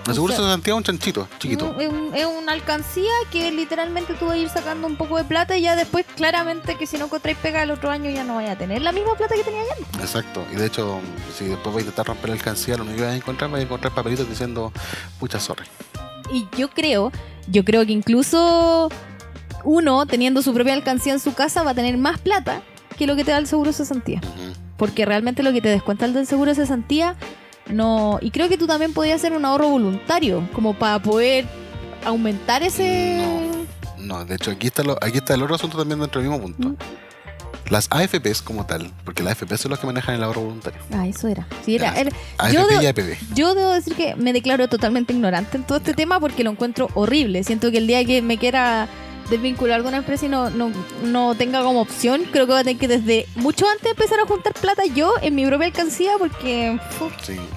[0.07, 1.75] El seguro O sea- de cesantía es un chanchito, chiquito.
[1.79, 5.23] Es, un- es una alcancía que literalmente tú vas a ir sacando un poco de
[5.23, 8.35] plata y ya después claramente que si no encontráis pega el otro año ya no
[8.35, 10.01] vaya a tener la misma plata que tenía ya.
[10.01, 10.43] Exacto.
[10.51, 10.99] Y de hecho,
[11.37, 13.61] si después vais a intentar romper la alcancía, lo único que vais a encontrar, vais
[13.61, 14.71] a encontrar papelitos diciendo,
[15.19, 15.65] pucha, sorry.
[16.33, 17.11] Y yo creo,
[17.47, 18.89] yo creo que incluso
[19.63, 22.63] uno teniendo su propia alcancía en su casa va a tener más plata
[22.97, 24.19] que lo que te da el seguro de cesantía.
[24.23, 24.53] Ujú.
[24.77, 27.15] Porque realmente lo que te descuenta el del seguro de cesantía
[27.67, 28.17] no.
[28.21, 31.45] Y creo que tú también podías hacer un ahorro voluntario, como para poder
[32.05, 33.21] aumentar ese.
[33.97, 36.43] No, de hecho, aquí está, lo, aquí está el otro asunto también dentro del mismo
[36.43, 36.69] punto.
[36.69, 36.75] Mm.
[37.69, 40.79] Las AFPs como tal, porque las AFPs son los que manejan el ahorro voluntario.
[40.93, 41.47] Ah, eso era.
[41.63, 42.11] Sí, era, era-
[42.51, 43.17] Yo AFP de- y APB.
[43.33, 46.89] Yo debo decir que me declaro totalmente ignorante en todo este tema porque lo encuentro
[46.95, 47.43] horrible.
[47.45, 48.89] Siento que el día que me quiera
[49.29, 50.71] desvincular de una empresa y no, no,
[51.03, 54.25] no tenga como opción, creo que voy a tener que desde mucho antes empezar a
[54.25, 56.79] juntar plata yo en mi propia alcancía porque...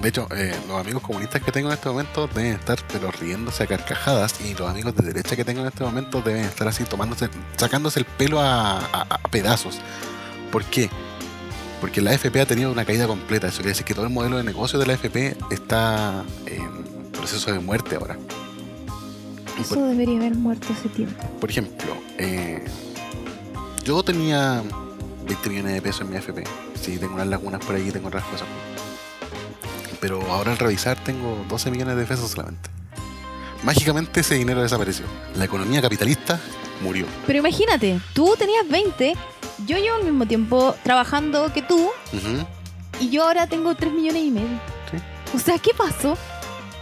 [0.01, 3.63] de hecho, eh, los amigos comunistas que tengo en este momento deben estar pero riéndose
[3.63, 6.83] a carcajadas y los amigos de derecha que tengo en este momento deben estar así
[6.85, 9.79] tomándose, sacándose el pelo a, a- pedazos.
[10.51, 10.89] ¿Por qué?
[11.81, 13.47] Porque la AFP ha tenido una caída completa.
[13.47, 17.51] Eso quiere decir que todo el modelo de negocio de la AFP está en proceso
[17.51, 18.17] de muerte ahora.
[19.59, 21.23] Eso debería haber muerto hace tiempo.
[21.39, 22.63] Por ejemplo, eh,
[23.83, 24.63] yo tenía
[25.27, 26.43] 20 millones de pesos en mi AFP.
[26.79, 28.47] Sí, tengo unas lagunas por ahí, tengo otras cosas.
[29.99, 32.69] Pero ahora al revisar tengo 12 millones de pesos solamente.
[33.63, 35.05] Mágicamente ese dinero desapareció.
[35.35, 36.39] La economía capitalista
[36.81, 37.05] murió.
[37.25, 39.15] Pero imagínate, tú tenías 20,
[39.65, 41.89] yo llevo al mismo tiempo trabajando que tú
[42.99, 44.59] y yo ahora tengo 3 millones y medio.
[44.91, 44.97] Sí.
[45.35, 46.17] O sea, ¿qué pasó?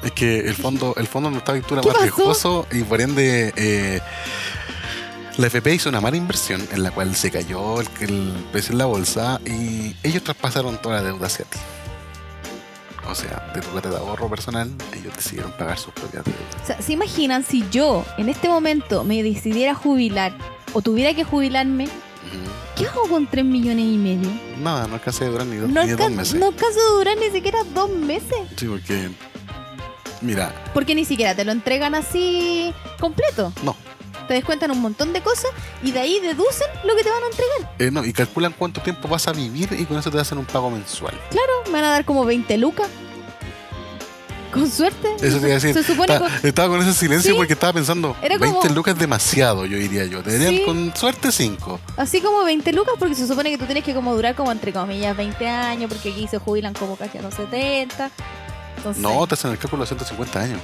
[0.04, 2.04] Es que el fondo, el fondo no está aventura ¿Qué más pasó?
[2.06, 4.02] riesgoso y por ende eh,
[5.38, 8.78] la FP hizo una mala inversión en la cual se cayó el, el precio en
[8.80, 11.60] la bolsa y ellos traspasaron toda la deuda hacia ti.
[13.10, 16.42] O sea, de tu de ahorro personal, ellos decidieron pagar sus propias deudas.
[16.64, 20.34] O sea, ¿se imaginan si yo en este momento me decidiera jubilar
[20.74, 21.88] o tuviera que jubilarme?
[22.76, 24.30] ¿Qué hago con 3 millones y medio?
[24.60, 26.34] Nada, no alcancé a durar ni dos, No, ni dos meses.
[26.40, 28.36] no alcanzo a durar ni siquiera dos meses.
[28.56, 29.10] Sí, porque.
[30.24, 33.54] Mira, Porque ni siquiera te lo entregan así completo.
[33.64, 33.76] no.
[34.28, 35.52] Te descuentan un montón de cosas
[35.84, 37.76] y de ahí deducen lo que te van a entregar.
[37.78, 40.46] eh, no, y calculan cuánto tiempo vas a vivir y con eso te hacen un
[40.46, 41.14] pago mensual.
[41.30, 42.88] Claro, me van a dar como 20 lucas.
[44.54, 45.08] Con suerte.
[45.20, 45.74] Eso te iba a decir.
[45.74, 46.14] Se supone
[46.44, 47.36] Estaba, con ese silencio Sí.
[47.38, 50.22] porque estaba pensando, Era 20 como- lucas es demasiado, yo diría yo.
[50.22, 50.64] Deberían Sí.
[50.64, 51.80] con suerte 5.
[51.98, 54.72] así como 20 lucas porque se supone que tú tienes que como durar como entre
[54.72, 58.12] comillas 20 años porque aquí se jubilan como casi a los 70.
[58.84, 60.60] Entonces, No, te hacen el cálculo de 150 años.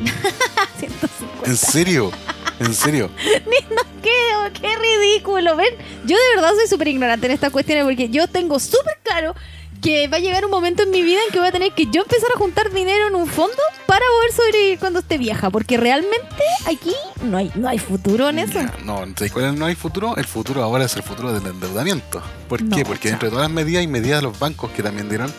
[0.78, 1.48] 150.
[1.50, 2.10] ¿En serio?
[2.58, 3.10] ¿En serio?
[4.02, 4.18] ¿Qué,
[4.60, 5.74] qué ridículo, ven.
[6.06, 9.34] Yo de verdad soy súper ignorante en estas cuestiones porque yo tengo súper claro
[9.82, 11.86] que va a llegar un momento en mi vida en que voy a tener que
[11.86, 13.56] yo empezar a juntar dinero en un fondo
[13.86, 15.48] para poder sobrevivir cuando esté vieja.
[15.50, 16.20] Porque realmente
[16.66, 18.60] aquí no hay, no hay futuro en eso.
[18.60, 20.16] Ya, No, ¿sabes cuál no hay futuro?
[20.18, 22.22] El futuro ahora es el futuro del endeudamiento.
[22.48, 22.84] ¿Por No, qué?
[22.84, 25.32] Porque de todas las medidas hay medidas de los bancos que también dieron,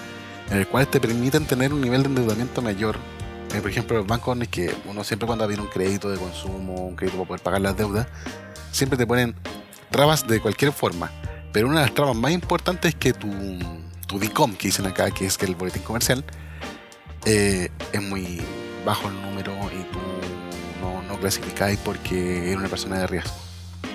[0.51, 2.97] en el cual te permiten tener un nivel de endeudamiento mayor.
[3.55, 6.87] Eh, por ejemplo, los bancos es que uno siempre cuando viene un crédito de consumo,
[6.87, 8.07] un crédito para poder pagar las deudas,
[8.71, 9.33] siempre te ponen
[9.89, 11.09] trabas de cualquier forma.
[11.53, 13.29] Pero una de las trabas más importantes es que tu,
[14.07, 16.23] tu DICOM, que dicen acá, que es que el boletín comercial,
[17.25, 18.41] eh, es muy
[18.85, 19.99] bajo el número y tú
[20.81, 23.31] no, no clasificáis porque eres una persona de riesgo.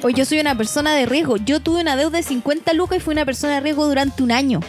[0.03, 1.37] O yo soy una persona de riesgo.
[1.37, 4.33] Yo tuve una deuda de 50 lucas y fui una persona de riesgo durante un
[4.33, 4.61] año.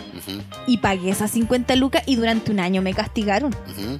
[0.68, 3.56] Y pagué esas 50 lucas y durante un año me castigaron.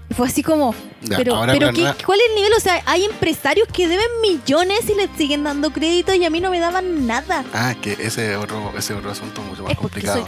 [0.10, 2.52] Y fue así como, Ya, pero, pero ¿qué- ¿cuál es el nivel?
[2.56, 6.40] O sea, hay empresarios que deben millones y les siguen dando créditos y a mí
[6.42, 7.44] no me daban nada.
[7.54, 10.28] Ah, que ese es otro, ese es otro asunto mucho más Es complicado.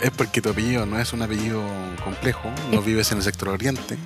[0.00, 1.62] Es porque tu apellido no es un apellido
[2.04, 3.96] complejo, no Es- vives en el sector oriente,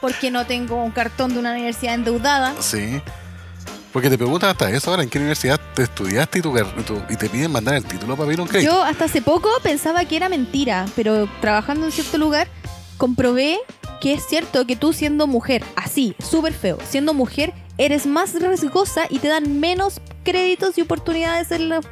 [0.00, 2.54] Porque no tengo un cartón de una universidad endeudada.
[2.60, 3.00] sí.
[3.96, 6.82] Porque te preguntan hasta eso ahora, ¿en qué universidad te estudiaste y, tu, car- y
[6.82, 8.70] tu- y te piden mandar el título para pedir un crédito?
[8.70, 12.46] Yo hasta hace poco pensaba que era mentira, pero trabajando en cierto lugar
[12.98, 13.56] comprobé
[14.02, 19.06] que es cierto que tú siendo mujer, así, súper feo, siendo mujer, eres más riesgosa
[19.08, 21.86] y te dan menos créditos y oportunidades en las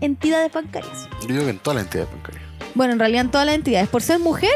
[0.00, 1.08] entidades bancarias.
[1.20, 2.42] Yo digo que en todas las entidades bancarias.
[2.74, 4.50] Bueno, en realidad en todas las entidades, por ser mujer,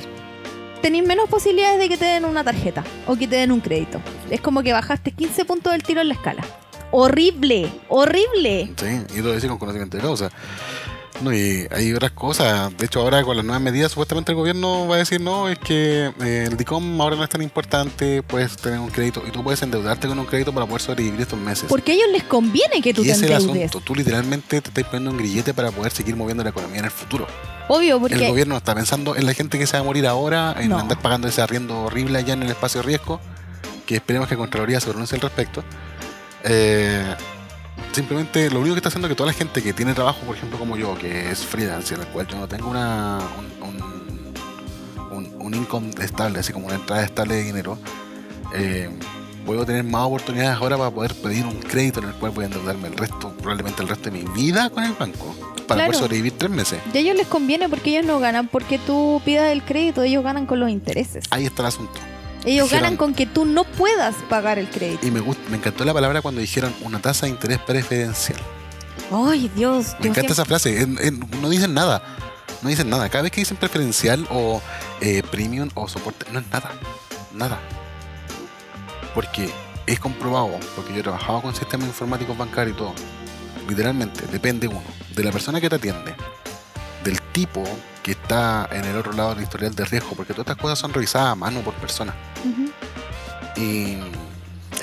[0.83, 4.01] tenéis menos posibilidades de que te den una tarjeta o que te den un crédito.
[4.29, 6.43] Es como que bajaste 15 puntos del tiro en la escala.
[6.91, 8.73] Horrible, horrible.
[8.77, 10.31] Sí, y lo decía con conocimiento de causa.
[11.23, 12.75] No, y hay otras cosas.
[12.79, 15.59] De hecho, ahora con las nuevas medidas, supuestamente el gobierno va a decir, no, es
[15.59, 19.43] que eh, el DICOM ahora no es tan importante, puedes tener un crédito y tú
[19.45, 21.67] puedes endeudarte con un crédito para poder sobrevivir estos meses.
[21.69, 23.69] Porque a ellos les conviene que tú y te ese es el endeudes.
[23.69, 23.85] asunto.
[23.85, 26.91] Tú literalmente te estás poniendo un grillete para poder seguir moviendo la economía en el
[26.91, 27.27] futuro.
[27.69, 30.57] Obvio, El porque gobierno está pensando en la gente que se va a morir ahora,
[30.59, 30.79] en No.
[30.79, 33.21] andar pagando ese arriendo horrible allá en el espacio de riesgo,
[33.85, 35.63] que esperemos que Contraloría se pronuncie al respecto.
[36.45, 37.15] Eh,
[37.93, 40.37] simplemente lo único que está haciendo es que toda la gente que tiene trabajo, por
[40.37, 43.19] ejemplo como yo, que es freelance, en el cual yo no tengo una,
[43.61, 43.83] un,
[45.11, 47.79] un, un- income estable, así como una entrada estable de dinero,
[48.55, 48.89] eh,
[49.45, 52.47] puedo tener más oportunidades ahora para poder pedir un crédito en el cual voy a
[52.47, 55.35] endeudarme el resto, probablemente el resto de mi vida con el banco,
[55.67, 55.87] para Claro.
[55.93, 56.81] poder sobrevivir tres meses.
[56.95, 60.47] a ellos les conviene porque ellos no ganan porque tú pidas el crédito, ellos ganan
[60.47, 61.25] con los intereses.
[61.31, 61.99] Ahí está el asunto.
[62.45, 65.07] Ellos dijeron- ganan con que tú no puedas pagar el crédito.
[65.07, 68.39] Y me, gust- me encantó la palabra cuando dijeron una tasa de interés preferencial.
[69.13, 69.89] Ay, Dios.
[70.01, 70.81] Me encanta siempre- esa frase.
[70.83, 72.03] en- en- no dicen nada.
[72.63, 73.09] No dicen nada.
[73.09, 74.61] Cada vez que dicen preferencial o
[75.01, 76.71] eh, premium o soporte, no es nada.
[77.33, 77.59] Nada.
[79.15, 79.51] Porque
[79.87, 82.95] es comprobado, porque yo he trabajado con sistemas informáticos bancarios y todo.
[83.69, 84.83] Literalmente, depende uno.
[85.15, 86.15] De la persona que te atiende.
[87.05, 87.65] Del tipo
[88.11, 90.17] que está en el otro lado del historial de riesgo.
[90.17, 92.13] Porque todas estas cosas son revisadas a mano por persona.
[92.41, 92.71] Ujú.
[93.57, 93.99] y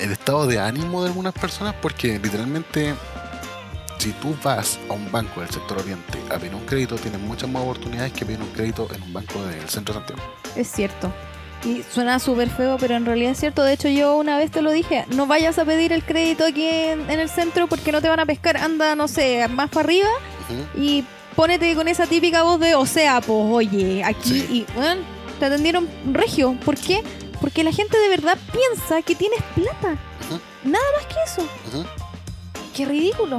[0.00, 2.94] el estado de ánimo de algunas personas porque literalmente
[3.98, 7.50] si tú vas a un banco del sector oriente a pedir un crédito, tienes muchas
[7.50, 10.22] más oportunidades que pedir un crédito en un banco del centro de Santiago.
[10.54, 11.12] Es cierto.
[11.64, 13.64] Y suena súper feo, pero en realidad es cierto.
[13.64, 16.64] De hecho, yo una vez te lo dije, no vayas a pedir el crédito aquí
[16.64, 18.56] en, el centro porque no te van a pescar.
[18.56, 20.08] Anda, no sé, más para arriba
[20.76, 21.04] y
[21.38, 25.02] ponete con esa típica voz de, o sea, pues oye, aquí y bueno,
[25.38, 26.58] te atendieron regio.
[26.64, 27.04] ¿Por qué?
[27.40, 29.96] Porque la gente de verdad piensa que tienes plata.
[30.64, 31.48] Nada más que eso.
[32.74, 33.38] Qué ridículo.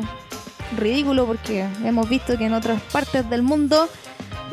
[0.78, 3.89] Ridículo porque hemos visto que en otras partes del mundo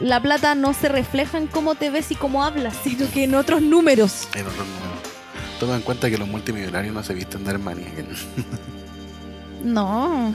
[0.01, 3.37] la plata no se refleja en cómo te ves y cómo hablas, sino que en
[3.37, 4.27] otros números.
[4.35, 4.99] En otros números.
[5.61, 7.85] Toma en cuenta que los multimillonarios no se visten de Armani.
[9.63, 10.35] no.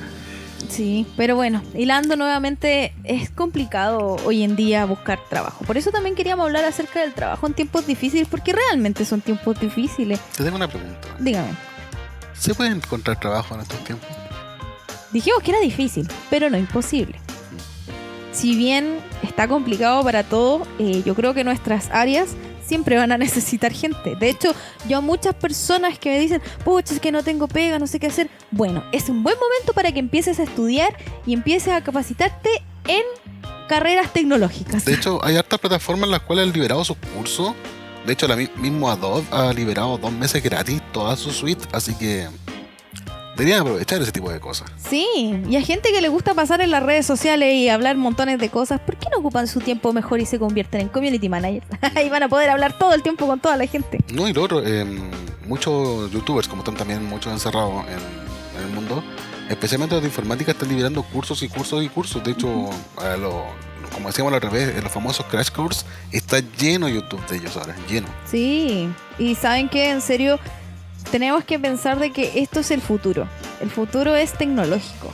[0.69, 5.65] Sí, pero bueno, hilando nuevamente, es complicado hoy en día buscar trabajo.
[5.65, 9.59] Por eso también queríamos hablar acerca del trabajo en tiempos difíciles, porque realmente son tiempos
[9.59, 10.19] difíciles.
[10.35, 11.07] Te tengo una pregunta.
[11.19, 11.49] Dígame.
[12.33, 14.09] ¿Se puede encontrar trabajo en estos tiempos?
[15.11, 17.19] Dijimos que era difícil, pero no imposible.
[18.31, 22.29] Si bien está complicado para todo, eh, yo creo que nuestras áreas
[22.71, 24.15] siempre van a necesitar gente.
[24.15, 24.55] De hecho,
[24.87, 27.99] yo a muchas personas que me dicen, pucha, es que no tengo pega, no sé
[27.99, 28.29] qué hacer.
[28.49, 30.95] Bueno, es un buen momento para que empieces a estudiar
[31.25, 32.49] y empieces a capacitarte
[32.87, 33.01] en
[33.67, 34.85] carreras tecnológicas.
[34.85, 37.53] De hecho, hay hartas plataformas en las cuales han liberado sus cursos.
[38.05, 42.29] De hecho, la mismo Adobe ha liberado dos meses gratis toda su suite, así que
[43.41, 44.71] Deberían aprovechar ese tipo de cosas.
[44.87, 45.07] Sí,
[45.49, 48.49] y a gente que le gusta pasar en las redes sociales y hablar montones de
[48.49, 51.65] cosas, ¿por qué no ocupan su tiempo mejor y se convierten en community managers?
[51.95, 53.97] Ahí van a poder hablar todo el tiempo con toda la gente.
[54.13, 55.09] No, y lo otro, em,
[55.47, 59.03] muchos youtubers, como están también muchos encerrados en, el mundo,
[59.49, 62.23] especialmente los de informática, están liberando cursos y cursos y cursos.
[62.23, 62.69] De hecho,
[63.91, 68.07] como decíamos al revés, los famosos Crash Course, está lleno YouTube de ellos ahora, lleno.
[68.29, 68.87] Sí,
[69.17, 70.39] y saben que en serio
[71.09, 73.27] tenemos que pensar de que esto es el futuro.
[73.59, 75.13] El futuro es tecnológico.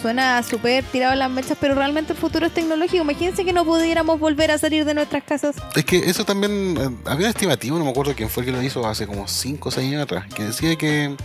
[0.00, 3.02] Suena súper tirado en las mechas, pero realmente el futuro es tecnológico.
[3.02, 5.56] Imagínense que no pudiéramos volver a salir de nuestras casas.
[5.74, 8.56] Es que eso también, eh, había un estimativo, no me acuerdo quién fue el que
[8.56, 11.16] lo hizo hace como 5 o 6 años atrás, que decía que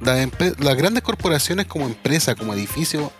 [0.00, 3.12] las grandes corporaciones como empresa, como edificio,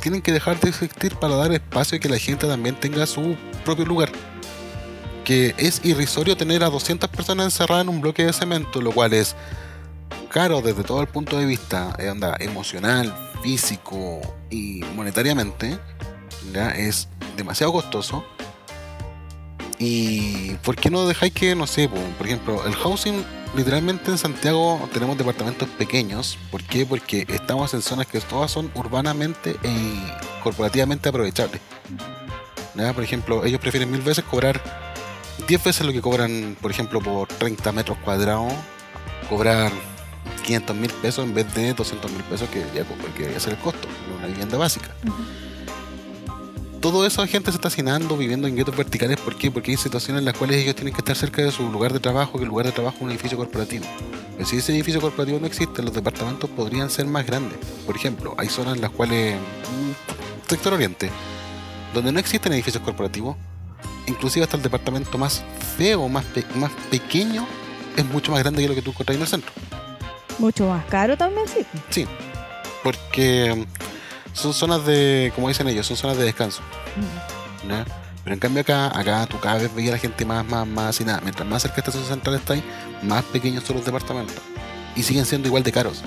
[0.00, 3.36] tienen que dejar de existir para dar espacio y que la gente también tenga su
[3.64, 4.10] propio lugar
[5.24, 9.12] que es irrisorio tener a 200 personas encerradas en un bloque de cemento, lo cual
[9.14, 9.34] es
[10.28, 14.20] caro desde todo el punto de vista eh, emocional, físico
[14.50, 15.78] y monetariamente.
[16.76, 18.24] Es demasiado costoso.
[19.78, 23.24] ¿Y por qué no dejáis que, no sé, por ejemplo, el housing,
[23.56, 26.38] literalmente en Santiago tenemos departamentos pequeños.
[26.50, 26.86] ¿Por qué?
[26.86, 31.60] Porque estamos en zonas que todas son urbanamente y corporativamente aprovechables.
[32.94, 34.83] Por ejemplo, ellos prefieren mil veces cobrar
[35.46, 38.52] 10 veces lo que cobran, por ejemplo, por 30 metros cuadrados,
[39.28, 39.72] cobrar
[40.44, 44.16] 500 mil pesos en vez de 200 mil pesos que debería, ser el costo de
[44.16, 44.90] una vivienda básica.
[46.80, 49.18] Todo eso la gente se está hacinando, viviendo en guetos verticales.
[49.18, 49.50] ¿Por qué?
[49.50, 52.00] Porque hay situaciones en las cuales ellos tienen que estar cerca de su lugar de
[52.00, 53.86] trabajo, que el lugar de trabajo es un edificio corporativo.
[54.36, 57.58] Pero si ese edificio corporativo no existe, los departamentos podrían ser más grandes.
[57.86, 61.10] Por ejemplo, hay zonas en las cuales, mm, sector oriente,
[61.94, 63.36] donde no existen edificios corporativos,
[64.06, 65.42] inclusive hasta el departamento más
[65.76, 66.24] feo, más,
[66.54, 67.46] más pequeño,
[67.96, 69.52] es mucho más grande que lo que tú encontrás en el centro.
[70.38, 71.64] Mucho más caro también, sí.
[71.90, 72.06] Sí,
[72.82, 76.62] porque mm, son zonas de, como dicen ellos, son zonas de descanso.
[78.24, 81.00] Pero en cambio acá, acá tú cada vez veías a la gente más, más, más
[81.00, 81.20] y nada.
[81.20, 82.64] Mientras más cerca de estación central está ahí,
[83.02, 84.36] más pequeños son los departamentos.
[84.96, 86.02] Y siguen siendo igual de caros.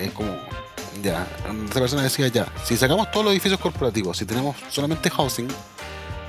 [0.00, 0.34] Es como,
[1.02, 1.26] ya,
[1.64, 5.48] esta persona decía ya, si sacamos todos los edificios corporativos, si tenemos solamente housing,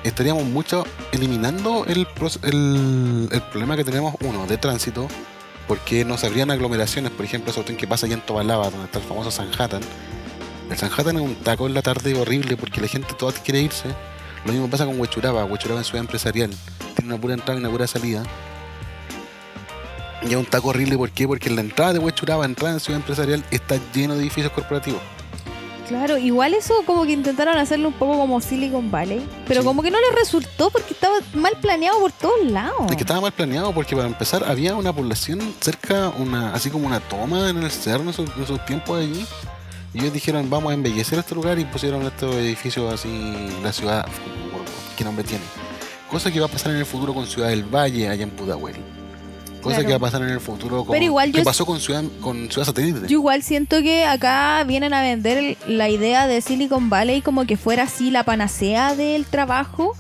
[0.04, 2.08] estaríamos mucho eliminando el,
[2.44, 5.08] el, problema que tenemos, uno, de tránsito,
[5.68, 9.06] porque nos habrían aglomeraciones, por ejemplo, eso que pasa allá en Tobalaba, donde está el
[9.06, 9.82] famoso Sanhattan.
[10.70, 13.90] El Sanhattan es un taco en la tarde horrible porque la gente toda quiere irse.
[14.46, 16.52] Lo mismo pasa con Huechuraba, Huechuraba en ciudad empresarial,
[16.96, 18.24] tiene una pura entrada y una pura salida.
[20.22, 21.28] Y es un taco horrible, ¿por qué?
[21.28, 25.02] Porque en la entrada de Huechuraba, entrada en ciudad empresarial, está lleno de edificios corporativos.
[25.90, 29.90] Claro, igual eso como que intentaron hacerlo un poco como Silicon Valley, pero como que
[29.90, 32.92] no les resultó porque estaba mal planeado por todos lados.
[32.92, 36.86] Es que estaba mal planeado porque para empezar había una población cerca, una así como
[36.86, 39.26] una toma en el cerro en esos, tiempos allí.
[39.92, 43.10] Y ellos dijeron, vamos a embellecer este lugar y pusieron estos edificios así,
[43.64, 44.06] la ciudad,
[44.96, 45.44] ¿qué nombre tiene?
[46.08, 48.99] Cosa que va a pasar en el futuro con Ciudad del Valle allá en Pudahuel.
[49.62, 50.94] Cosa que va a pasar en el futuro como
[51.34, 53.02] ¿Qué pasó con Ciudad, con Ciudad Satélite.
[53.08, 57.58] Yo igual siento que acá vienen a vender la idea de Silicon Valley como que
[57.58, 59.94] fuera así la panacea del trabajo,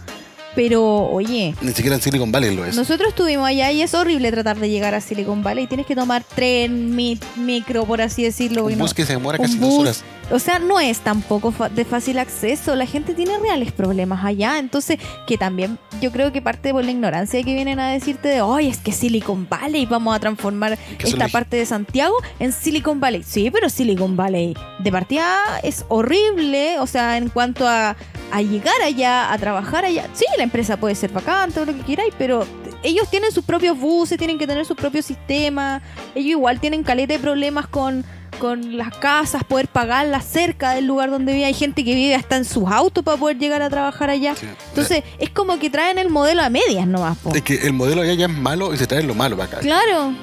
[0.55, 2.75] Pero, oye, Ni siquiera en Silicon Valley lo es.
[2.75, 5.67] nosotros estuvimos allá y es horrible tratar de llegar a Silicon Valley.
[5.67, 8.65] Tienes que tomar tren, mi- micro, por así decirlo.
[8.65, 10.03] un no- bus que se demora casi dos horas.
[10.31, 12.75] O sea, no es tampoco de fácil acceso.
[12.75, 14.59] La gente tiene reales problemas allá.
[14.59, 18.41] Entonces, que también yo creo que parte por la ignorancia que vienen a decirte de,
[18.41, 23.23] oye, es que Silicon Valley vamos a transformar esta parte de Santiago en Silicon Valley.
[23.23, 26.79] Sí, pero Silicon Valley de partida es horrible.
[26.79, 27.95] O sea, en cuanto a,
[28.31, 30.07] a llegar allá, a trabajar allá.
[30.13, 32.45] Sí, la empresa puede ser vacante, todo lo que queráis, pero
[32.83, 35.81] ellos tienen sus propios buses, tienen que tener sus propios sistemas.
[36.15, 38.05] Ellos igual tienen caleta de problemas con
[38.39, 41.45] con las casas, poder pagarlas cerca del lugar donde vive.
[41.45, 44.35] Hay gente que vive hasta en sus autos para poder llegar a trabajar allá.
[44.35, 44.47] Sí.
[44.69, 47.35] Entonces, es como que traen el modelo a medias nomás, po.
[47.35, 49.59] Es que el modelo allá ya es malo y se trae lo malo para acá.
[49.59, 50.13] Claro.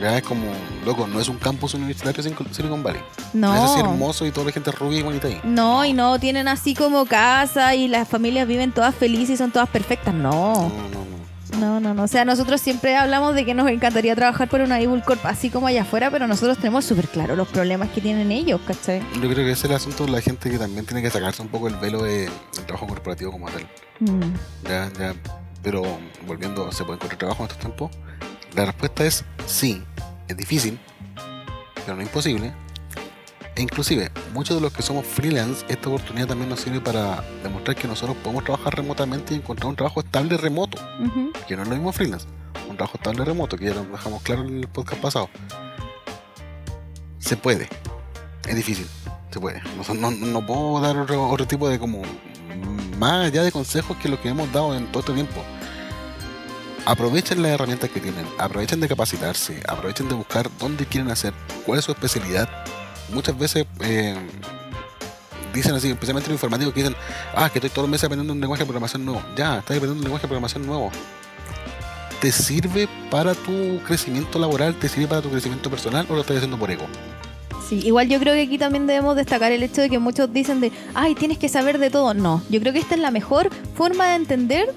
[0.00, 0.46] Ya es como,
[0.84, 3.00] loco, no es un campus universitario Silicon Valley.
[3.32, 3.54] No.
[3.54, 5.40] Es así hermoso y toda la gente rubia y bonita ahí.
[5.44, 9.50] No, y no tienen así como casa y las familias viven todas felices y son
[9.52, 10.12] todas perfectas.
[10.12, 10.68] No, No.
[10.92, 11.03] no,
[11.58, 11.80] no.
[11.80, 12.02] No, no.
[12.02, 15.50] O sea, nosotros siempre hablamos de que nos encantaría trabajar por una Evil Corp así
[15.50, 19.00] como allá afuera, pero nosotros tenemos súper claro los problemas que tienen ellos, ¿cachai?
[19.14, 21.42] Yo creo que ese es el asunto de la gente que también tiene que sacarse
[21.42, 23.62] un poco el velo de- del trabajo corporativo como tal.
[24.00, 24.20] Mm.
[24.68, 25.14] Ya, ya.
[25.62, 25.82] Pero
[26.26, 27.90] volviendo, ¿se puede encontrar trabajo en estos tiempos?
[28.54, 29.82] La respuesta es sí.
[30.28, 30.78] Es difícil,
[31.84, 32.52] pero no imposible.
[33.56, 37.76] E inclusive, muchos de los que somos freelance, esta oportunidad también nos sirve para demostrar
[37.76, 40.78] que nosotros podemos trabajar remotamente y encontrar un trabajo estable remoto.
[41.46, 42.26] Que no es lo mismo freelance.
[42.68, 45.28] Un trabajo estable remoto, que ya lo dejamos claro en el podcast pasado.
[47.18, 47.68] Se puede.
[48.48, 48.86] Es difícil.
[49.30, 49.62] Se puede.
[49.88, 52.02] No, no- no puedo dar otro, otro tipo de como
[52.98, 55.42] más allá de consejos que lo que hemos dado en todo este tiempo.
[56.86, 61.32] Aprovechen las herramientas que tienen, aprovechen de capacitarse, aprovechen de buscar dónde quieren hacer,
[61.64, 62.48] cuál es su especialidad.
[63.14, 64.16] Muchas veces eh,
[65.54, 66.96] dicen así, especialmente los informáticos que dicen,
[67.34, 69.22] ah, que estoy todos los meses aprendiendo un lenguaje de programación nuevo.
[69.36, 70.90] Ya, estás aprendiendo un lenguaje de programación nuevo.
[72.20, 74.74] ¿Te sirve para tu crecimiento laboral?
[74.74, 76.86] ¿Te sirve para tu crecimiento personal o lo estás haciendo por ego?
[77.68, 80.60] Sí, igual yo creo que aquí también debemos destacar el hecho de que muchos dicen
[80.60, 82.14] de, ay, tienes que saber de todo.
[82.14, 84.74] No, yo creo que esta es la mejor forma de entender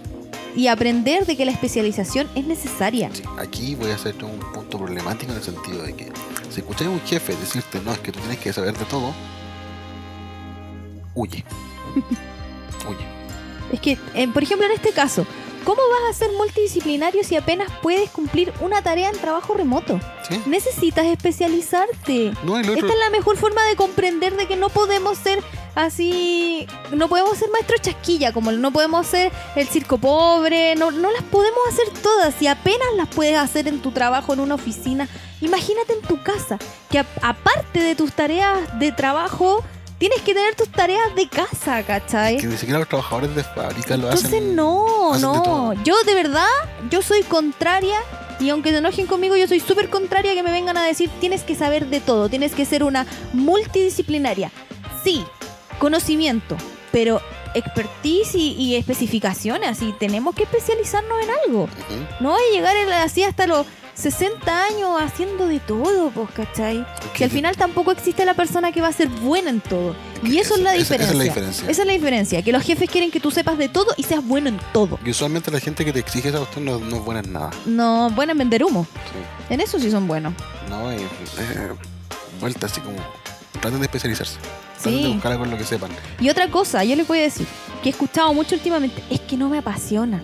[0.58, 3.12] y aprender de que la especialización es necesaria.
[3.14, 6.12] Sí, aquí voy a hacerte un punto problemático en el sentido de que
[6.50, 9.14] si escucháis a un jefe decirte no, es que tú tienes que saber de todo,
[11.14, 11.46] huye.
[12.90, 13.06] huye.
[13.72, 15.28] Es que, eh, por ejemplo, en este caso,
[15.68, 20.00] ¿cómo vas a ser multidisciplinario si apenas puedes cumplir una tarea en trabajo remoto?
[20.28, 20.42] ¿Sí?
[20.46, 22.32] Necesitas especializarte.
[22.44, 25.44] No, Esta es la mejor forma de comprender de que no podemos ser
[25.76, 31.12] así, no podemos ser maestros chasquilla, como no podemos ser el circo pobre, no, no
[31.12, 35.08] las podemos hacer todas y apenas las puedes hacer en tu trabajo, en una oficina.
[35.42, 36.58] Imagínate en tu casa,
[36.90, 39.64] que a- aparte de tus tareas de trabajo,
[39.98, 42.38] tienes que tener tus tareas de casa, ¿cachai?
[42.38, 44.56] que ni siquiera los trabajadores de fábrica lo Entonces hacen.
[44.56, 45.44] no, hacen de no.
[45.44, 45.74] todo.
[45.84, 46.48] Yo de verdad,
[46.90, 47.98] yo soy contraria
[48.40, 51.10] y aunque se enojen conmigo, yo soy súper contraria a que me vengan a decir
[51.20, 54.52] tienes que saber de todo, tienes que ser una multidisciplinaria.
[55.04, 55.26] Sí,
[55.80, 56.56] conocimiento,
[56.92, 57.22] pero
[57.54, 61.68] expertise y, y especificaciones, así tenemos que especializarnos en algo.
[62.20, 63.66] No a llegar así hasta los
[63.98, 66.86] 60 años haciendo de todo, pues, ¿cachai?
[67.16, 69.96] Que al final tampoco existe la persona que va a ser buena en todo.
[70.24, 71.12] Y eso es la Esa- esa diferencia.
[71.12, 71.70] es la diferencia.
[71.72, 74.24] Esa es la diferencia, que los jefes quieren que tú sepas de todo y seas
[74.26, 75.00] bueno en todo.
[75.04, 77.50] Y usualmente la gente que te exige esa cuestión no, no es buena en nada.
[77.66, 78.86] No, bueno en vender humo.
[79.12, 79.54] Sí.
[79.54, 80.34] En eso sí son buenos.
[80.70, 81.08] No, y, eh,
[82.40, 82.98] vuelta así como.
[83.60, 84.38] Traten de especializarse.
[84.82, 85.90] Traten de buscar algo en lo que sepan.
[86.20, 87.48] Y otra cosa, yo les voy a decir,
[87.82, 90.22] que he escuchado mucho últimamente, es que no me apasiona.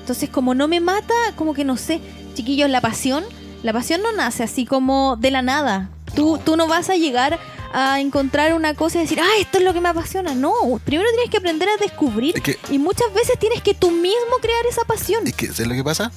[0.00, 2.00] Entonces, como no me mata, como que no sé,
[2.34, 3.24] chiquillos, la pasión,
[3.62, 5.90] la pasión no nace así como de la nada.
[6.14, 7.38] Tú, tú no vas a llegar
[7.72, 10.34] a encontrar una cosa y decir, ah, esto es lo que me apasiona.
[10.34, 10.52] No,
[10.84, 14.36] primero tienes que aprender a descubrir Es que, y muchas veces tienes que tú mismo
[14.40, 15.26] crear esa pasión.
[15.26, 16.12] es que, ¿sabes lo que pasa?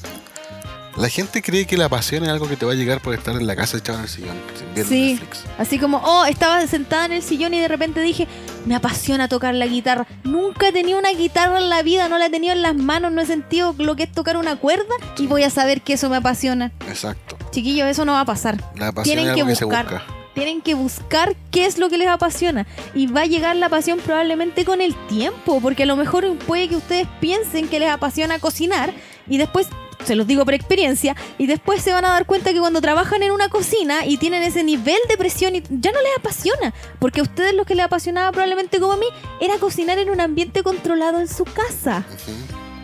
[0.97, 3.35] La gente cree que la pasión es algo que te va a llegar por estar
[3.35, 4.35] en la casa echado en el sillón,
[4.73, 5.11] viendo Sí.
[5.13, 5.43] Netflix.
[5.59, 8.27] Así como, oh, estaba sentada en el sillón y de repente dije,
[8.65, 10.07] me apasiona tocar la guitarra.
[10.23, 13.11] Nunca he tenido una guitarra en la vida, no la he tenido en las manos,
[13.11, 16.09] no he sentido lo que es tocar una cuerda y voy a saber que eso
[16.09, 16.71] me apasiona.
[16.87, 17.37] Exacto.
[17.51, 18.57] Chiquillos, eso no va a pasar.
[18.75, 19.85] La pasión Tienen es algo que que, se buscar.
[19.85, 20.03] busca.
[20.33, 22.65] Tienen que buscar qué es lo que les apasiona.
[22.95, 26.67] Y va a llegar la pasión probablemente con el tiempo, porque a lo mejor puede
[26.69, 28.93] que ustedes piensen que les apasiona cocinar
[29.27, 29.67] y después,
[30.03, 33.23] se los digo por experiencia, y después se van a dar cuenta que cuando trabajan
[33.23, 37.19] en una cocina y tienen ese nivel de presión, y ya no les apasiona, porque
[37.19, 39.07] a ustedes lo que les apasionaba probablemente como a mí
[39.39, 42.05] era cocinar en un ambiente controlado en su casa,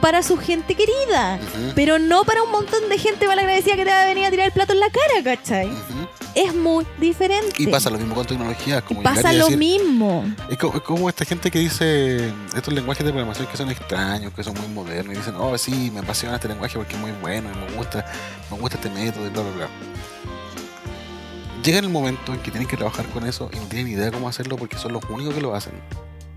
[0.04, 1.39] para su gente querida.
[1.76, 4.47] Pero no para un montón de gente malagradecida que te va a venir a tirar
[4.47, 5.72] el plato en la cara, ¿cachai?
[6.36, 7.54] es muy diferente.
[7.58, 8.82] Y pasa lo mismo con tecnología.
[8.82, 10.26] Como y pasa lo mismo.
[10.49, 14.34] Es como, es como, esta gente que dice estos lenguajes de programación que son extraños,
[14.34, 17.12] que son muy modernos, y dicen, oh, sí, me apasiona este lenguaje porque es muy
[17.22, 18.06] bueno, y me gusta,
[18.51, 19.68] me gusta este método, y bla, bla, bla.
[21.64, 24.28] Llega el momento en que tienen que trabajar con eso y no tienen idea cómo
[24.28, 25.74] hacerlo porque son los únicos que lo hacen.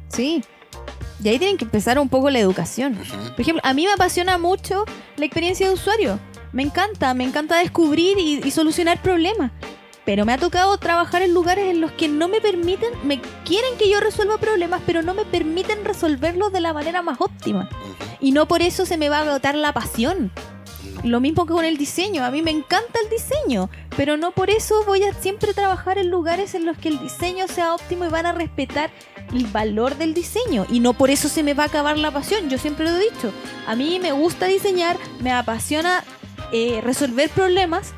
[0.09, 0.45] Sí.
[1.23, 2.95] Y ahí tienen que empezar un poco la educación.
[2.95, 4.85] Por ejemplo, a mí me apasiona mucho
[5.17, 6.19] la experiencia de usuario.
[6.53, 9.51] Me encanta, me encanta descubrir y, solucionar problemas.
[10.05, 13.77] Pero me ha tocado trabajar en lugares en los que no me permiten, me quieren
[13.77, 17.69] que yo resuelva problemas, pero no me permiten resolverlos de la manera más óptima.
[18.21, 20.31] Y no por eso se me va a agotar la pasión.
[21.05, 22.25] Lo mismo que con el diseño.
[22.25, 26.11] A mí me encanta el diseño, pero no por eso voy a siempre trabajar en
[26.11, 28.91] lugares en los que el diseño sea óptimo y van a respetar
[29.33, 30.67] el valor del diseño.
[30.71, 32.49] Y no por eso se me va a acabar la pasión.
[32.49, 33.33] Yo siempre lo he dicho.
[33.67, 36.03] A mí me gusta diseñar, me apasiona
[36.53, 37.93] eh, resolver problemas,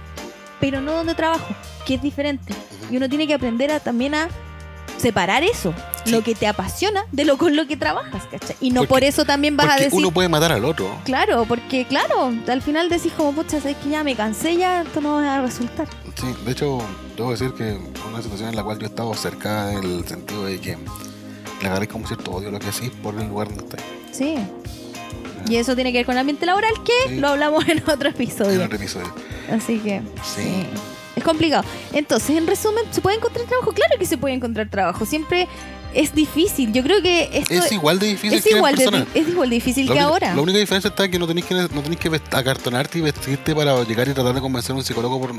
[0.61, 1.55] pero no donde trabajo,
[1.87, 2.55] que es diferente.
[2.91, 4.29] Y uno tiene que aprender a, también a
[4.99, 5.73] separar eso,
[6.11, 8.57] lo que te apasiona de lo con lo que trabajas, ¿cachai?
[8.61, 9.93] Y no por eso también vas a decir.
[9.93, 10.91] Uno puede matar al otro.
[11.05, 15.01] Claro, porque, claro, al final decís como, pucha, sabes que ya me cansé, ya esto
[15.01, 15.89] no va a resultar.
[16.15, 16.79] Sí, de hecho,
[17.17, 17.79] debo decir que
[18.09, 20.77] una situación en la cual yo he estado cerca del sentido de que
[21.63, 23.81] le agarré como cierto odio lo que hacís por el lugar donde estás.
[24.13, 24.37] Sí.
[25.49, 28.53] Y eso tiene que ver con el ambiente laboral, que lo hablamos en otro episodio.
[28.53, 29.13] En otro episodio.
[29.51, 30.03] Así que.
[30.23, 30.67] sí.
[31.19, 31.65] Es complicado.
[31.93, 33.73] Entonces, en resumen, ¿se puede encontrar trabajo?
[33.73, 35.05] Claro que se puede encontrar trabajo.
[35.05, 35.49] Siempre
[35.95, 36.73] es difícil.
[36.73, 39.91] Yo creo que esto es igual de difícil es igual de, Es igual de difícil
[39.91, 40.35] que ahora.
[40.35, 43.83] La única diferencia está que no tenéis que no tenéis que acartonarte y vestirte para
[43.85, 45.33] llegar y tratar de convencer a un psicólogo por,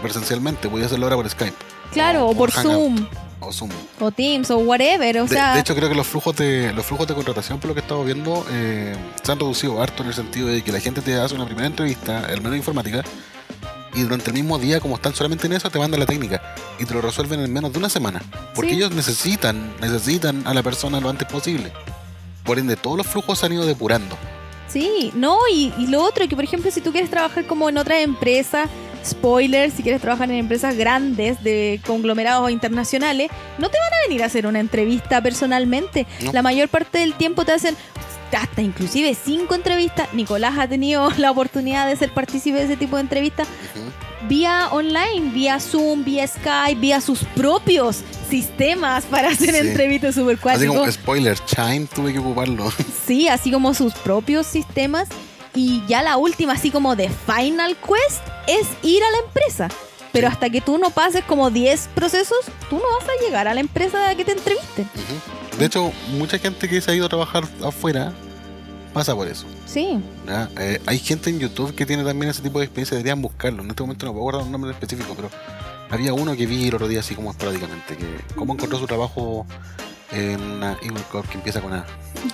[0.00, 0.68] presencialmente.
[0.68, 1.56] Podía hacerlo ahora por Skype.
[1.92, 3.06] Claro, o, por Zoom.
[3.40, 3.70] O Zoom.
[4.00, 5.18] O Teams, o whatever.
[5.18, 5.54] O de, sea...
[5.54, 8.06] de hecho, creo que los flujos de los flujos de contratación, por lo que estamos
[8.06, 11.34] viendo, eh, se han reducido harto en el sentido de que la gente te hace
[11.34, 13.02] una primera entrevista, al menos informática,
[13.94, 16.42] y durante el mismo día, como están solamente en eso, te mandan la técnica
[16.78, 18.22] y te lo resuelven en menos de una semana.
[18.54, 21.72] Porque ellos necesitan, necesitan a la persona lo antes posible.
[22.44, 24.16] Por ende, todos los flujos se han ido depurando.
[24.68, 27.76] Sí, no, y, y lo otro, que por ejemplo, si tú quieres trabajar como en
[27.76, 28.68] otra empresa,
[29.04, 34.22] spoiler, si quieres trabajar en empresas grandes de conglomerados internacionales, no te van a venir
[34.22, 36.06] a hacer una entrevista personalmente.
[36.32, 37.76] La mayor parte del tiempo te hacen,
[38.40, 40.12] hasta inclusive cinco entrevistas.
[40.12, 43.48] Nicolás ha tenido la oportunidad de ser partícipe de ese tipo de entrevistas.
[44.28, 50.66] Vía online, vía Zoom, vía Skype, vía sus propios sistemas para hacer entrevistas super Así
[50.66, 52.72] como spoiler, Chime tuve que ocuparlo.
[53.06, 55.08] Sí, así como sus propios sistemas.
[55.54, 59.68] Y ya la última, así como de Final Quest, es ir a la empresa.
[60.12, 62.38] Pero hasta que tú no pases como 10 procesos,
[62.68, 64.88] tú no vas a llegar a la empresa a que te entrevisten.
[65.58, 68.12] De hecho, mucha gente que se ha ido a trabajar afuera
[68.92, 69.46] pasa por eso.
[69.66, 69.98] Sí.
[70.58, 73.62] Eh, hay gente en YouTube que tiene también ese tipo de experiencia, deberían buscarlo.
[73.62, 75.30] En este momento no puedo guardar un nombre específico, pero
[75.90, 79.46] había uno que vi el otro día así como esporádicamente, que cómo encontró su trabajo
[80.12, 80.76] en una
[81.10, 81.84] Corp que empieza con A.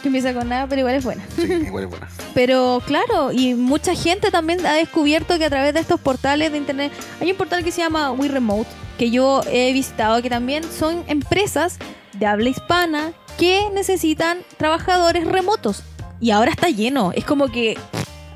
[0.03, 1.24] Que empieza con A, pero igual es buena.
[1.37, 2.09] Sí, igual es buena.
[2.35, 6.59] pero claro, y mucha gente también ha descubierto que a través de estos portales de
[6.59, 8.68] internet, hay un portal que se llama We Remote,
[8.99, 11.79] que yo he visitado, que también son empresas
[12.14, 15.85] de habla hispana que necesitan trabajadores remotos.
[16.20, 17.12] Y ahora está lleno.
[17.14, 17.79] Es como que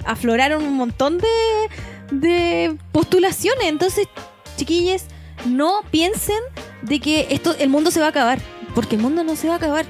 [0.07, 1.29] afloraron un montón de,
[2.13, 3.65] de postulaciones.
[3.67, 4.07] Entonces,
[4.57, 5.03] chiquillos,
[5.47, 6.39] no piensen
[6.83, 8.39] de que esto, el mundo se va a acabar.
[8.75, 9.87] Porque el mundo no se va a acabar.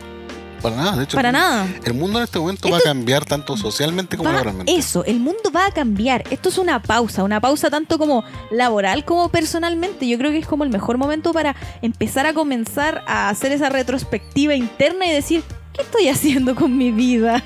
[0.63, 1.17] Para nada, de hecho.
[1.17, 1.67] Para nada.
[1.85, 4.73] El mundo en este momento va a cambiar tanto socialmente como laboralmente.
[4.73, 6.23] Eso, el mundo va a cambiar.
[6.31, 8.23] Esto es una pausa, una pausa tanto como
[8.53, 10.07] laboral como personalmente.
[10.07, 13.71] Yo creo que es como el mejor momento para empezar a comenzar a hacer esa
[13.71, 17.43] retrospectiva interna y decir, ¿qué estoy haciendo con mi vida?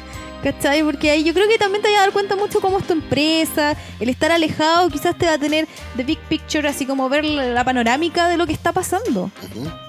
[0.47, 0.85] ¿Cachai?
[0.85, 2.93] Porque ahí yo creo que también te vas a dar cuenta mucho cómo es tu
[2.93, 5.67] empresa, el estar alejado quizás te va a tener
[5.97, 9.33] the big picture, así como ver la panorámica de lo que está pasando.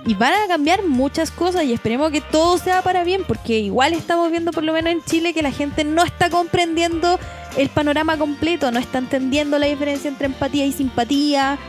[0.07, 3.93] Y van a cambiar muchas cosas y esperemos que todo sea para bien, porque igual
[3.93, 7.19] estamos viendo por lo menos en Chile que la gente no está comprendiendo
[7.55, 11.59] el panorama completo, no está entendiendo la diferencia entre empatía y simpatía.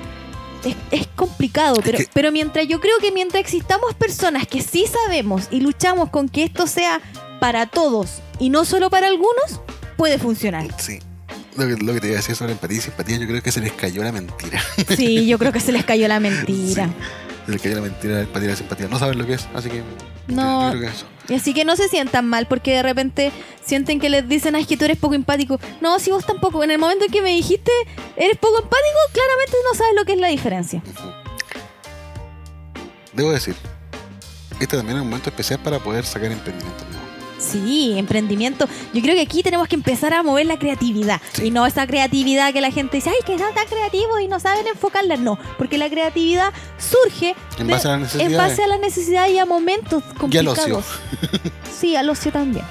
[0.91, 5.61] Es, complicado, pero, pero mientras yo creo que mientras existamos personas que sí sabemos y
[5.61, 7.03] luchamos con que esto sea
[7.39, 9.61] para todos y no solo para algunos,
[9.97, 10.67] puede funcionar.
[10.81, 11.01] Sí.
[11.57, 13.51] Lo que, lo que, te iba a decir sobre empatía y simpatía, yo creo que
[13.51, 14.63] se les cayó la mentira.
[14.97, 16.89] Sí, yo creo que se les cayó la mentira.
[17.47, 18.89] se les cayó la mentira, la empatía y la simpatía.
[18.89, 19.83] No saben lo que es, así que.
[20.29, 20.73] No.
[20.73, 21.07] Yo creo que eso.
[21.29, 23.33] Y así que no se sientan mal porque de repente
[23.65, 25.61] sienten que les dicen, ay, que tú eres poco empático.
[25.81, 26.63] No, si vos tampoco.
[26.63, 27.73] En el momento en que me dijiste,
[28.17, 30.83] eres poco empático, claramente no sabes lo que es la diferencia.
[33.13, 33.57] Debo decir,
[34.61, 36.85] este también es un momento especial para poder sacar emprendimiento
[37.39, 38.69] Sí, emprendimiento.
[38.93, 41.21] Yo creo que aquí tenemos que empezar a mover la creatividad.
[41.33, 41.47] Sí.
[41.47, 44.41] Y no esa creatividad que la gente dice, ay, que son tan creativos y no
[44.41, 45.17] saben enfocarla.
[45.17, 48.37] No, porque la creatividad surge En de- base a las en necesidades.
[48.51, 50.59] base a la necesidad y a momentos Y al complicados.
[50.61, 50.83] ocio.
[51.79, 52.65] Sí, al ocio también.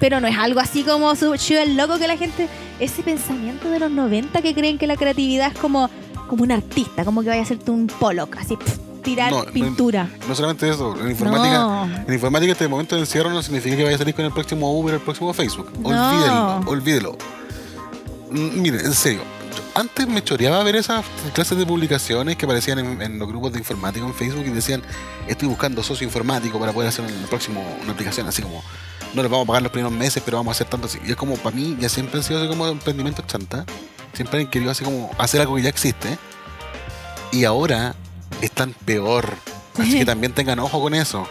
[0.00, 2.48] Pero no es algo así como su el loco que la gente.
[2.80, 5.90] Ese pensamiento de los 90 que creen que la creatividad es como,
[6.26, 8.56] como un artista, como que vaya a hacerte un Pollock, así,
[9.02, 10.08] tirar No, pintura.
[10.28, 11.84] No solamente eso, en informática, No.
[12.06, 14.72] en informática este momento de encierro no significa que vaya a salir con el próximo
[14.78, 15.70] Uber o el próximo Facebook.
[15.82, 17.18] Olvídelo, olvídelo.
[18.30, 19.22] Mm, Mire, en serio,
[19.74, 23.58] antes me choreaba ver esas clases de publicaciones que aparecían en, en los grupos de
[23.58, 24.82] informática en Facebook y decían,
[25.26, 28.62] estoy buscando socio informático para poder hacer el próximo una aplicación así como,
[29.14, 30.98] no les vamos a pagar los primeros meses, pero vamos a hacer tanto así.
[31.04, 33.64] Y es como, para mí, ya siempre han sido así como emprendimientos chanta.
[34.12, 36.16] Siempre han querido así como hacer algo que ya existe.
[37.32, 37.94] Y ahora
[38.40, 39.34] están peor.
[39.78, 41.26] Así que también tengan ojo con eso.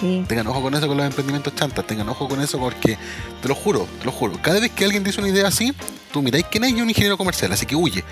[0.00, 0.24] Sí.
[0.26, 1.86] Tengan ojo con eso con los emprendimientos chantas.
[1.86, 2.98] Tengan ojo con eso porque,
[3.40, 4.38] te lo juro, te lo juro.
[4.42, 5.72] Cada vez que alguien dice una idea así,
[6.12, 8.02] tú miráis quién es y un ingeniero comercial, así que huye.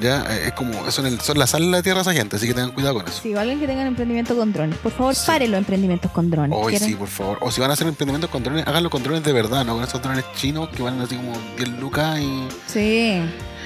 [0.00, 2.46] Ya, eh, es como, son, el, son la sal de la tierra esa gente, así
[2.46, 3.20] que tengan cuidado con eso.
[3.20, 4.78] Sí, o alguien que tenga emprendimiento con drones.
[4.78, 5.22] Por favor, Sí.
[5.26, 6.56] paren los emprendimientos con drones.
[6.60, 6.88] Hoy ¿Quieren?
[6.88, 7.38] sí, por favor.
[7.40, 9.82] O si van a hacer emprendimientos con drones, háganlo con drones de verdad, no con
[9.84, 13.20] esos drones chinos que valen así como 10 lucas y, Sí.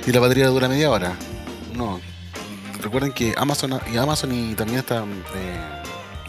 [0.06, 1.12] y la batería dura media hora.
[1.74, 2.00] No.
[2.80, 5.82] Recuerden que Amazon y Amazon y también está eh,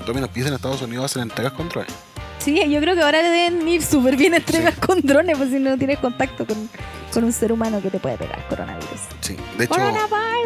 [0.06, 1.94] Domino's Pizza en Estados Unidos hacen entregas con drones.
[2.40, 5.60] Sí, yo creo que ahora le deben ir súper bien entregas con drones, pues si
[5.60, 6.70] no tienes contacto con,
[7.14, 9.02] con un ser humano que te puede pegar coronavirus.
[9.20, 9.36] Sí.
[9.58, 10.40] De hecho, Coronavirus.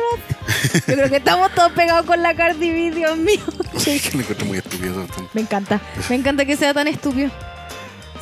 [0.88, 3.40] Yo creo que estamos todos pegados con la Cardi B, Dios mío.
[4.14, 5.06] Lo encuentro muy estúpido.
[5.34, 7.30] Me encanta, me encanta que sea tan estúpido.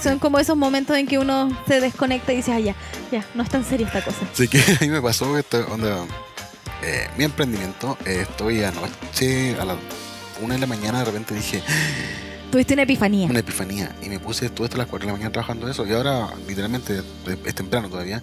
[0.02, 2.76] Son como esos momentos en que uno se desconecta y dice, ah, ya,
[3.12, 4.20] ya, no es tan seria esta cosa.
[4.34, 6.06] Así que a mí me pasó esto, onda,
[6.84, 9.78] eh, mi emprendimiento, eh, estoy anoche a las
[10.41, 11.62] una de la mañana, de repente dije,
[12.52, 13.28] Tuviste una epifanía.
[13.28, 15.94] una epifanía, y me puse estuve hasta las 4 de la mañana trabajando eso, y
[15.94, 18.22] ahora literalmente eh, es temprano todavía,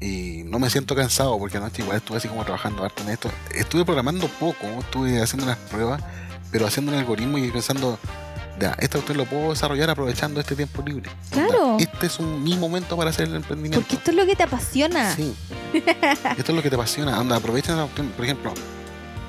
[0.00, 3.30] y no me siento cansado, porque anoche igual estuve así como trabajando harto en esto.
[3.54, 6.02] Estuve programando poco, estuve haciendo unas pruebas,
[6.50, 7.98] pero haciendo un algoritmo y pensando,
[8.58, 11.10] ya, esto usted lo puedo desarrollar aprovechando este tiempo libre.
[11.32, 11.76] Onda, Claro.
[11.78, 13.80] Este es un, mi momento para hacer el emprendimiento.
[13.80, 15.14] Porque esto es lo que te apasiona.
[15.14, 15.34] Sí.
[15.72, 17.18] Esto es lo que te apasiona.
[17.18, 18.54] Anda, opción, por ejemplo,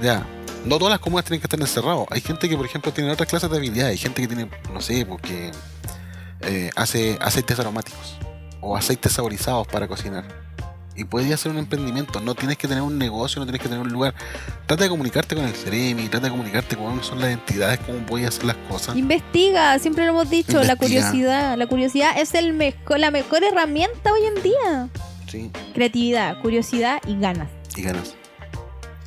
[0.02, 0.26] ya.
[0.66, 2.06] No todas las comunas tienen que estar encerradas.
[2.10, 3.92] Hay gente que, por ejemplo, tiene otras clases de habilidades.
[3.92, 5.52] Hay gente que tiene, no sé, porque
[6.42, 8.18] eh, hace aceites aromáticos
[8.62, 10.26] o aceites saborizados para cocinar.
[11.00, 12.20] Y puedes hacer un emprendimiento.
[12.20, 14.14] No tienes que tener un negocio, no tienes que tener un lugar.
[14.68, 18.28] Trata de comunicarte con el Ceremi, trata de comunicarte con son las entidades, cómo puedes
[18.28, 18.98] hacer las cosas.
[18.98, 21.58] Investiga, siempre lo hemos dicho, la curiosidad.
[21.58, 24.90] La curiosidad es el mejor, la mejor herramienta hoy en día.
[25.28, 27.48] Sí, Creatividad, curiosidad y ganas.
[27.78, 28.16] y ganas.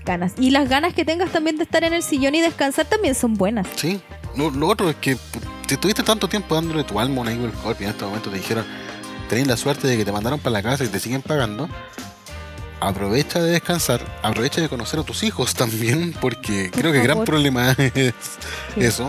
[0.04, 0.32] Ganas.
[0.38, 3.34] Y las ganas que tengas también de estar en el sillón y descansar también son
[3.34, 3.66] buenas.
[3.76, 4.00] Sí.
[4.36, 5.18] Lo, lo otro es que pu-
[5.68, 8.64] si estuviste tanto tiempo dándole tu alma a Corp y en este momento te dijeron,
[9.32, 11.66] tenés la suerte de que te mandaron para la casa y te siguen pagando,
[12.80, 17.04] aprovecha de descansar, aprovecha de conocer a tus hijos también, porque Por creo que el
[17.04, 18.12] gran problema es
[18.74, 18.80] Sí.
[18.84, 19.08] eso.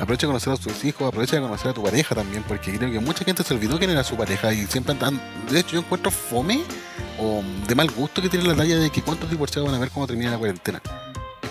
[0.00, 2.90] Aprovecha de conocer a tus hijos, aprovecha de conocer a tu pareja también, porque creo
[2.90, 5.20] que mucha gente se olvidó quién era su pareja y siempre andan.
[5.50, 6.62] De hecho, yo encuentro fome
[7.20, 9.90] o de mal gusto que tiene la talla de que cuántos divorciados van a ver
[9.90, 10.80] cuando termine la cuarentena.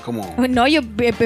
[0.08, 0.34] Como.
[0.48, 0.80] No, yo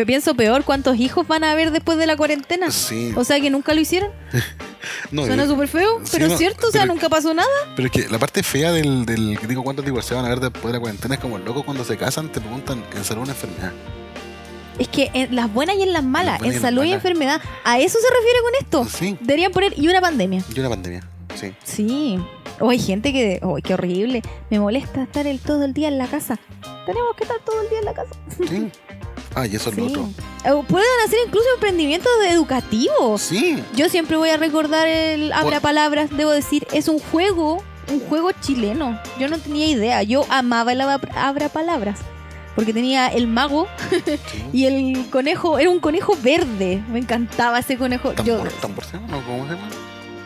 [0.07, 2.71] pienso peor, ¿cuántos hijos van a haber después de la cuarentena?
[2.71, 4.09] Sí, O sea que nunca lo hicieron.
[5.11, 7.47] no, Suena súper feo, sí, pero no, es cierto, o sea, nunca pasó nada.
[7.75, 10.41] Pero es que la parte fea del, del que digo cuántos divorciados van a ver
[10.51, 13.21] después de la cuarentena es como el loco cuando se casan te preguntan en salud
[13.21, 13.71] una enfermedad.
[14.79, 16.95] Es que en las buenas y en las malas, Las y en salud y malas.
[17.05, 18.97] enfermedad, a eso se refiere con esto.
[18.97, 20.43] Sí, Deberían poner, y una pandemia.
[20.55, 21.03] y una pandemia.
[21.35, 21.53] Sí.
[21.63, 22.19] Sí.
[22.59, 25.97] O hay gente que, oh, qué horrible, me molesta estar el, todo el día en
[25.97, 26.39] la casa.
[26.85, 28.11] Tenemos que estar todo el día en la casa.
[28.47, 28.71] Sí.
[29.33, 30.09] Ah, y eso es lo otro.
[30.53, 33.21] O Pueden hacer incluso emprendimientos educativos.
[33.21, 33.63] Sí.
[33.75, 38.31] Yo siempre voy a recordar el Abra Palabras, debo decir, es un juego, un juego
[38.33, 38.99] chileno.
[39.19, 41.99] Yo no tenía idea, yo amaba el Abra Abra Palabras.
[42.55, 44.19] Porque tenía el mago sí.
[44.53, 46.83] y el conejo, era un conejo verde.
[46.89, 48.11] Me encantaba ese conejo.
[48.25, 49.25] Yo, Tambor, tamborceo, ¿no?
[49.25, 49.69] ¿Cómo se llama?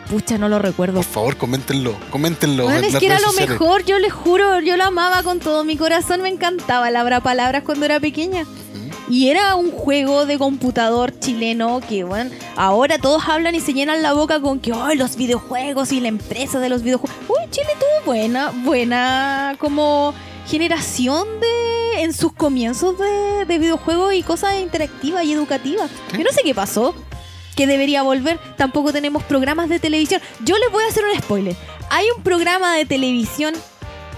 [0.06, 0.94] Pucha, no lo recuerdo.
[0.94, 1.94] Por favor, coméntenlo.
[2.10, 2.64] Coméntenlo.
[2.64, 3.60] Bueno, en es las que era lo sociales.
[3.60, 7.20] mejor, yo les juro, yo lo amaba con todo mi corazón, me encantaba el Abra
[7.20, 8.42] Palabras cuando era pequeña.
[8.42, 9.12] Ujú.
[9.12, 14.02] Y era un juego de computador chileno que, bueno, ahora todos hablan y se llenan
[14.02, 17.16] la boca con que, oh, los videojuegos y la empresa de los videojuegos.
[17.28, 20.14] Uy, Chile tuvo buena, buena como
[20.48, 25.90] generación de, en sus comienzos de, de videojuegos y cosas interactivas y educativas.
[26.10, 26.18] Sí.
[26.18, 26.94] Yo no sé qué pasó,
[27.56, 28.38] que debería volver.
[28.56, 30.20] Tampoco tenemos programas de televisión.
[30.44, 31.56] Yo les voy a hacer un spoiler.
[31.90, 33.54] Hay un programa de televisión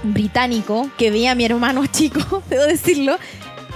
[0.02, 3.18] británico que veía mi hermano chico, debo decirlo,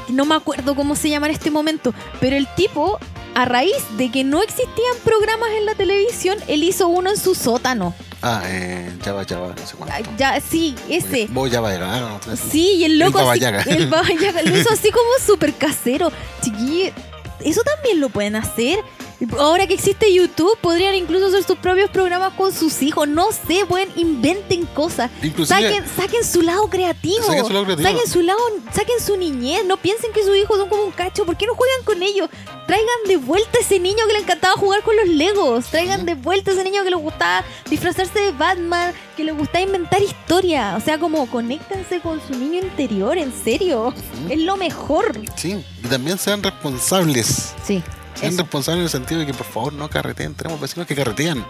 [0.09, 2.99] no me acuerdo cómo se llama en este momento, pero el tipo
[3.35, 7.35] a raíz de que no existían programas en la televisión, él hizo uno en su
[7.35, 7.95] sótano.
[8.21, 10.11] Ah, eh, Java Java, no sé cuánto.
[10.17, 11.27] Ya, sí, ese.
[11.31, 12.21] Vos Java Yaga, ¿no?
[12.37, 13.63] Sí, y el loco El Baba así, Yaga.
[13.63, 16.13] el Baba Yaga, lo hizo así como súper casero.
[16.43, 16.93] Chiquillos,
[17.41, 18.79] eso también lo pueden hacer.
[19.39, 23.09] Ahora que existe YouTube, podrían incluso hacer sus propios programas con sus hijos.
[23.09, 25.11] No sé, pueden inventen cosas.
[25.47, 27.25] Saquen, saquen su lado creativo.
[27.25, 27.89] Saquen su lado creativo.
[27.89, 28.41] Saquen su lado,
[28.73, 29.65] saquen su niñez.
[29.65, 31.25] No piensen que sus hijos son como un cacho.
[31.25, 32.29] ¿Por qué no juegan con ellos?
[32.67, 35.67] Traigan de vuelta ese niño que le encantaba jugar con los Legos.
[35.67, 40.03] Traigan de vuelta ese niño que le gustaba disfrazarse de Batman, que le gustaba inventar
[40.03, 40.75] historia.
[40.77, 43.95] O sea, como conéctense con su niño interior, en serio.
[44.29, 45.13] Es lo mejor.
[45.37, 47.55] Sí, y también sean responsables.
[47.65, 47.83] Sí.
[48.15, 50.35] Sean responsables en el sentido de que por favor no carreteen.
[50.35, 51.45] Tenemos vecinos que carretean.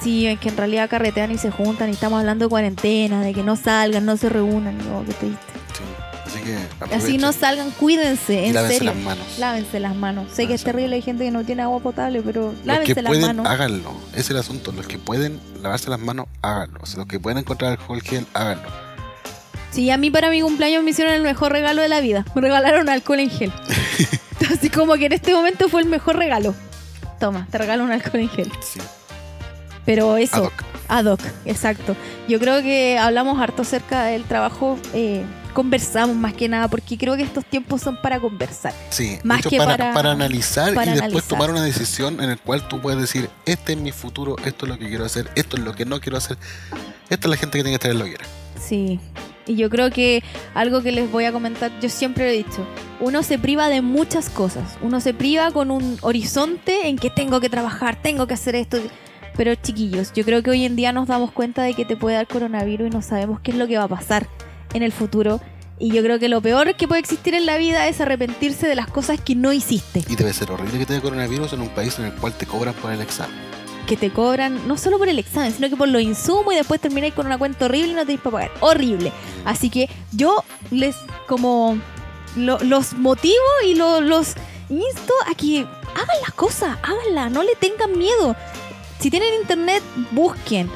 [0.00, 3.34] Sí, es que en realidad carretean y se juntan y estamos hablando de cuarentena, de
[3.34, 4.78] que no salgan, no se reúnan.
[4.78, 5.38] No, qué triste.
[5.76, 5.82] Sí.
[6.24, 6.40] Así
[6.88, 8.94] que Así no salgan, cuídense, y en lávense serio.
[8.94, 9.26] las manos.
[9.38, 10.28] Lávense las manos.
[10.32, 13.02] Sé que es terrible, hay gente que no tiene agua potable, pero Los que lávense
[13.02, 13.46] las pueden, manos.
[13.46, 13.92] háganlo.
[14.12, 14.72] Ese es el asunto.
[14.72, 16.78] Los que pueden lavarse las manos, háganlo.
[16.82, 18.68] O sea, los que pueden encontrar alcohol gel, háganlo.
[19.72, 22.24] Sí, a mí para mi cumpleaños me hicieron el mejor regalo de la vida.
[22.34, 23.52] Me regalaron alcohol en gel.
[24.52, 26.54] Así como que en este momento fue el mejor regalo.
[27.18, 28.52] Toma, te regalo un alcohol en gel.
[28.60, 28.80] Sí.
[29.86, 30.52] Pero eso, Ad hoc.
[30.88, 31.96] ad hoc, exacto.
[32.28, 35.24] Yo creo que hablamos harto acerca del trabajo, eh,
[35.54, 38.72] conversamos más que nada, porque creo que estos tiempos son para conversar.
[38.90, 41.28] Sí, Más que para, para- para analizar para y después analizar.
[41.28, 44.70] tomar una decisión en el cual tú puedes decir, este es mi futuro, esto es
[44.72, 46.36] lo que quiero hacer, esto es lo que no quiero hacer.
[47.10, 48.24] Esta es la gente que tiene que estar en la hoguera.
[48.60, 49.00] Sí.
[49.46, 50.22] Y yo creo que
[50.54, 52.66] algo que les voy a comentar, yo siempre lo he dicho,
[53.00, 54.78] uno se priva de muchas cosas.
[54.82, 58.78] Uno se priva con un horizonte en que tengo que trabajar, tengo que hacer esto.
[59.36, 62.16] Pero chiquillos, yo creo que hoy en día nos damos cuenta de que te puede
[62.16, 64.28] dar coronavirus y no sabemos qué es lo que va a pasar
[64.74, 65.40] en el futuro.
[65.78, 68.76] Y yo creo que lo peor que puede existir en la vida es arrepentirse de
[68.76, 70.04] las cosas que no hiciste.
[70.08, 72.46] Y debe ser horrible que te dé coronavirus en un país en el cual te
[72.46, 73.51] cobran por el examen.
[73.86, 76.80] Que te cobran no solo por el examen, sino que por los insumos y después
[76.80, 78.50] termináis con una cuenta horrible y no tenéis para pagar.
[78.60, 79.12] Horrible.
[79.44, 80.96] Así que yo les
[81.26, 81.76] como
[82.36, 83.34] lo- los motivo
[83.66, 84.34] y lo- los
[84.70, 88.34] insto a que hagan las cosas, háganlas, no le tengan miedo.
[89.00, 89.82] Si tienen internet,
[90.12, 90.70] busquen.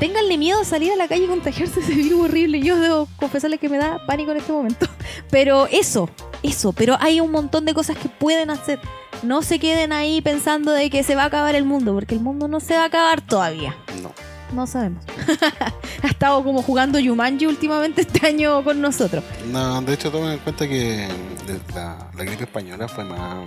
[0.00, 2.60] Ténganle miedo a salir a la calle y contagiarse ese virus horrible.
[2.60, 4.86] Yo debo confesarles que me da pánico en este momento.
[5.30, 6.08] Pero eso,
[6.42, 6.72] eso.
[6.72, 8.80] Pero hay un montón de cosas que pueden hacer.
[9.22, 12.20] No se queden ahí pensando de que se va a acabar el mundo, porque el
[12.20, 13.76] mundo no se va a acabar todavía.
[14.02, 14.12] No.
[14.54, 15.04] No sabemos.
[16.02, 19.22] ha estado como jugando Yumanji últimamente este año con nosotros.
[19.52, 21.06] No, de hecho tomen en cuenta que
[21.74, 23.44] la, la gripe española fue más,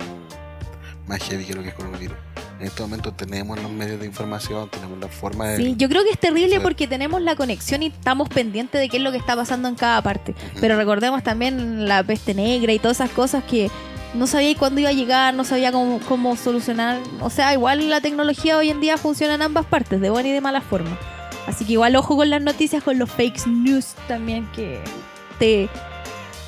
[1.06, 2.16] más heavy que lo que es coronavirus.
[2.60, 5.56] En este momento tenemos los medios de información, tenemos la forma de...
[5.56, 8.98] Sí, yo creo que es terrible porque tenemos la conexión y estamos pendientes de qué
[8.98, 10.32] es lo que está pasando en cada parte.
[10.32, 10.60] Ujú.
[10.60, 13.70] Pero recordemos también la peste negra y todas esas cosas que
[14.14, 17.00] no sabía cuándo iba a llegar, no sabía cómo, cómo solucionar.
[17.20, 20.32] O sea, igual la tecnología hoy en día funciona en ambas partes, de buena y
[20.32, 20.96] de mala forma.
[21.46, 24.80] Así que igual ojo con las noticias, con los fake news también que
[25.38, 25.68] te...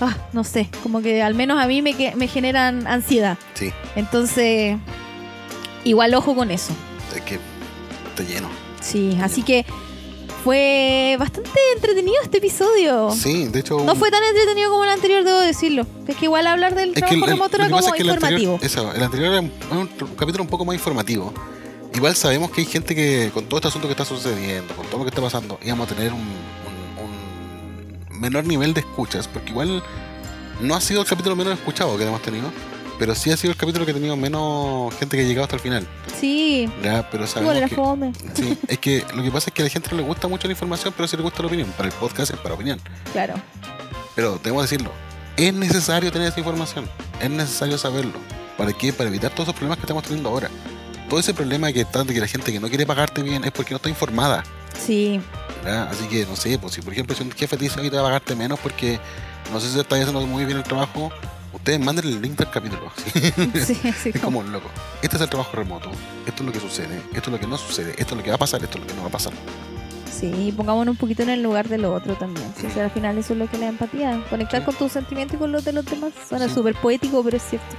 [0.00, 3.38] Ah, no sé, como que al menos a mí me, me generan ansiedad.
[3.54, 4.76] Sí, Entonces,
[5.84, 6.72] igual ojo con eso.
[7.14, 7.38] es que
[8.10, 8.48] está lleno.
[8.80, 9.64] Sí, así que
[10.46, 13.10] fue bastante entretenido este episodio.
[13.10, 13.80] Sí, de hecho...
[13.80, 15.84] No fue tan entretenido como el anterior, debo decirlo.
[16.06, 18.52] Es que igual hablar del Es trabajo el- remoto era como es que el informativo.
[18.54, 19.86] anterior, eso, el anterior era un, un
[20.16, 21.34] capítulo un poco más informativo.
[21.92, 24.98] Igual sabemos que hay gente que, con todo este asunto que está sucediendo, con todo
[24.98, 29.50] lo que está pasando, íbamos a tener un, un- un menor nivel de escuchas, porque
[29.50, 29.82] igual
[30.60, 32.52] no ha sido el capítulo menos escuchado que hemos tenido,
[32.98, 35.56] pero sí ha sido el capítulo que ha tenido menos gente que ha llegado hasta
[35.56, 35.86] el final.
[36.20, 38.12] Sí, Ya, pero sabemos era que, fome.
[38.34, 40.46] sí, es que lo que pasa es que a la gente no le gusta mucho
[40.48, 41.68] la información, pero sí le gusta la opinión.
[41.76, 42.80] Para el podcast es para opinión.
[43.12, 43.34] Claro.
[44.14, 44.90] Pero tengo que decirlo,
[45.36, 46.88] es necesario tener esa información,
[47.20, 48.18] es necesario saberlo.
[48.56, 48.92] ¿Para qué?
[48.92, 50.48] Para evitar todos esos problemas que estamos teniendo ahora.
[51.10, 53.52] Todo ese problema que está de que la gente que no quiere pagarte bien es
[53.52, 54.42] porque no está informada.
[54.84, 55.20] Sí,
[55.62, 55.88] ¿verdad?
[55.90, 57.96] Así que, no sé, pues si por ejemplo si un jefe te dice que te
[57.96, 58.98] va a pagarte menos porque
[59.52, 61.12] no sé si está haciendo muy bien el trabajo,
[61.56, 62.90] ustedes manden el link del capítulo.
[63.66, 64.10] sí, sí.
[64.14, 64.68] es como loco.
[65.02, 65.90] Este es el trabajo remoto,
[66.26, 68.30] esto es lo que sucede, esto es lo que no sucede, esto es lo que
[68.30, 69.32] va a pasar, esto es lo que no va a pasar.
[70.18, 72.46] Sí, pongámonos un poquito en el lugar de lo otro también.
[72.58, 74.18] Sí, o sea, al final eso es lo que es la empatía.
[74.30, 74.64] Conectar Sí.
[74.64, 76.12] con tus sentimientos y con los de los demás.
[76.26, 77.76] Suena súper poético, pero es cierto.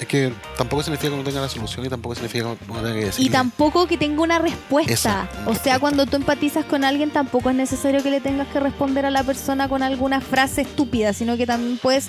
[0.00, 2.94] Es que tampoco significa que no tenga la solución y tampoco significa que no tenga
[2.94, 3.26] que decir.
[3.26, 4.92] Y tampoco que tenga una respuesta.
[4.94, 5.78] Esa, una o sea, respuesta.
[5.78, 9.22] cuando tú empatizas con alguien, tampoco es necesario que le tengas que responder a la
[9.22, 12.08] persona con alguna frase estúpida, sino que también puedes.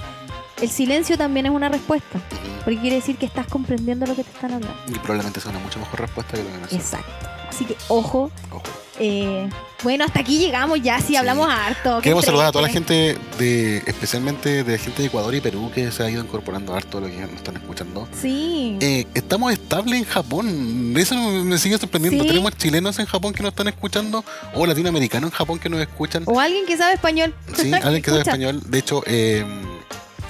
[0.61, 2.19] El silencio también es una respuesta.
[2.63, 4.75] Porque quiere decir que estás comprendiendo lo que te están hablando.
[4.87, 6.81] Y probablemente sea una mucho mejor respuesta que lo que nosotros.
[6.81, 7.29] Exacto.
[7.49, 8.63] Así que ojo, Ojo.
[8.99, 9.49] Eh,
[9.83, 12.01] bueno, hasta aquí llegamos ya, sí, hablamos harto.
[12.01, 15.69] Queremos saludar a toda la gente, de especialmente de la gente de Ecuador y Perú
[15.73, 18.07] que se ha ido incorporando harto lo que nos están escuchando.
[18.19, 18.77] Sí.
[18.81, 20.93] Eh, estamos estables en Japón.
[20.97, 22.25] Eso me sigue sorprendiendo.
[22.25, 24.23] Tenemos chilenos en Japón que nos están escuchando
[24.53, 26.23] o latinoamericanos en Japón que nos escuchan.
[26.25, 27.33] O alguien que sabe español.
[27.55, 28.61] Sí, alguien que sabe español.
[28.65, 29.45] De hecho, eh,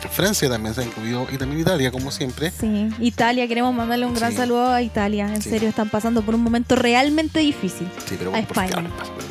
[0.09, 2.51] Francia también se ha incluido y también Italia, como siempre.
[2.51, 5.33] Sí, Italia, queremos mandarle un gran saludo a Italia.
[5.33, 7.87] En serio, están pasando por un momento realmente difícil.
[8.07, 8.83] Sí, pero a España.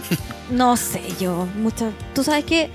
[0.51, 1.93] no sé yo, muchas.
[2.15, 2.71] Tú sabes que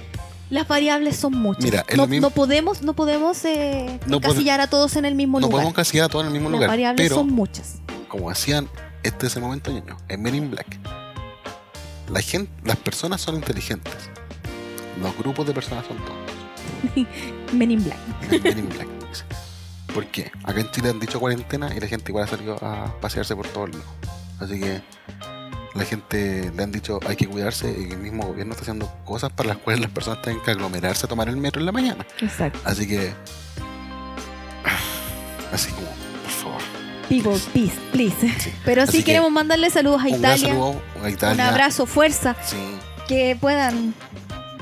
[0.49, 1.63] las variables son muchas.
[1.63, 5.49] Mira, no, no, podemos, no podemos eh, encasillar a todos en el mismo lugar.
[5.49, 6.69] No podemos encasillar a todos en el mismo las lugar.
[6.69, 7.75] Las variables son muchas.
[8.07, 8.67] Como hacían
[9.03, 10.79] este ese momento, niño, en Men in Black.
[12.11, 13.93] La gente, las personas son inteligentes.
[15.01, 16.28] Los grupos de personas son todos.
[17.53, 17.97] Men in Black.
[18.43, 18.87] Men in Black.
[19.93, 20.31] ¿Por qué?
[20.43, 23.47] Acá en Chile han dicho cuarentena y la gente igual ha salido a pasearse por
[23.47, 23.85] todos lados.
[24.39, 24.81] Así que
[25.75, 29.31] la gente le han dicho hay que cuidarse y el mismo gobierno está haciendo cosas
[29.31, 32.05] para las cuales las personas tienen que aglomerarse a tomar el metro en la mañana.
[32.21, 32.59] Exacto.
[32.63, 33.13] Así que.
[35.51, 36.61] Así como, por favor.
[37.09, 38.53] People, peace, please.
[38.63, 40.53] Pero sí queremos mandarle saludos a Italia.
[41.03, 41.43] a Italia.
[41.43, 42.35] Un abrazo, fuerza.
[42.43, 42.57] Sí.
[43.07, 43.95] Que puedan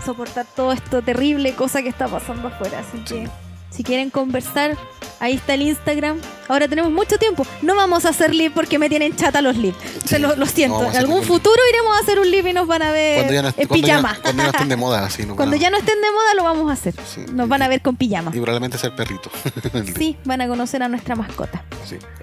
[0.04, 2.80] soportar todo esto terrible cosa que está pasando afuera.
[2.80, 3.30] Así que
[3.70, 4.78] si quieren conversar,
[5.20, 6.18] ahí está el Instagram.
[6.48, 7.46] Ahora tenemos mucho tiempo.
[7.62, 9.76] No vamos a hacer live porque me tienen chata los live.
[10.06, 10.90] Se lo, siento.
[10.90, 14.18] en algún futuro iremos a hacer un live y nos van a ver en pijama.
[14.22, 16.74] cuando ya no estén de moda, Cuando ya no estén de moda lo vamos a
[16.74, 16.96] hacer.
[17.34, 18.32] Nos van a ver con pijama.
[18.34, 19.30] Y probablemente el perrito.
[19.98, 21.64] sí, van a conocer a nuestra mascota.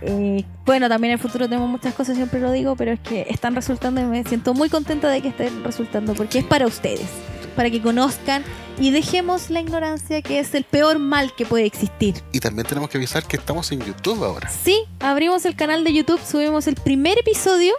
[0.01, 3.27] Eh, bueno, también en el futuro tenemos muchas cosas, siempre lo digo, pero es que
[3.29, 7.09] están resultando y me siento muy contenta de que estén resultando porque es para ustedes
[7.55, 8.43] para que conozcan
[8.79, 12.15] y dejemos la ignorancia que es el peor mal que puede existir.
[12.33, 14.49] Y también tenemos que avisar que estamos en YouTube ahora.
[14.49, 17.75] Sí, abrimos el canal de YouTube, subimos el primer episodio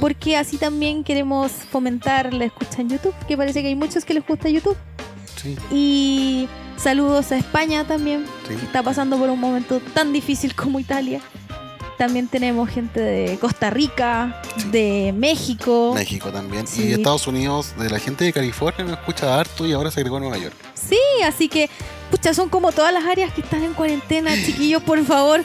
[0.00, 4.14] porque así también queremos fomentar la escucha en YouTube, que parece que hay muchos que
[4.14, 4.76] les gusta YouTube.
[5.40, 5.56] Sí.
[5.70, 11.20] Y saludos a España también, que está pasando por un momento tan difícil como Italia.
[12.02, 14.42] También tenemos gente de Costa Rica,
[14.72, 15.92] de México.
[15.94, 16.64] México también.
[16.76, 20.16] Y Estados Unidos, de la gente de California nos escucha harto y ahora se agregó
[20.16, 20.56] a Nueva York.
[20.74, 21.70] Sí, así que,
[22.10, 24.34] pucha, son como todas las áreas que están en cuarentena.
[24.44, 25.44] Chiquillos, por favor,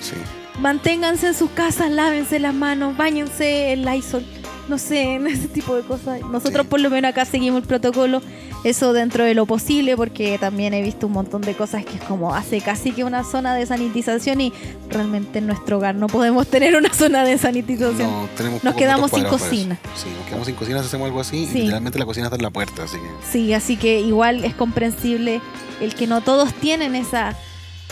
[0.60, 4.26] manténganse en sus casas, lávense las manos, bañense el Lysol.
[4.68, 6.22] No sé, en ese tipo de cosas.
[6.22, 8.22] Nosotros por lo menos acá seguimos el protocolo
[8.64, 12.04] eso dentro de lo posible, porque también he visto un montón de cosas que es
[12.04, 14.54] como hace casi que una zona de sanitización y
[14.90, 18.12] realmente en nuestro hogar no podemos tener una zona de sanitización.
[18.12, 19.78] No, tenemos nos quedamos sin cocina.
[19.96, 22.44] Sí, nos quedamos sin cocina si hacemos algo así y literalmente la cocina está en
[22.44, 23.32] la puerta, así que...
[23.32, 25.42] Sí, así que igual es comprensible
[25.80, 27.38] el que no todos tienen esa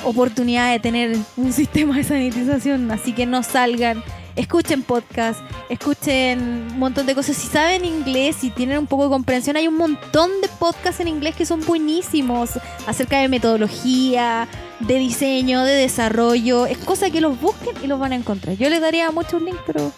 [0.03, 4.03] oportunidad de tener un sistema de sanitización, así que no salgan
[4.36, 5.40] escuchen podcast,
[5.70, 7.36] escuchen un montón de cosas.
[7.38, 11.07] Si saben inglés y tienen un poco de comprensión, hay un montón de podcasts en
[11.07, 12.52] inglés que son buenísimos
[12.88, 14.48] acerca de metodología,
[14.80, 16.66] de diseño, de desarrollo.
[16.66, 18.57] Es cosa que los busquen y los van a encontrar.
[18.57, 19.91] Yo les daría muchos links, pero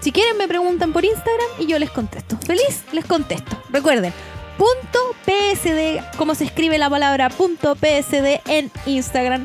[0.00, 2.38] si quieren me preguntan por Instagram y yo les contesto.
[2.46, 3.60] Feliz les contesto.
[3.70, 4.12] Recuerden,
[4.56, 9.44] punto PSD, como se escribe la palabra punto PSD en Instagram,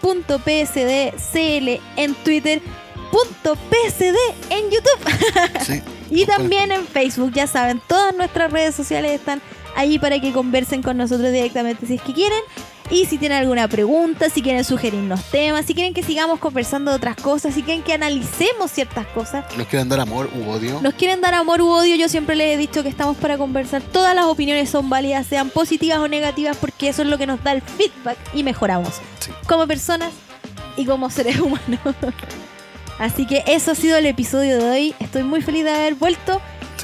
[0.00, 2.62] punto PSDCL en Twitter
[3.42, 4.16] .psd
[4.50, 5.82] en YouTube.
[6.10, 9.40] y también en Facebook, ya saben, todas nuestras redes sociales están
[9.76, 12.40] ahí para que conversen con nosotros directamente si es que quieren.
[12.88, 16.98] Y si tienen alguna pregunta, si quieren sugerirnos temas, si quieren que sigamos conversando de
[16.98, 19.44] otras cosas, si quieren que analicemos ciertas cosas.
[19.56, 20.80] ¿Nos quieren dar amor u odio?
[20.80, 21.96] Nos quieren dar amor u odio.
[21.96, 23.82] Yo siempre les he dicho que estamos para conversar.
[23.82, 27.42] Todas las opiniones son válidas, sean positivas o negativas, porque eso es lo que nos
[27.42, 29.00] da el feedback y mejoramos.
[29.48, 30.12] Como personas
[30.76, 31.80] y como seres humanos.
[32.98, 34.94] Así que eso ha sido el episodio de hoy.
[35.00, 36.40] Estoy muy feliz de haber vuelto.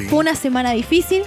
[0.08, 1.22] Fue una semana difícil.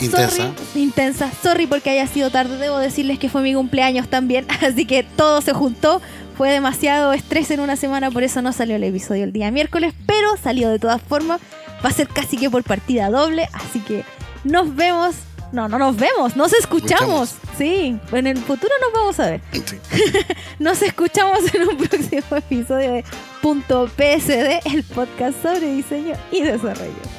[0.00, 0.52] Intensa.
[0.74, 1.30] intensa.
[1.42, 2.56] Sorry porque haya sido tarde.
[2.58, 4.46] Debo decirles que fue mi cumpleaños también.
[4.60, 6.00] Así que todo se juntó.
[6.36, 9.94] Fue demasiado estrés en una semana, por eso no salió el episodio el día miércoles.
[10.06, 11.40] Pero salió de todas formas.
[11.84, 13.48] Va a ser casi que por partida doble.
[13.52, 14.04] Así que
[14.44, 15.14] nos vemos.
[15.52, 17.36] No, no nos vemos, nos escuchamos.
[17.56, 19.40] Sí, en el futuro nos vamos a ver.
[20.58, 23.04] nos escuchamos en un próximo episodio de
[23.46, 27.15] Punto PSD, el podcast sobre diseño y desarrollo.